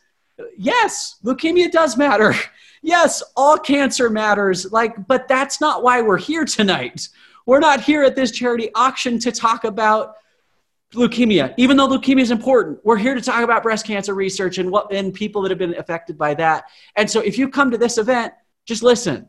yes 0.57 1.17
leukemia 1.23 1.71
does 1.71 1.97
matter 1.97 2.33
yes, 2.83 3.23
all 3.35 3.57
cancer 3.57 4.09
matters, 4.09 4.71
like, 4.71 5.07
but 5.07 5.27
that's 5.27 5.59
not 5.59 5.81
why 5.81 6.01
we're 6.01 6.17
here 6.17 6.45
tonight. 6.45 7.09
We're 7.45 7.59
not 7.59 7.81
here 7.81 8.03
at 8.03 8.15
this 8.15 8.31
charity 8.31 8.69
auction 8.75 9.17
to 9.19 9.31
talk 9.31 9.63
about 9.63 10.15
leukemia, 10.93 11.55
even 11.57 11.75
though 11.75 11.87
leukemia 11.87 12.21
is 12.21 12.31
important. 12.31 12.79
We're 12.83 12.97
here 12.97 13.15
to 13.15 13.21
talk 13.21 13.43
about 13.43 13.63
breast 13.63 13.87
cancer 13.87 14.13
research 14.13 14.59
and 14.59 14.69
what 14.69 14.93
and 14.93 15.13
people 15.13 15.41
that 15.41 15.49
have 15.49 15.57
been 15.57 15.75
affected 15.75 16.17
by 16.17 16.35
that. 16.35 16.65
And 16.95 17.09
so 17.09 17.21
if 17.21 17.37
you 17.37 17.49
come 17.49 17.71
to 17.71 17.77
this 17.77 17.97
event, 17.97 18.33
just 18.65 18.83
listen 18.83 19.27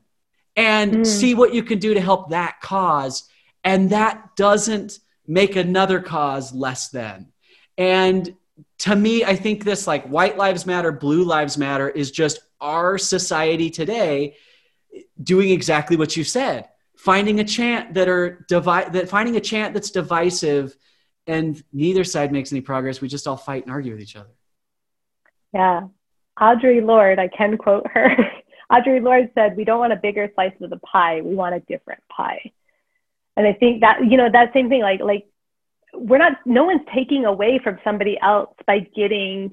and 0.56 0.92
mm. 0.96 1.06
see 1.06 1.34
what 1.34 1.54
you 1.54 1.62
can 1.62 1.78
do 1.78 1.94
to 1.94 2.00
help 2.00 2.30
that 2.30 2.60
cause. 2.60 3.28
And 3.64 3.88
that 3.90 4.36
doesn't 4.36 4.98
make 5.26 5.56
another 5.56 6.00
cause 6.00 6.52
less 6.52 6.88
than. 6.88 7.32
And 7.78 8.34
to 8.78 8.94
me, 8.94 9.24
I 9.24 9.36
think 9.36 9.64
this 9.64 9.86
like 9.86 10.06
white 10.06 10.36
lives 10.36 10.66
matter, 10.66 10.92
blue 10.92 11.24
lives 11.24 11.58
matter 11.58 11.88
is 11.88 12.10
just 12.10 12.40
our 12.60 12.98
society 12.98 13.70
today 13.70 14.36
doing 15.22 15.50
exactly 15.50 15.96
what 15.96 16.16
you 16.16 16.24
said 16.24 16.68
finding 17.04 17.38
a 17.38 17.44
chant 17.44 17.92
that 17.92 18.08
are 18.08 18.46
divi- 18.48 18.90
that 18.90 19.10
finding 19.10 19.36
a 19.36 19.40
chant 19.40 19.74
that's 19.74 19.90
divisive 19.90 20.74
and 21.26 21.62
neither 21.70 22.02
side 22.02 22.32
makes 22.32 22.50
any 22.50 22.62
progress. 22.62 23.02
We 23.02 23.08
just 23.08 23.26
all 23.26 23.36
fight 23.36 23.64
and 23.64 23.72
argue 23.72 23.92
with 23.92 24.00
each 24.00 24.16
other. 24.16 24.30
Yeah. 25.52 25.88
Audre 26.40 26.84
lorde 26.84 27.18
i 27.18 27.28
can 27.28 27.58
quote 27.58 27.86
her. 27.92 28.16
Audre 28.72 29.02
lorde 29.02 29.30
said 29.34 29.54
we 29.54 29.64
don't 29.64 29.78
want 29.78 29.92
a 29.92 29.96
bigger 29.96 30.30
slice 30.34 30.54
of 30.62 30.70
the 30.70 30.78
pie. 30.78 31.20
We 31.20 31.34
want 31.34 31.54
a 31.54 31.60
different 31.60 32.02
pie 32.08 32.52
and 33.36 33.46
i 33.46 33.52
think 33.52 33.80
that 33.80 33.98
you 34.08 34.16
know 34.16 34.28
that 34.30 34.52
same 34.52 34.68
thing 34.68 34.82
like 34.82 35.00
like 35.00 35.26
we're 35.94 36.18
not 36.18 36.38
no 36.44 36.64
one's 36.64 36.86
taking 36.94 37.24
away 37.24 37.60
from 37.62 37.78
somebody 37.84 38.18
else 38.20 38.54
by 38.66 38.80
getting 38.96 39.52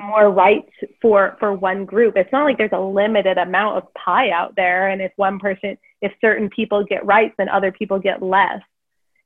more 0.00 0.30
rights 0.30 0.70
for 1.02 1.36
for 1.40 1.52
one 1.52 1.84
group. 1.84 2.16
It's 2.16 2.32
not 2.32 2.44
like 2.44 2.56
there's 2.56 2.70
a 2.72 2.80
limited 2.80 3.36
amount 3.36 3.78
of 3.78 3.94
pie 3.94 4.30
out 4.30 4.54
there. 4.54 4.88
And 4.88 5.02
if 5.02 5.12
one 5.16 5.38
person 5.38 5.76
if 6.00 6.12
certain 6.20 6.48
people 6.50 6.84
get 6.84 7.04
rights 7.04 7.34
then 7.38 7.48
other 7.48 7.72
people 7.72 7.98
get 7.98 8.22
less. 8.22 8.60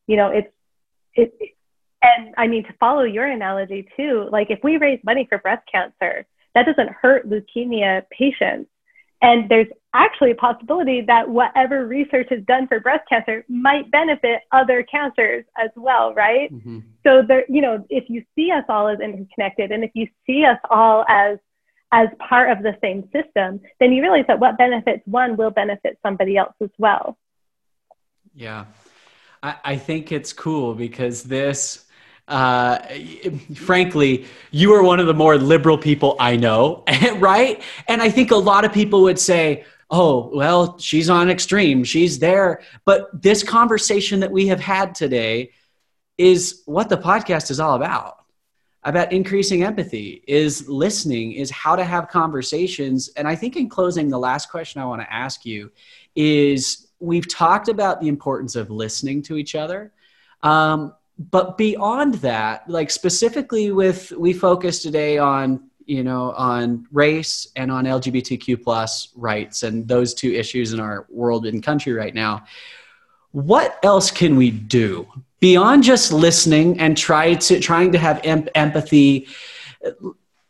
You 0.07 0.16
know 0.16 0.28
it's 0.28 0.48
it 1.14 1.34
and 2.03 2.34
i 2.36 2.46
mean 2.46 2.64
to 2.64 2.72
follow 2.80 3.03
your 3.03 3.26
analogy 3.26 3.86
too 3.96 4.28
like 4.32 4.50
if 4.50 4.59
we 4.62 4.76
raise 4.78 4.98
money 5.05 5.26
for 5.28 5.38
breast 5.38 5.62
cancer 5.70 6.26
that 6.55 6.66
doesn't 6.66 6.90
hurt 6.90 7.28
leukemia 7.28 8.03
patients 8.11 8.70
and 9.22 9.48
there's 9.48 9.68
actually 9.94 10.32
a 10.32 10.34
possibility 10.34 11.00
that 11.02 11.28
whatever 11.28 11.86
research 11.86 12.28
is 12.30 12.44
done 12.44 12.66
for 12.66 12.80
breast 12.80 13.08
cancer 13.08 13.44
might 13.48 13.90
benefit 13.90 14.40
other 14.50 14.82
cancers 14.82 15.44
as 15.56 15.70
well, 15.76 16.12
right? 16.14 16.52
Mm-hmm. 16.52 16.80
So 17.04 17.22
there, 17.26 17.44
you 17.48 17.60
know, 17.60 17.86
if 17.88 18.04
you 18.08 18.24
see 18.34 18.50
us 18.50 18.64
all 18.68 18.88
as 18.88 18.98
interconnected 19.00 19.70
and 19.70 19.84
if 19.84 19.92
you 19.94 20.08
see 20.26 20.44
us 20.44 20.58
all 20.68 21.04
as 21.08 21.38
as 21.94 22.08
part 22.26 22.50
of 22.50 22.62
the 22.62 22.74
same 22.82 23.02
system, 23.12 23.60
then 23.78 23.92
you 23.92 24.00
realize 24.00 24.24
that 24.26 24.40
what 24.40 24.56
benefits 24.56 25.02
one 25.04 25.36
will 25.36 25.50
benefit 25.50 25.98
somebody 26.02 26.38
else 26.38 26.54
as 26.62 26.70
well. 26.78 27.18
Yeah. 28.34 28.64
I, 29.42 29.56
I 29.62 29.76
think 29.76 30.10
it's 30.10 30.32
cool 30.32 30.74
because 30.74 31.24
this 31.24 31.84
uh, 32.28 32.78
frankly, 33.54 34.26
you 34.50 34.72
are 34.74 34.82
one 34.82 35.00
of 35.00 35.06
the 35.06 35.14
more 35.14 35.36
liberal 35.36 35.76
people 35.76 36.16
I 36.18 36.36
know, 36.36 36.84
right? 37.16 37.62
And 37.88 38.00
I 38.00 38.10
think 38.10 38.30
a 38.30 38.36
lot 38.36 38.64
of 38.64 38.72
people 38.72 39.02
would 39.02 39.18
say, 39.18 39.64
oh, 39.90 40.30
well, 40.32 40.78
she's 40.78 41.10
on 41.10 41.28
extreme, 41.28 41.84
she's 41.84 42.18
there. 42.18 42.62
But 42.84 43.22
this 43.22 43.42
conversation 43.42 44.20
that 44.20 44.30
we 44.30 44.46
have 44.46 44.60
had 44.60 44.94
today 44.94 45.50
is 46.16 46.62
what 46.66 46.88
the 46.88 46.96
podcast 46.96 47.50
is 47.50 47.60
all 47.60 47.74
about. 47.74 48.18
about 48.84 49.12
increasing 49.12 49.62
empathy 49.62 50.22
is 50.26 50.68
listening 50.68 51.32
is 51.32 51.50
how 51.50 51.76
to 51.76 51.84
have 51.84 52.08
conversations 52.08 53.08
and 53.16 53.28
i 53.28 53.34
think 53.34 53.56
in 53.56 53.68
closing 53.68 54.08
the 54.08 54.18
last 54.18 54.50
question 54.50 54.82
i 54.82 54.84
want 54.84 55.00
to 55.00 55.12
ask 55.12 55.46
you 55.46 55.70
is 56.16 56.88
we've 56.98 57.28
talked 57.32 57.68
about 57.68 58.00
the 58.00 58.08
importance 58.08 58.56
of 58.56 58.70
listening 58.70 59.22
to 59.22 59.36
each 59.36 59.54
other 59.54 59.92
um, 60.42 60.92
but 61.18 61.56
beyond 61.56 62.14
that 62.14 62.68
like 62.68 62.90
specifically 62.90 63.70
with 63.70 64.12
we 64.12 64.32
focus 64.32 64.82
today 64.82 65.18
on 65.18 65.70
you 65.86 66.02
know 66.02 66.32
on 66.32 66.86
race 66.92 67.46
and 67.56 67.70
on 67.70 67.84
lgbtq 67.84 68.62
plus 68.62 69.08
rights 69.14 69.62
and 69.62 69.86
those 69.86 70.14
two 70.14 70.32
issues 70.32 70.72
in 70.72 70.80
our 70.80 71.06
world 71.08 71.46
and 71.46 71.62
country 71.62 71.92
right 71.92 72.14
now. 72.14 72.44
What 73.32 73.78
else 73.82 74.10
can 74.10 74.36
we 74.36 74.50
do 74.50 75.06
beyond 75.40 75.84
just 75.84 76.12
listening 76.12 76.78
and 76.78 76.96
try 76.96 77.34
to 77.34 77.60
trying 77.60 77.92
to 77.92 77.98
have 77.98 78.20
em- 78.24 78.48
empathy? 78.54 79.26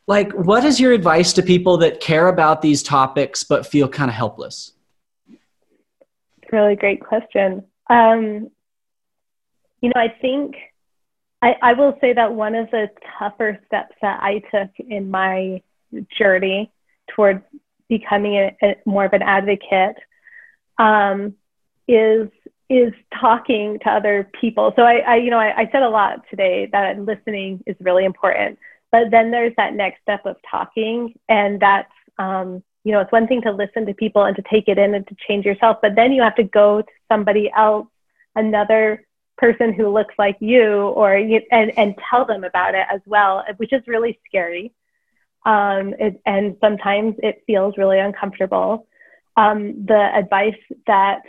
Like 0.09 0.33
what 0.33 0.65
is 0.65 0.81
your 0.81 0.93
advice 0.93 1.33
to 1.35 1.43
people 1.43 1.77
that 1.79 2.01
care 2.01 2.29
about 2.29 2.61
these 2.61 2.83
topics 2.83 3.45
but 3.45 3.67
feel 3.67 3.89
kind 3.89 4.11
of 4.11 4.17
helpless? 4.17 4.73
Really 6.51 6.77
great 6.77 7.01
question. 7.05 7.65
Um, 7.89 8.51
you 9.83 9.91
know 9.91 10.01
i 10.01 10.09
think 10.09 10.57
I, 11.43 11.57
I 11.61 11.73
will 11.73 11.99
say 12.01 12.13
that 12.13 12.35
one 12.35 12.55
of 12.55 12.71
the 12.71 12.89
tougher 13.19 13.59
steps 13.67 13.95
that 14.01 14.23
i 14.23 14.43
took 14.51 14.71
in 14.79 15.11
my 15.11 15.63
journey 16.19 16.73
towards 17.15 17.43
becoming 17.89 18.37
a, 18.37 18.57
a 18.63 18.77
more 18.87 19.05
of 19.05 19.13
an 19.13 19.23
advocate 19.23 19.97
um, 20.79 21.35
is 21.87 22.29
is 22.69 22.95
talking 23.21 23.79
to 23.81 23.91
other 23.91 24.31
people. 24.41 24.73
So 24.77 24.83
I, 24.83 24.99
I 25.07 25.17
you 25.17 25.31
know, 25.31 25.39
I, 25.39 25.63
I, 25.63 25.69
said 25.71 25.83
a 25.83 25.91
lot 25.91 26.23
today 26.31 26.71
that 26.73 26.99
listening 26.99 27.63
is 27.67 27.77
really 27.81 28.07
important, 28.07 28.59
but 28.91 29.11
then 29.11 29.31
there's 29.31 29.53
that 29.59 29.75
next 29.75 30.01
step 30.01 30.25
of 30.25 30.37
talking, 30.51 31.13
and 31.29 31.61
that's, 31.61 31.93
um, 32.19 32.63
you 32.85 32.93
know, 32.93 33.01
it's 33.01 33.13
one 33.13 33.27
thing 33.27 33.43
to 33.43 33.53
listen 33.53 33.85
to 33.85 33.93
people 33.93 34.25
and 34.25 34.35
to 34.37 34.43
take 34.51 34.69
it 34.69 34.79
in 34.79 34.95
and 34.95 35.07
to 35.07 35.17
change 35.29 35.45
yourself, 35.45 35.79
but 35.83 35.95
then 35.95 36.13
you 36.13 36.23
have 36.23 36.37
to 36.37 36.45
go 36.45 36.81
to 36.81 36.93
somebody 37.11 37.51
else, 37.55 37.89
another 38.37 39.05
person 39.43 39.73
who 39.73 39.89
looks 39.89 40.15
like 40.25 40.37
you, 40.41 40.71
or 41.01 41.15
and 41.15 41.73
and 41.77 41.91
tell 42.09 42.25
them 42.25 42.45
about 42.45 42.75
it 42.81 42.87
as 42.89 43.01
well, 43.07 43.45
which 43.57 43.73
is 43.73 43.83
really 43.89 44.15
scary, 44.27 44.73
um, 45.45 45.95
it, 45.99 46.15
and 46.25 46.57
sometimes 46.61 47.17
it 47.29 47.43
feels 47.47 47.77
really 47.77 47.99
uncomfortable. 47.99 48.87
Um, 49.37 49.85
the 49.93 50.03
advice 50.23 50.63
that 50.87 51.23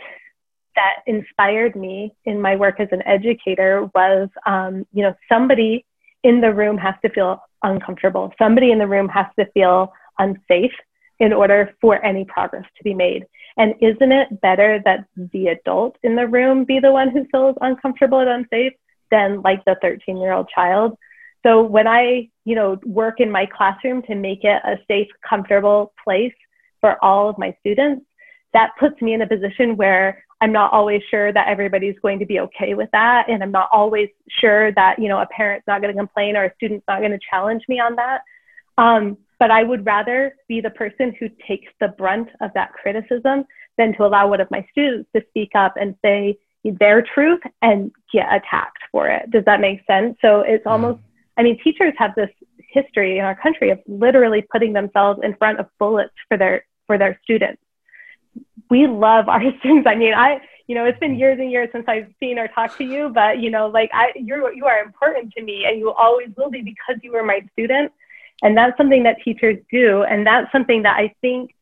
that 0.76 0.96
inspired 1.06 1.74
me 1.74 2.14
in 2.24 2.40
my 2.40 2.54
work 2.56 2.76
as 2.78 2.88
an 2.92 3.02
educator 3.16 3.90
was, 3.94 4.28
um, 4.46 4.86
you 4.92 5.02
know, 5.02 5.14
somebody 5.28 5.84
in 6.22 6.40
the 6.40 6.52
room 6.52 6.76
has 6.78 6.94
to 7.02 7.08
feel 7.10 7.42
uncomfortable. 7.62 8.32
Somebody 8.38 8.70
in 8.70 8.78
the 8.78 8.86
room 8.94 9.08
has 9.08 9.26
to 9.38 9.46
feel 9.52 9.92
unsafe 10.18 10.76
in 11.18 11.32
order 11.32 11.74
for 11.80 12.04
any 12.04 12.24
progress 12.24 12.66
to 12.76 12.84
be 12.84 12.94
made. 12.94 13.24
And 13.56 13.74
isn't 13.80 14.12
it 14.12 14.40
better 14.40 14.80
that 14.84 15.06
the 15.16 15.48
adult 15.48 15.96
in 16.02 16.16
the 16.16 16.26
room 16.26 16.64
be 16.64 16.80
the 16.80 16.92
one 16.92 17.10
who 17.10 17.26
feels 17.30 17.56
uncomfortable 17.60 18.18
and 18.18 18.28
unsafe 18.28 18.72
than 19.10 19.42
like 19.42 19.64
the 19.64 19.76
13 19.80 20.16
year 20.16 20.32
old 20.32 20.48
child? 20.48 20.98
So 21.44 21.62
when 21.62 21.86
I, 21.86 22.30
you 22.44 22.54
know, 22.54 22.78
work 22.84 23.20
in 23.20 23.30
my 23.30 23.46
classroom 23.46 24.02
to 24.02 24.14
make 24.14 24.44
it 24.44 24.62
a 24.64 24.78
safe, 24.88 25.08
comfortable 25.28 25.92
place 26.02 26.34
for 26.80 27.02
all 27.04 27.28
of 27.28 27.38
my 27.38 27.56
students, 27.60 28.04
that 28.54 28.70
puts 28.78 29.00
me 29.02 29.14
in 29.14 29.22
a 29.22 29.28
position 29.28 29.76
where 29.76 30.24
I'm 30.40 30.52
not 30.52 30.72
always 30.72 31.02
sure 31.10 31.32
that 31.32 31.48
everybody's 31.48 31.98
going 32.00 32.18
to 32.18 32.26
be 32.26 32.40
okay 32.40 32.74
with 32.74 32.90
that. 32.92 33.28
And 33.28 33.42
I'm 33.42 33.50
not 33.50 33.68
always 33.72 34.08
sure 34.40 34.72
that, 34.72 34.98
you 34.98 35.08
know, 35.08 35.18
a 35.18 35.26
parent's 35.26 35.66
not 35.66 35.80
going 35.80 35.94
to 35.94 35.98
complain 35.98 36.36
or 36.36 36.44
a 36.44 36.54
student's 36.54 36.84
not 36.88 37.00
going 37.00 37.12
to 37.12 37.18
challenge 37.30 37.62
me 37.68 37.78
on 37.78 37.96
that. 37.96 38.22
Um, 38.76 39.18
but 39.44 39.50
I 39.50 39.62
would 39.62 39.84
rather 39.84 40.36
be 40.48 40.62
the 40.62 40.70
person 40.70 41.14
who 41.20 41.28
takes 41.46 41.70
the 41.78 41.88
brunt 41.88 42.30
of 42.40 42.50
that 42.54 42.72
criticism 42.72 43.44
than 43.76 43.94
to 43.94 44.06
allow 44.06 44.26
one 44.26 44.40
of 44.40 44.50
my 44.50 44.66
students 44.70 45.06
to 45.14 45.22
speak 45.28 45.50
up 45.54 45.74
and 45.78 45.94
say 46.00 46.38
their 46.64 47.02
truth 47.02 47.42
and 47.60 47.92
get 48.10 48.26
attacked 48.32 48.78
for 48.90 49.06
it. 49.08 49.30
Does 49.30 49.44
that 49.44 49.60
make 49.60 49.84
sense? 49.86 50.16
So 50.22 50.40
it's 50.40 50.64
hmm. 50.64 50.70
almost, 50.70 51.00
I 51.36 51.42
mean, 51.42 51.62
teachers 51.62 51.92
have 51.98 52.14
this 52.14 52.30
history 52.70 53.18
in 53.18 53.24
our 53.26 53.34
country 53.34 53.68
of 53.68 53.80
literally 53.86 54.40
putting 54.50 54.72
themselves 54.72 55.20
in 55.22 55.34
front 55.34 55.60
of 55.60 55.66
bullets 55.78 56.14
for 56.26 56.38
their 56.38 56.64
for 56.86 56.96
their 56.96 57.20
students 57.22 57.60
we 58.70 58.86
love 58.86 59.28
our 59.28 59.42
students. 59.58 59.86
I 59.86 59.94
mean, 59.94 60.14
I, 60.14 60.40
you 60.66 60.74
know, 60.74 60.84
it's 60.84 60.98
been 60.98 61.18
years 61.18 61.38
and 61.38 61.50
years 61.50 61.68
since 61.72 61.84
I've 61.88 62.08
seen 62.20 62.38
or 62.38 62.48
talked 62.48 62.78
to 62.78 62.84
you, 62.84 63.10
but 63.10 63.38
you 63.38 63.50
know, 63.50 63.68
like 63.68 63.90
I, 63.92 64.12
you're, 64.16 64.52
you 64.52 64.64
are 64.64 64.82
important 64.82 65.32
to 65.34 65.42
me 65.42 65.66
and 65.66 65.78
you 65.78 65.92
always 65.92 66.28
will 66.36 66.50
be 66.50 66.62
because 66.62 66.96
you 67.02 67.12
were 67.12 67.22
my 67.22 67.40
student. 67.52 67.92
And 68.42 68.56
that's 68.56 68.76
something 68.76 69.04
that 69.04 69.18
teachers 69.24 69.58
do. 69.70 70.02
And 70.02 70.26
that's 70.26 70.50
something 70.52 70.82
that 70.82 70.96
I 70.96 71.14
think 71.20 71.54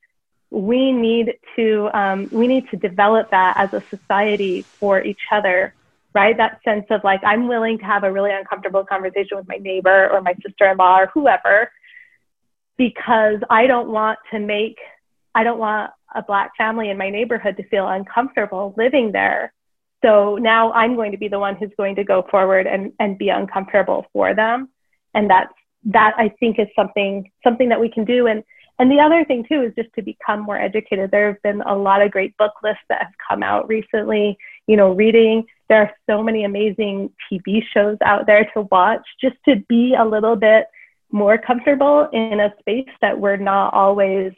we 0.50 0.92
need 0.92 1.34
to, 1.56 1.88
um, 1.94 2.28
we 2.30 2.46
need 2.46 2.68
to 2.70 2.76
develop 2.76 3.30
that 3.30 3.54
as 3.56 3.72
a 3.72 3.82
society 3.88 4.66
for 4.80 5.02
each 5.02 5.20
other, 5.30 5.74
right? 6.14 6.36
That 6.36 6.60
sense 6.64 6.86
of 6.90 7.02
like, 7.04 7.20
I'm 7.24 7.48
willing 7.48 7.78
to 7.78 7.84
have 7.84 8.04
a 8.04 8.12
really 8.12 8.32
uncomfortable 8.32 8.84
conversation 8.84 9.38
with 9.38 9.48
my 9.48 9.56
neighbor 9.56 10.10
or 10.10 10.20
my 10.20 10.34
sister-in-law 10.46 11.00
or 11.00 11.06
whoever, 11.06 11.70
because 12.76 13.40
I 13.48 13.66
don't 13.66 13.90
want 13.90 14.18
to 14.32 14.38
make, 14.38 14.78
I 15.34 15.44
don't 15.44 15.58
want 15.58 15.90
a 16.14 16.22
black 16.22 16.56
family 16.58 16.90
in 16.90 16.98
my 16.98 17.08
neighborhood 17.08 17.56
to 17.56 17.68
feel 17.68 17.88
uncomfortable 17.88 18.74
living 18.76 19.12
there. 19.12 19.52
So 20.04 20.36
now 20.36 20.72
I'm 20.72 20.96
going 20.96 21.12
to 21.12 21.18
be 21.18 21.28
the 21.28 21.38
one 21.38 21.56
who's 21.56 21.70
going 21.76 21.94
to 21.96 22.04
go 22.04 22.26
forward 22.30 22.66
and, 22.66 22.92
and 22.98 23.16
be 23.16 23.28
uncomfortable 23.28 24.06
for 24.12 24.34
them. 24.34 24.68
And 25.14 25.30
that's 25.30 25.52
that 25.84 26.14
I 26.16 26.28
think 26.40 26.58
is 26.58 26.68
something 26.76 27.30
something 27.42 27.68
that 27.68 27.80
we 27.80 27.88
can 27.88 28.04
do. 28.04 28.26
And 28.26 28.44
and 28.78 28.90
the 28.90 29.00
other 29.00 29.24
thing 29.24 29.44
too 29.48 29.62
is 29.62 29.74
just 29.76 29.94
to 29.94 30.02
become 30.02 30.40
more 30.40 30.58
educated. 30.58 31.10
There 31.10 31.28
have 31.28 31.42
been 31.42 31.62
a 31.62 31.76
lot 31.76 32.02
of 32.02 32.10
great 32.10 32.36
book 32.36 32.52
lists 32.62 32.82
that 32.88 33.02
have 33.02 33.12
come 33.28 33.42
out 33.42 33.68
recently. 33.68 34.38
You 34.66 34.76
know, 34.76 34.92
reading. 34.92 35.44
There 35.68 35.80
are 35.80 35.92
so 36.08 36.22
many 36.22 36.44
amazing 36.44 37.10
TV 37.30 37.62
shows 37.72 37.96
out 38.04 38.26
there 38.26 38.50
to 38.54 38.62
watch 38.70 39.02
just 39.20 39.36
to 39.48 39.56
be 39.68 39.94
a 39.98 40.04
little 40.04 40.36
bit 40.36 40.66
more 41.10 41.38
comfortable 41.38 42.08
in 42.12 42.40
a 42.40 42.52
space 42.60 42.88
that 43.00 43.18
we're 43.18 43.36
not 43.36 43.74
always 43.74 44.32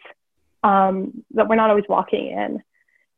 um, 0.62 1.24
that 1.32 1.48
we're 1.48 1.56
not 1.56 1.70
always 1.70 1.84
walking 1.88 2.28
in. 2.28 2.62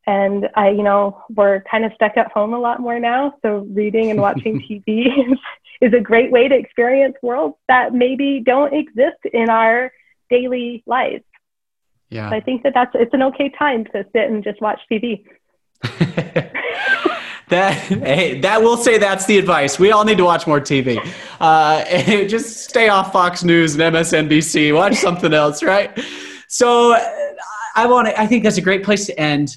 And 0.06 0.48
I, 0.54 0.70
you 0.70 0.82
know, 0.82 1.22
we're 1.30 1.62
kind 1.62 1.84
of 1.84 1.92
stuck 1.94 2.16
at 2.16 2.30
home 2.30 2.54
a 2.54 2.58
lot 2.58 2.80
more 2.80 3.00
now. 3.00 3.34
So 3.42 3.66
reading 3.70 4.10
and 4.10 4.20
watching 4.20 4.60
TV 4.70 5.06
is, 5.32 5.38
is 5.80 5.92
a 5.92 6.00
great 6.00 6.30
way 6.30 6.48
to 6.48 6.54
experience 6.54 7.16
worlds 7.22 7.56
that 7.68 7.92
maybe 7.92 8.40
don't 8.40 8.72
exist 8.72 9.18
in 9.32 9.50
our 9.50 9.92
daily 10.30 10.84
lives. 10.86 11.24
Yeah. 12.08 12.30
So 12.30 12.36
I 12.36 12.40
think 12.40 12.62
that 12.62 12.72
that's 12.72 12.92
it's 12.94 13.12
an 13.14 13.22
okay 13.24 13.48
time 13.48 13.84
to 13.86 14.06
sit 14.12 14.30
and 14.30 14.44
just 14.44 14.60
watch 14.60 14.80
TV. 14.90 15.24
that 17.48 17.74
hey, 17.74 18.40
that 18.40 18.62
will 18.62 18.76
say 18.76 18.98
that's 18.98 19.26
the 19.26 19.38
advice. 19.38 19.78
We 19.78 19.90
all 19.90 20.04
need 20.04 20.18
to 20.18 20.24
watch 20.24 20.46
more 20.46 20.60
TV. 20.60 20.98
Uh, 21.40 21.84
just 22.28 22.68
stay 22.68 22.88
off 22.88 23.12
Fox 23.12 23.42
News 23.42 23.74
and 23.74 23.94
MSNBC. 23.94 24.72
Watch 24.72 24.94
something 24.94 25.34
else, 25.34 25.64
right? 25.64 25.98
So 26.46 26.96
I 27.74 27.86
want 27.86 28.06
to, 28.08 28.20
I 28.20 28.26
think 28.26 28.44
that's 28.44 28.56
a 28.56 28.62
great 28.62 28.84
place 28.84 29.06
to 29.06 29.18
end 29.18 29.56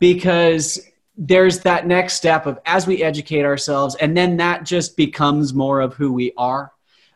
because 0.00 0.80
there's 1.16 1.60
that 1.60 1.86
next 1.86 2.14
step 2.14 2.46
of 2.46 2.58
as 2.66 2.86
we 2.86 3.02
educate 3.02 3.44
ourselves, 3.44 3.94
and 3.96 4.16
then 4.16 4.38
that 4.38 4.64
just 4.64 4.96
becomes 4.96 5.54
more 5.54 5.80
of 5.80 5.94
who 5.94 6.12
we 6.12 6.32
are. 6.36 6.72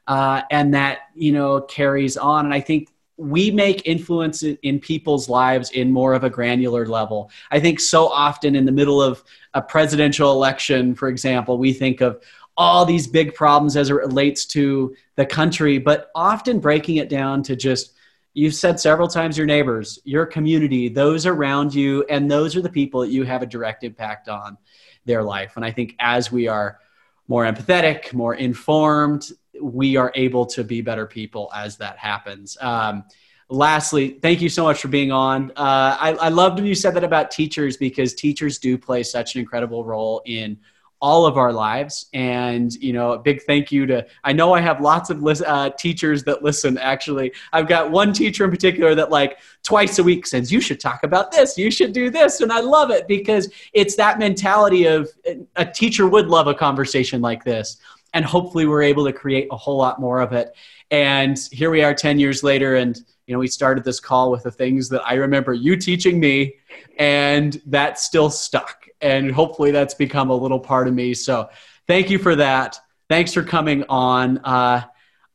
Uh, 0.07 0.43
and 0.51 0.74
that, 0.74 0.99
you 1.14 1.32
know, 1.32 1.62
carries 1.62 2.18
on. 2.18 2.45
And 2.45 2.53
I 2.53 2.61
think 2.61 2.91
we 3.16 3.51
make 3.51 3.87
influence 3.87 4.43
in 4.43 4.78
people's 4.78 5.30
lives 5.30 5.70
in 5.70 5.91
more 5.91 6.12
of 6.12 6.24
a 6.24 6.28
granular 6.28 6.85
level. 6.85 7.30
I 7.51 7.59
think 7.59 7.80
so 7.80 8.09
often 8.09 8.55
in 8.55 8.66
the 8.66 8.72
middle 8.72 9.01
of 9.01 9.24
a 9.55 9.62
presidential 9.62 10.30
election, 10.32 10.95
for 10.95 11.09
example, 11.09 11.57
we 11.57 11.72
think 11.72 12.03
of 12.03 12.22
all 12.55 12.85
these 12.85 13.07
big 13.07 13.35
problems 13.35 13.78
as 13.78 13.89
it 13.89 13.95
relates 13.95 14.45
to 14.47 14.95
the 15.16 15.24
country, 15.24 15.78
but 15.78 16.11
often 16.14 16.61
breaking 16.61 16.97
it 16.97 17.09
down 17.09 17.43
to 17.45 17.57
just 17.57 17.95
you've 18.35 18.55
said 18.55 18.78
several 18.78 19.09
times 19.09 19.39
your 19.39 19.47
neighbors, 19.47 19.99
your 20.05 20.26
community, 20.26 20.89
those 20.89 21.24
around 21.24 21.72
you, 21.72 22.05
and 22.11 22.30
those 22.30 22.57
are 22.57 22.61
the 22.61 22.68
people 22.68 23.01
that 23.01 23.11
you 23.11 23.22
have 23.22 23.43
a 23.43 23.47
direct 23.47 23.85
impact 23.85 24.28
on 24.28 24.59
their 25.05 25.22
life. 25.22 25.53
And 25.57 25.64
I 25.64 25.70
think 25.70 25.95
as 26.01 26.30
we 26.32 26.49
are 26.49 26.80
more 27.28 27.45
empathetic, 27.45 28.12
more 28.12 28.35
informed, 28.35 29.30
we 29.61 29.97
are 29.97 30.12
able 30.14 30.45
to 30.47 30.64
be 30.64 30.80
better 30.80 31.07
people 31.07 31.51
as 31.55 31.76
that 31.78 31.97
happens. 31.97 32.59
Um, 32.61 33.05
lastly, 33.49 34.18
thank 34.20 34.43
you 34.43 34.49
so 34.49 34.64
much 34.64 34.80
for 34.80 34.89
being 34.89 35.12
on. 35.12 35.51
Uh, 35.53 35.97
I, 36.01 36.16
I 36.20 36.28
loved 36.28 36.57
when 36.57 36.66
you 36.66 36.74
said 36.74 36.95
that 36.95 37.05
about 37.05 37.30
teachers 37.30 37.76
because 37.76 38.14
teachers 38.14 38.59
do 38.59 38.76
play 38.76 39.05
such 39.05 39.37
an 39.37 39.41
incredible 39.41 39.85
role 39.85 40.22
in 40.26 40.59
all 41.05 41.26
of 41.26 41.36
our 41.36 41.52
lives. 41.52 42.07
And, 42.14 42.72
you 42.76 42.94
know, 42.94 43.12
a 43.12 43.18
big 43.18 43.42
thank 43.42 43.70
you 43.70 43.84
to, 43.84 44.07
I 44.24 44.32
know 44.32 44.55
I 44.55 44.62
have 44.62 44.80
lots 44.80 45.11
of 45.11 45.22
uh, 45.22 45.68
teachers 45.78 46.24
that 46.24 46.42
listen, 46.42 46.78
actually. 46.78 47.30
I've 47.52 47.68
got 47.68 47.90
one 47.90 48.14
teacher 48.14 48.46
in 48.46 48.50
particular 48.50 48.94
that, 48.94 49.11
like, 49.11 49.36
twice 49.62 49.98
a 49.98 50.02
week 50.02 50.26
says, 50.26 50.50
You 50.50 50.62
should 50.62 50.80
talk 50.80 51.00
about 51.02 51.30
this, 51.30 51.59
you 51.59 51.70
should 51.70 51.92
do 51.92 52.09
this. 52.09 52.40
And 52.40 52.50
I 52.50 52.61
love 52.61 52.90
it 52.90 53.07
because 53.07 53.52
it's 53.74 53.96
that 53.96 54.18
mentality 54.18 54.86
of 54.86 55.11
a 55.57 55.66
teacher 55.66 56.09
would 56.09 56.28
love 56.28 56.46
a 56.46 56.55
conversation 56.55 57.20
like 57.20 57.44
this. 57.44 57.76
and 58.14 58.24
hopefully 58.24 58.64
we're 58.64 58.82
able 58.82 59.05
to 59.05 59.12
create 59.12 59.48
a 59.50 59.57
whole 59.57 59.76
lot 59.76 60.00
more 60.00 60.20
of 60.20 60.32
it. 60.32 60.55
And 60.91 61.39
here 61.51 61.70
we 61.70 61.82
are 61.82 61.95
10 61.95 62.18
years 62.18 62.43
later, 62.43 62.76
and 62.76 62.97
you 63.26 63.32
know, 63.32 63.39
we 63.39 63.49
started 63.49 63.85
this 63.85 64.01
call 64.01 64.30
with 64.30 64.43
the 64.43 64.51
things 64.51 64.89
that 64.91 65.03
I 65.07 65.14
remember 65.14 65.55
you 65.55 65.76
teaching 65.76 66.20
me, 66.20 66.55
and 66.99 67.61
that 67.66 67.99
still 67.99 68.30
stuck. 68.30 68.87
And 69.01 69.32
hopefully 69.32 69.70
that's 69.70 69.95
become 69.95 70.30
a 70.30 70.37
little 70.37 70.61
part 70.61 70.89
of 70.89 70.95
me. 70.95 71.14
So 71.14 71.49
thank 71.87 72.11
you 72.11 72.18
for 72.18 72.37
that. 72.37 72.78
Thanks 73.09 73.32
for 73.32 73.43
coming 73.43 73.85
on. 73.89 74.39
Uh, 74.39 74.82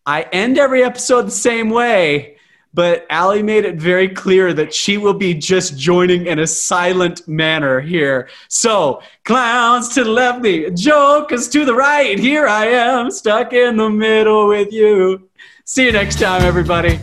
I 0.06 0.24
end 0.32 0.58
every 0.58 0.84
episode 0.84 1.24
the 1.24 1.32
same 1.32 1.70
way, 1.70 2.38
but 2.74 3.06
Allie 3.10 3.43
made 3.43 3.66
it 3.66 3.76
very 3.76 4.10
clear 4.10 4.54
that 4.54 4.74
she 4.74 4.97
will 4.97 5.14
be 5.14 5.34
just 5.34 5.78
joining 5.78 6.28
in 6.28 6.39
a 6.39 6.47
silent 6.47 7.28
manner 7.28 7.80
here. 7.80 8.30
So, 8.47 9.02
clowns 9.26 9.89
to 9.89 10.04
the 10.04 10.12
left 10.12 10.41
me, 10.41 10.70
jokers 10.72 11.47
to 11.50 11.66
the 11.66 11.74
right. 11.74 12.18
Here 12.18 12.47
I 12.47 12.68
am, 12.68 13.12
stuck 13.12 13.54
in 13.54 13.78
the 13.78 13.89
middle 13.89 14.47
with 14.47 14.72
you. 14.72 15.28
See 15.72 15.86
you 15.86 15.91
next 15.91 16.17
time, 16.17 16.41
everybody. 16.41 16.99